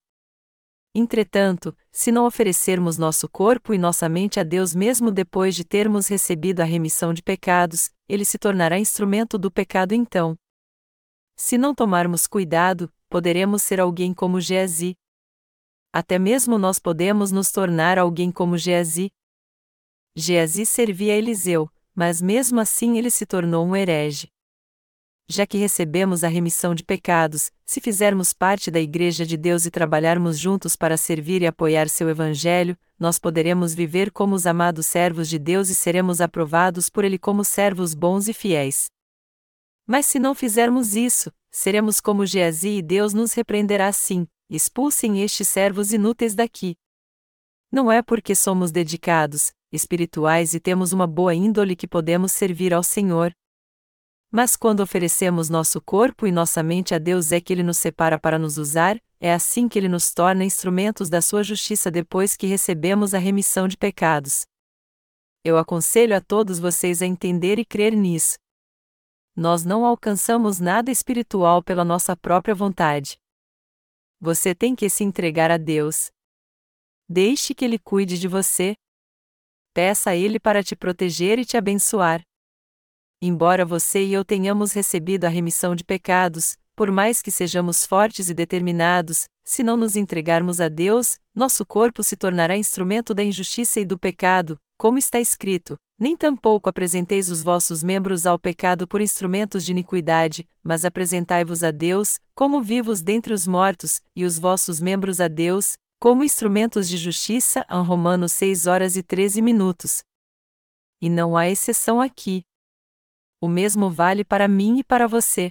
Entretanto, 0.94 1.74
se 1.90 2.12
não 2.12 2.26
oferecermos 2.26 2.98
nosso 2.98 3.28
corpo 3.28 3.72
e 3.72 3.78
nossa 3.78 4.08
mente 4.08 4.38
a 4.38 4.42
Deus 4.42 4.74
mesmo 4.74 5.10
depois 5.10 5.54
de 5.54 5.64
termos 5.64 6.06
recebido 6.06 6.60
a 6.60 6.64
remissão 6.64 7.14
de 7.14 7.22
pecados, 7.22 7.90
Ele 8.08 8.24
se 8.24 8.38
tornará 8.38 8.78
instrumento 8.78 9.38
do 9.38 9.50
pecado 9.50 9.94
então. 9.94 10.36
Se 11.34 11.56
não 11.56 11.74
tomarmos 11.74 12.26
cuidado, 12.26 12.92
poderemos 13.08 13.62
ser 13.62 13.80
alguém 13.80 14.12
como 14.12 14.40
Geazi. 14.40 14.94
Até 15.92 16.18
mesmo 16.18 16.58
nós 16.58 16.78
podemos 16.78 17.32
nos 17.32 17.50
tornar 17.50 17.98
alguém 17.98 18.30
como 18.30 18.58
Geazi, 18.58 19.10
Geazi 20.14 20.66
servia 20.66 21.14
a 21.14 21.16
Eliseu, 21.16 21.70
mas 21.94 22.20
mesmo 22.20 22.60
assim 22.60 22.98
ele 22.98 23.10
se 23.10 23.24
tornou 23.24 23.66
um 23.66 23.74
herege. 23.74 24.28
Já 25.34 25.46
que 25.46 25.56
recebemos 25.56 26.24
a 26.24 26.28
remissão 26.28 26.74
de 26.74 26.84
pecados, 26.84 27.50
se 27.64 27.80
fizermos 27.80 28.34
parte 28.34 28.70
da 28.70 28.78
Igreja 28.78 29.24
de 29.24 29.38
Deus 29.38 29.64
e 29.64 29.70
trabalharmos 29.70 30.38
juntos 30.38 30.76
para 30.76 30.98
servir 30.98 31.40
e 31.40 31.46
apoiar 31.46 31.88
seu 31.88 32.10
Evangelho, 32.10 32.76
nós 32.98 33.18
poderemos 33.18 33.72
viver 33.72 34.10
como 34.10 34.34
os 34.34 34.46
amados 34.46 34.84
servos 34.84 35.30
de 35.30 35.38
Deus 35.38 35.70
e 35.70 35.74
seremos 35.74 36.20
aprovados 36.20 36.90
por 36.90 37.02
Ele 37.02 37.16
como 37.16 37.46
servos 37.46 37.94
bons 37.94 38.28
e 38.28 38.34
fiéis. 38.34 38.90
Mas 39.86 40.04
se 40.04 40.18
não 40.18 40.34
fizermos 40.34 40.94
isso, 40.94 41.32
seremos 41.50 41.98
como 41.98 42.26
Geazi 42.26 42.76
e 42.76 42.82
Deus 42.82 43.14
nos 43.14 43.32
repreenderá 43.32 43.88
assim: 43.88 44.28
expulsem 44.50 45.22
estes 45.22 45.48
servos 45.48 45.94
inúteis 45.94 46.34
daqui. 46.34 46.76
Não 47.70 47.90
é 47.90 48.02
porque 48.02 48.34
somos 48.34 48.70
dedicados, 48.70 49.50
espirituais 49.72 50.52
e 50.52 50.60
temos 50.60 50.92
uma 50.92 51.06
boa 51.06 51.34
índole 51.34 51.74
que 51.74 51.88
podemos 51.88 52.32
servir 52.32 52.74
ao 52.74 52.82
Senhor. 52.82 53.32
Mas 54.34 54.56
quando 54.56 54.80
oferecemos 54.80 55.50
nosso 55.50 55.78
corpo 55.78 56.26
e 56.26 56.32
nossa 56.32 56.62
mente 56.62 56.94
a 56.94 56.98
Deus 56.98 57.32
é 57.32 57.40
que 57.40 57.52
Ele 57.52 57.62
nos 57.62 57.76
separa 57.76 58.18
para 58.18 58.38
nos 58.38 58.56
usar, 58.56 58.98
é 59.20 59.34
assim 59.34 59.68
que 59.68 59.78
Ele 59.78 59.90
nos 59.90 60.10
torna 60.10 60.42
instrumentos 60.42 61.10
da 61.10 61.20
Sua 61.20 61.42
justiça 61.42 61.90
depois 61.90 62.34
que 62.34 62.46
recebemos 62.46 63.12
a 63.12 63.18
remissão 63.18 63.68
de 63.68 63.76
pecados. 63.76 64.46
Eu 65.44 65.58
aconselho 65.58 66.16
a 66.16 66.20
todos 66.20 66.58
vocês 66.58 67.02
a 67.02 67.06
entender 67.06 67.58
e 67.58 67.64
crer 67.64 67.94
nisso. 67.94 68.38
Nós 69.36 69.66
não 69.66 69.84
alcançamos 69.84 70.58
nada 70.58 70.90
espiritual 70.90 71.62
pela 71.62 71.84
nossa 71.84 72.16
própria 72.16 72.54
vontade. 72.54 73.18
Você 74.18 74.54
tem 74.54 74.74
que 74.74 74.88
se 74.88 75.04
entregar 75.04 75.50
a 75.50 75.58
Deus. 75.58 76.10
Deixe 77.06 77.54
que 77.54 77.66
Ele 77.66 77.78
cuide 77.78 78.18
de 78.18 78.28
você, 78.28 78.72
peça 79.74 80.10
a 80.10 80.16
Ele 80.16 80.40
para 80.40 80.62
te 80.62 80.74
proteger 80.74 81.38
e 81.38 81.44
te 81.44 81.58
abençoar. 81.58 82.22
Embora 83.24 83.64
você 83.64 84.04
e 84.04 84.12
eu 84.12 84.24
tenhamos 84.24 84.72
recebido 84.72 85.26
a 85.26 85.28
remissão 85.28 85.76
de 85.76 85.84
pecados, 85.84 86.56
por 86.74 86.90
mais 86.90 87.22
que 87.22 87.30
sejamos 87.30 87.86
fortes 87.86 88.28
e 88.28 88.34
determinados, 88.34 89.26
se 89.44 89.62
não 89.62 89.76
nos 89.76 89.94
entregarmos 89.94 90.60
a 90.60 90.68
Deus, 90.68 91.20
nosso 91.32 91.64
corpo 91.64 92.02
se 92.02 92.16
tornará 92.16 92.56
instrumento 92.56 93.14
da 93.14 93.22
injustiça 93.22 93.78
e 93.78 93.84
do 93.84 93.96
pecado, 93.96 94.58
como 94.76 94.98
está 94.98 95.20
escrito: 95.20 95.76
Nem 95.96 96.16
tampouco 96.16 96.68
apresenteis 96.68 97.30
os 97.30 97.44
vossos 97.44 97.80
membros 97.84 98.26
ao 98.26 98.40
pecado 98.40 98.88
por 98.88 99.00
instrumentos 99.00 99.64
de 99.64 99.70
iniquidade, 99.70 100.44
mas 100.60 100.84
apresentai-vos 100.84 101.62
a 101.62 101.70
Deus, 101.70 102.18
como 102.34 102.60
vivos 102.60 103.02
dentre 103.02 103.32
os 103.32 103.46
mortos, 103.46 104.00
e 104.16 104.24
os 104.24 104.36
vossos 104.36 104.80
membros 104.80 105.20
a 105.20 105.28
Deus, 105.28 105.76
como 106.00 106.24
instrumentos 106.24 106.88
de 106.88 106.96
justiça, 106.96 107.64
Romanos 107.70 108.32
6 108.32 108.66
horas 108.66 108.96
e 108.96 109.02
13 109.04 109.40
minutos. 109.40 110.02
E 111.00 111.08
não 111.08 111.36
há 111.36 111.48
exceção 111.48 112.00
aqui. 112.00 112.42
O 113.42 113.48
mesmo 113.48 113.90
vale 113.90 114.22
para 114.22 114.46
mim 114.46 114.78
e 114.78 114.84
para 114.84 115.08
você. 115.08 115.50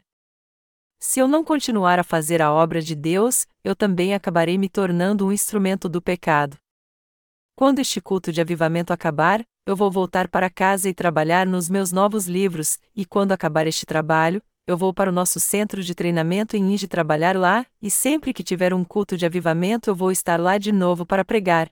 Se 0.97 1.19
eu 1.19 1.27
não 1.27 1.43
continuar 1.43 1.99
a 1.99 2.05
fazer 2.05 2.41
a 2.41 2.49
obra 2.49 2.81
de 2.81 2.95
Deus, 2.95 3.45
eu 3.65 3.75
também 3.75 4.13
acabarei 4.13 4.57
me 4.57 4.69
tornando 4.69 5.27
um 5.27 5.31
instrumento 5.31 5.89
do 5.89 6.01
pecado. 6.01 6.55
Quando 7.53 7.79
este 7.79 7.99
culto 7.99 8.31
de 8.31 8.39
avivamento 8.39 8.93
acabar, 8.93 9.45
eu 9.65 9.75
vou 9.75 9.91
voltar 9.91 10.29
para 10.29 10.49
casa 10.49 10.87
e 10.87 10.93
trabalhar 10.93 11.45
nos 11.45 11.69
meus 11.69 11.91
novos 11.91 12.27
livros, 12.27 12.79
e 12.95 13.05
quando 13.05 13.33
acabar 13.33 13.67
este 13.67 13.85
trabalho, 13.85 14.41
eu 14.65 14.77
vou 14.77 14.93
para 14.93 15.09
o 15.09 15.13
nosso 15.13 15.37
centro 15.37 15.83
de 15.83 15.93
treinamento 15.93 16.55
em 16.55 16.71
Inge 16.71 16.87
trabalhar 16.87 17.35
lá, 17.35 17.65
e 17.81 17.91
sempre 17.91 18.31
que 18.33 18.41
tiver 18.41 18.73
um 18.73 18.85
culto 18.85 19.17
de 19.17 19.25
avivamento 19.25 19.89
eu 19.89 19.95
vou 19.95 20.13
estar 20.13 20.39
lá 20.39 20.57
de 20.57 20.71
novo 20.71 21.05
para 21.05 21.25
pregar. 21.25 21.69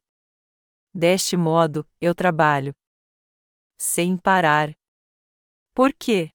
Deste 0.94 1.38
modo, 1.38 1.88
eu 2.02 2.14
trabalho. 2.14 2.74
Sem 3.78 4.18
parar. 4.18 4.79
Por 5.80 5.94
quê? 5.94 6.30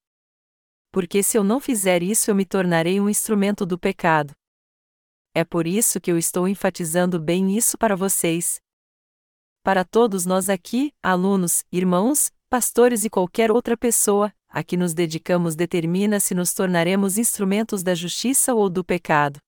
Porque 0.90 1.22
se 1.22 1.36
eu 1.36 1.44
não 1.44 1.60
fizer 1.60 2.02
isso 2.02 2.30
eu 2.30 2.34
me 2.34 2.46
tornarei 2.46 2.98
um 2.98 3.10
instrumento 3.10 3.66
do 3.66 3.78
pecado. 3.78 4.32
É 5.34 5.44
por 5.44 5.66
isso 5.66 6.00
que 6.00 6.10
eu 6.10 6.16
estou 6.16 6.48
enfatizando 6.48 7.20
bem 7.20 7.54
isso 7.54 7.76
para 7.76 7.94
vocês. 7.94 8.58
Para 9.62 9.84
todos 9.84 10.24
nós 10.24 10.48
aqui, 10.48 10.94
alunos, 11.02 11.62
irmãos, 11.70 12.32
pastores 12.48 13.04
e 13.04 13.10
qualquer 13.10 13.50
outra 13.50 13.76
pessoa, 13.76 14.32
a 14.48 14.64
que 14.64 14.78
nos 14.78 14.94
dedicamos 14.94 15.54
determina 15.54 16.20
se 16.20 16.34
nos 16.34 16.54
tornaremos 16.54 17.18
instrumentos 17.18 17.82
da 17.82 17.94
justiça 17.94 18.54
ou 18.54 18.70
do 18.70 18.82
pecado. 18.82 19.38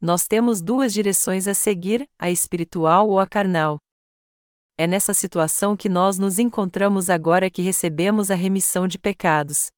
Nós 0.00 0.26
temos 0.26 0.60
duas 0.60 0.92
direções 0.92 1.46
a 1.46 1.54
seguir, 1.54 2.08
a 2.18 2.28
espiritual 2.28 3.08
ou 3.08 3.20
a 3.20 3.26
carnal. 3.28 3.78
É 4.78 4.86
nessa 4.86 5.14
situação 5.14 5.74
que 5.74 5.88
nós 5.88 6.18
nos 6.18 6.38
encontramos 6.38 7.08
agora 7.08 7.50
que 7.50 7.62
recebemos 7.62 8.30
a 8.30 8.34
remissão 8.34 8.86
de 8.86 8.98
pecados. 8.98 9.70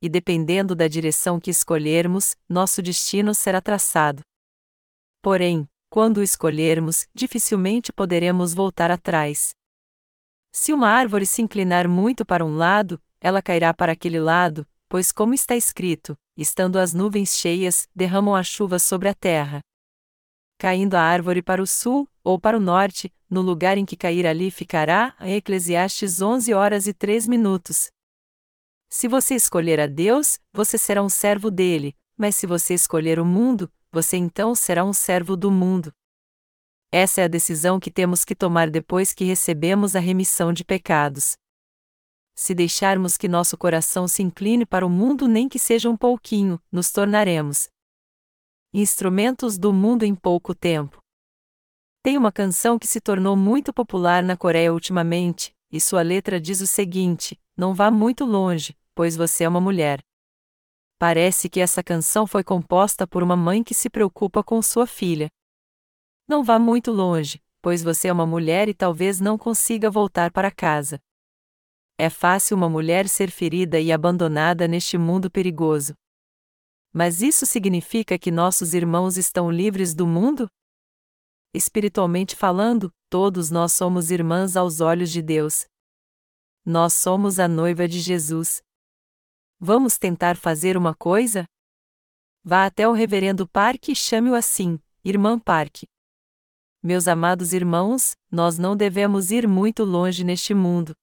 E 0.00 0.08
dependendo 0.08 0.74
da 0.74 0.88
direção 0.88 1.38
que 1.38 1.50
escolhermos, 1.50 2.34
nosso 2.48 2.80
destino 2.80 3.34
será 3.34 3.60
traçado. 3.60 4.22
Porém, 5.20 5.68
quando 5.90 6.18
o 6.18 6.22
escolhermos, 6.22 7.06
dificilmente 7.14 7.92
poderemos 7.92 8.54
voltar 8.54 8.90
atrás. 8.90 9.50
Se 10.52 10.72
uma 10.72 10.88
árvore 10.88 11.26
se 11.26 11.42
inclinar 11.42 11.86
muito 11.86 12.24
para 12.24 12.44
um 12.44 12.56
lado, 12.56 12.98
ela 13.20 13.42
cairá 13.42 13.74
para 13.74 13.92
aquele 13.92 14.18
lado, 14.18 14.66
pois, 14.88 15.12
como 15.12 15.34
está 15.34 15.54
escrito, 15.54 16.16
estando 16.34 16.78
as 16.78 16.94
nuvens 16.94 17.36
cheias, 17.36 17.86
derramam 17.94 18.34
a 18.34 18.42
chuva 18.42 18.78
sobre 18.78 19.08
a 19.08 19.14
terra. 19.14 19.60
Caindo 20.58 20.96
a 20.96 21.00
árvore 21.00 21.40
para 21.40 21.62
o 21.62 21.66
sul, 21.68 22.08
ou 22.24 22.36
para 22.36 22.56
o 22.56 22.60
norte, 22.60 23.12
no 23.30 23.40
lugar 23.40 23.78
em 23.78 23.86
que 23.86 23.96
cair 23.96 24.26
ali 24.26 24.50
ficará, 24.50 25.14
Eclesiastes 25.20 26.20
11 26.20 26.52
horas 26.52 26.88
e 26.88 26.92
3 26.92 27.28
minutos. 27.28 27.92
Se 28.90 29.06
você 29.06 29.36
escolher 29.36 29.78
a 29.78 29.86
Deus, 29.86 30.40
você 30.52 30.76
será 30.76 31.00
um 31.00 31.08
servo 31.08 31.48
dele, 31.48 31.94
mas 32.16 32.34
se 32.34 32.44
você 32.44 32.74
escolher 32.74 33.20
o 33.20 33.24
mundo, 33.24 33.70
você 33.92 34.16
então 34.16 34.52
será 34.52 34.84
um 34.84 34.92
servo 34.92 35.36
do 35.36 35.48
mundo. 35.48 35.92
Essa 36.90 37.20
é 37.20 37.24
a 37.24 37.28
decisão 37.28 37.78
que 37.78 37.90
temos 37.90 38.24
que 38.24 38.34
tomar 38.34 38.68
depois 38.68 39.12
que 39.12 39.24
recebemos 39.24 39.94
a 39.94 40.00
remissão 40.00 40.52
de 40.52 40.64
pecados. 40.64 41.36
Se 42.34 42.52
deixarmos 42.52 43.16
que 43.16 43.28
nosso 43.28 43.56
coração 43.56 44.08
se 44.08 44.24
incline 44.24 44.66
para 44.66 44.84
o 44.84 44.90
mundo, 44.90 45.28
nem 45.28 45.48
que 45.48 45.58
seja 45.58 45.88
um 45.88 45.96
pouquinho, 45.96 46.60
nos 46.72 46.90
tornaremos 46.90 47.68
instrumentos 48.72 49.56
do 49.56 49.72
mundo 49.72 50.04
em 50.04 50.14
pouco 50.14 50.54
tempo. 50.54 50.98
Tem 52.02 52.16
uma 52.16 52.30
canção 52.30 52.78
que 52.78 52.86
se 52.86 53.00
tornou 53.00 53.36
muito 53.36 53.72
popular 53.72 54.22
na 54.22 54.36
Coreia 54.36 54.72
ultimamente, 54.72 55.54
e 55.70 55.80
sua 55.80 56.02
letra 56.02 56.40
diz 56.40 56.60
o 56.60 56.66
seguinte: 56.66 57.38
Não 57.56 57.74
vá 57.74 57.90
muito 57.90 58.24
longe, 58.24 58.76
pois 58.94 59.16
você 59.16 59.44
é 59.44 59.48
uma 59.48 59.60
mulher. 59.60 60.00
Parece 60.98 61.48
que 61.48 61.60
essa 61.60 61.82
canção 61.82 62.26
foi 62.26 62.42
composta 62.42 63.06
por 63.06 63.22
uma 63.22 63.36
mãe 63.36 63.62
que 63.62 63.74
se 63.74 63.88
preocupa 63.88 64.42
com 64.42 64.60
sua 64.60 64.86
filha. 64.86 65.28
Não 66.26 66.42
vá 66.42 66.58
muito 66.58 66.90
longe, 66.90 67.40
pois 67.62 67.82
você 67.82 68.08
é 68.08 68.12
uma 68.12 68.26
mulher 68.26 68.68
e 68.68 68.74
talvez 68.74 69.20
não 69.20 69.38
consiga 69.38 69.90
voltar 69.90 70.32
para 70.32 70.50
casa. 70.50 71.00
É 71.96 72.08
fácil 72.08 72.56
uma 72.56 72.68
mulher 72.68 73.08
ser 73.08 73.30
ferida 73.30 73.80
e 73.80 73.90
abandonada 73.90 74.68
neste 74.68 74.96
mundo 74.96 75.30
perigoso. 75.30 75.94
Mas 76.92 77.22
isso 77.22 77.44
significa 77.44 78.18
que 78.18 78.30
nossos 78.30 78.74
irmãos 78.74 79.16
estão 79.16 79.50
livres 79.50 79.94
do 79.94 80.06
mundo? 80.06 80.48
Espiritualmente 81.54 82.36
falando, 82.36 82.92
todos 83.08 83.50
nós 83.50 83.72
somos 83.72 84.10
irmãs 84.10 84.56
aos 84.56 84.80
olhos 84.80 85.10
de 85.10 85.22
Deus. 85.22 85.66
Nós 86.64 86.94
somos 86.94 87.38
a 87.38 87.48
noiva 87.48 87.88
de 87.88 88.00
Jesus. 88.00 88.62
Vamos 89.58 89.98
tentar 89.98 90.36
fazer 90.36 90.76
uma 90.76 90.94
coisa? 90.94 91.46
Vá 92.44 92.66
até 92.66 92.88
o 92.88 92.92
Reverendo 92.92 93.48
Parque 93.48 93.92
e 93.92 93.96
chame-o 93.96 94.34
assim, 94.34 94.78
Irmã 95.04 95.38
Parque. 95.38 95.86
Meus 96.82 97.08
amados 97.08 97.52
irmãos, 97.52 98.16
nós 98.30 98.56
não 98.56 98.76
devemos 98.76 99.30
ir 99.30 99.48
muito 99.48 99.84
longe 99.84 100.22
neste 100.22 100.54
mundo. 100.54 100.94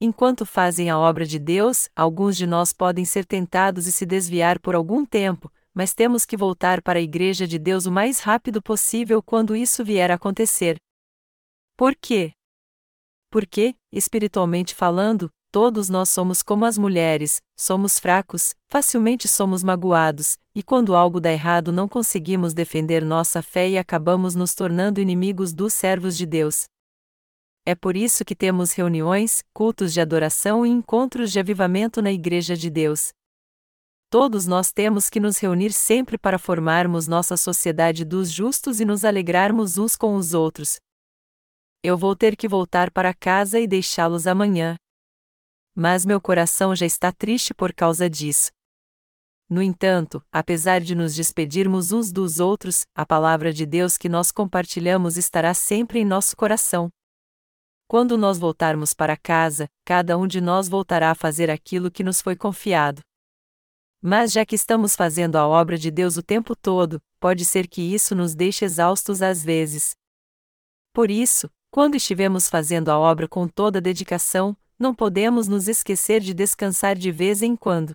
Enquanto 0.00 0.44
fazem 0.44 0.90
a 0.90 0.98
obra 0.98 1.24
de 1.24 1.38
Deus, 1.38 1.88
alguns 1.96 2.36
de 2.36 2.46
nós 2.46 2.72
podem 2.72 3.04
ser 3.04 3.24
tentados 3.24 3.86
e 3.86 3.92
se 3.92 4.04
desviar 4.04 4.60
por 4.60 4.74
algum 4.74 5.04
tempo, 5.04 5.50
mas 5.72 5.94
temos 5.94 6.26
que 6.26 6.36
voltar 6.36 6.82
para 6.82 6.98
a 6.98 7.02
Igreja 7.02 7.46
de 7.46 7.58
Deus 7.58 7.86
o 7.86 7.92
mais 7.92 8.20
rápido 8.20 8.62
possível 8.62 9.22
quando 9.22 9.56
isso 9.56 9.84
vier 9.84 10.10
a 10.10 10.14
acontecer. 10.14 10.76
Por 11.76 11.94
quê? 11.94 12.32
Porque, 13.30 13.74
espiritualmente 13.92 14.74
falando, 14.74 15.30
Todos 15.56 15.88
nós 15.88 16.10
somos 16.10 16.42
como 16.42 16.66
as 16.66 16.76
mulheres, 16.76 17.40
somos 17.56 17.98
fracos, 17.98 18.54
facilmente 18.68 19.26
somos 19.26 19.62
magoados, 19.62 20.36
e 20.54 20.62
quando 20.62 20.94
algo 20.94 21.18
dá 21.18 21.32
errado 21.32 21.72
não 21.72 21.88
conseguimos 21.88 22.52
defender 22.52 23.02
nossa 23.02 23.40
fé 23.40 23.66
e 23.70 23.78
acabamos 23.78 24.34
nos 24.34 24.54
tornando 24.54 25.00
inimigos 25.00 25.54
dos 25.54 25.72
servos 25.72 26.14
de 26.14 26.26
Deus. 26.26 26.66
É 27.68 27.74
por 27.74 27.96
isso 27.96 28.24
que 28.24 28.36
temos 28.36 28.72
reuniões, 28.72 29.42
cultos 29.52 29.92
de 29.92 30.00
adoração 30.00 30.64
e 30.64 30.68
encontros 30.70 31.32
de 31.32 31.40
avivamento 31.40 32.00
na 32.00 32.12
Igreja 32.12 32.56
de 32.56 32.70
Deus. 32.70 33.12
Todos 34.08 34.46
nós 34.46 34.70
temos 34.70 35.10
que 35.10 35.18
nos 35.18 35.36
reunir 35.38 35.72
sempre 35.72 36.16
para 36.16 36.38
formarmos 36.38 37.08
nossa 37.08 37.36
sociedade 37.36 38.04
dos 38.04 38.30
justos 38.30 38.78
e 38.78 38.84
nos 38.84 39.04
alegrarmos 39.04 39.78
uns 39.78 39.96
com 39.96 40.14
os 40.14 40.32
outros. 40.32 40.76
Eu 41.82 41.98
vou 41.98 42.14
ter 42.14 42.36
que 42.36 42.46
voltar 42.46 42.88
para 42.92 43.12
casa 43.12 43.58
e 43.58 43.66
deixá-los 43.66 44.28
amanhã, 44.28 44.76
mas 45.74 46.06
meu 46.06 46.20
coração 46.20 46.74
já 46.74 46.86
está 46.86 47.10
triste 47.10 47.52
por 47.52 47.74
causa 47.74 48.08
disso. 48.08 48.52
No 49.50 49.60
entanto, 49.60 50.24
apesar 50.30 50.80
de 50.80 50.94
nos 50.94 51.16
despedirmos 51.16 51.90
uns 51.90 52.12
dos 52.12 52.38
outros, 52.38 52.86
a 52.94 53.04
palavra 53.04 53.52
de 53.52 53.66
Deus 53.66 53.98
que 53.98 54.08
nós 54.08 54.30
compartilhamos 54.30 55.16
estará 55.16 55.52
sempre 55.52 55.98
em 55.98 56.04
nosso 56.04 56.36
coração. 56.36 56.90
Quando 57.88 58.18
nós 58.18 58.36
voltarmos 58.36 58.92
para 58.92 59.16
casa, 59.16 59.68
cada 59.84 60.18
um 60.18 60.26
de 60.26 60.40
nós 60.40 60.68
voltará 60.68 61.12
a 61.12 61.14
fazer 61.14 61.48
aquilo 61.48 61.90
que 61.90 62.02
nos 62.02 62.20
foi 62.20 62.34
confiado. 62.34 63.00
Mas 64.02 64.32
já 64.32 64.44
que 64.44 64.56
estamos 64.56 64.96
fazendo 64.96 65.36
a 65.36 65.46
obra 65.46 65.78
de 65.78 65.90
Deus 65.90 66.16
o 66.16 66.22
tempo 66.22 66.56
todo, 66.56 67.00
pode 67.20 67.44
ser 67.44 67.68
que 67.68 67.80
isso 67.80 68.14
nos 68.14 68.34
deixe 68.34 68.64
exaustos 68.64 69.22
às 69.22 69.42
vezes. 69.44 69.94
Por 70.92 71.10
isso, 71.10 71.48
quando 71.70 71.94
estivermos 71.94 72.48
fazendo 72.48 72.88
a 72.88 72.98
obra 72.98 73.28
com 73.28 73.46
toda 73.46 73.80
dedicação, 73.80 74.56
não 74.78 74.94
podemos 74.94 75.46
nos 75.46 75.68
esquecer 75.68 76.20
de 76.20 76.34
descansar 76.34 76.96
de 76.96 77.12
vez 77.12 77.40
em 77.40 77.54
quando. 77.54 77.94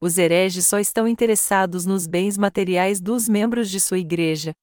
Os 0.00 0.16
hereges 0.16 0.66
só 0.66 0.78
estão 0.78 1.06
interessados 1.06 1.84
nos 1.84 2.06
bens 2.06 2.38
materiais 2.38 3.00
dos 3.00 3.28
membros 3.28 3.68
de 3.68 3.80
sua 3.80 3.98
igreja. 3.98 4.54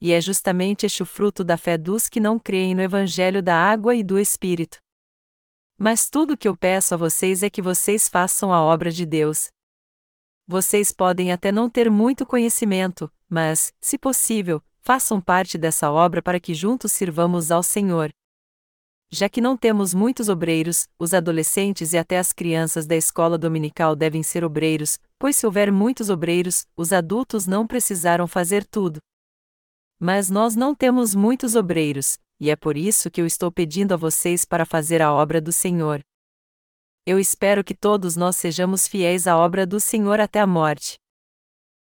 E 0.00 0.12
é 0.12 0.20
justamente 0.20 0.84
este 0.84 1.02
o 1.02 1.06
fruto 1.06 1.42
da 1.42 1.56
fé 1.56 1.78
dos 1.78 2.08
que 2.08 2.20
não 2.20 2.38
creem 2.38 2.74
no 2.74 2.82
Evangelho 2.82 3.42
da 3.42 3.56
água 3.56 3.94
e 3.94 4.02
do 4.02 4.18
Espírito. 4.18 4.78
Mas 5.78 6.08
tudo 6.08 6.34
o 6.34 6.36
que 6.36 6.48
eu 6.48 6.56
peço 6.56 6.94
a 6.94 6.96
vocês 6.96 7.42
é 7.42 7.50
que 7.50 7.62
vocês 7.62 8.08
façam 8.08 8.52
a 8.52 8.62
obra 8.62 8.90
de 8.90 9.04
Deus. 9.04 9.48
Vocês 10.46 10.92
podem 10.92 11.32
até 11.32 11.50
não 11.50 11.68
ter 11.68 11.90
muito 11.90 12.24
conhecimento, 12.24 13.12
mas, 13.28 13.74
se 13.80 13.98
possível, 13.98 14.62
façam 14.80 15.20
parte 15.20 15.58
dessa 15.58 15.90
obra 15.90 16.22
para 16.22 16.38
que 16.38 16.54
juntos 16.54 16.92
sirvamos 16.92 17.50
ao 17.50 17.62
Senhor. 17.62 18.10
Já 19.10 19.28
que 19.28 19.40
não 19.40 19.56
temos 19.56 19.94
muitos 19.94 20.28
obreiros, 20.28 20.88
os 20.98 21.14
adolescentes 21.14 21.92
e 21.92 21.98
até 21.98 22.18
as 22.18 22.32
crianças 22.32 22.86
da 22.86 22.96
escola 22.96 23.38
dominical 23.38 23.94
devem 23.96 24.22
ser 24.22 24.44
obreiros, 24.44 24.98
pois 25.18 25.36
se 25.36 25.46
houver 25.46 25.70
muitos 25.70 26.10
obreiros, 26.10 26.66
os 26.76 26.92
adultos 26.92 27.46
não 27.46 27.66
precisarão 27.66 28.26
fazer 28.26 28.64
tudo. 28.64 29.00
Mas 29.98 30.28
nós 30.28 30.54
não 30.54 30.74
temos 30.74 31.14
muitos 31.14 31.54
obreiros, 31.54 32.18
e 32.38 32.50
é 32.50 32.56
por 32.56 32.76
isso 32.76 33.10
que 33.10 33.20
eu 33.20 33.26
estou 33.26 33.50
pedindo 33.50 33.94
a 33.94 33.96
vocês 33.96 34.44
para 34.44 34.66
fazer 34.66 35.00
a 35.00 35.12
obra 35.12 35.40
do 35.40 35.50
Senhor. 35.52 36.00
Eu 37.06 37.18
espero 37.18 37.64
que 37.64 37.74
todos 37.74 38.16
nós 38.16 38.36
sejamos 38.36 38.86
fiéis 38.86 39.26
à 39.26 39.38
obra 39.38 39.66
do 39.66 39.80
Senhor 39.80 40.20
até 40.20 40.40
a 40.40 40.46
morte. 40.46 40.98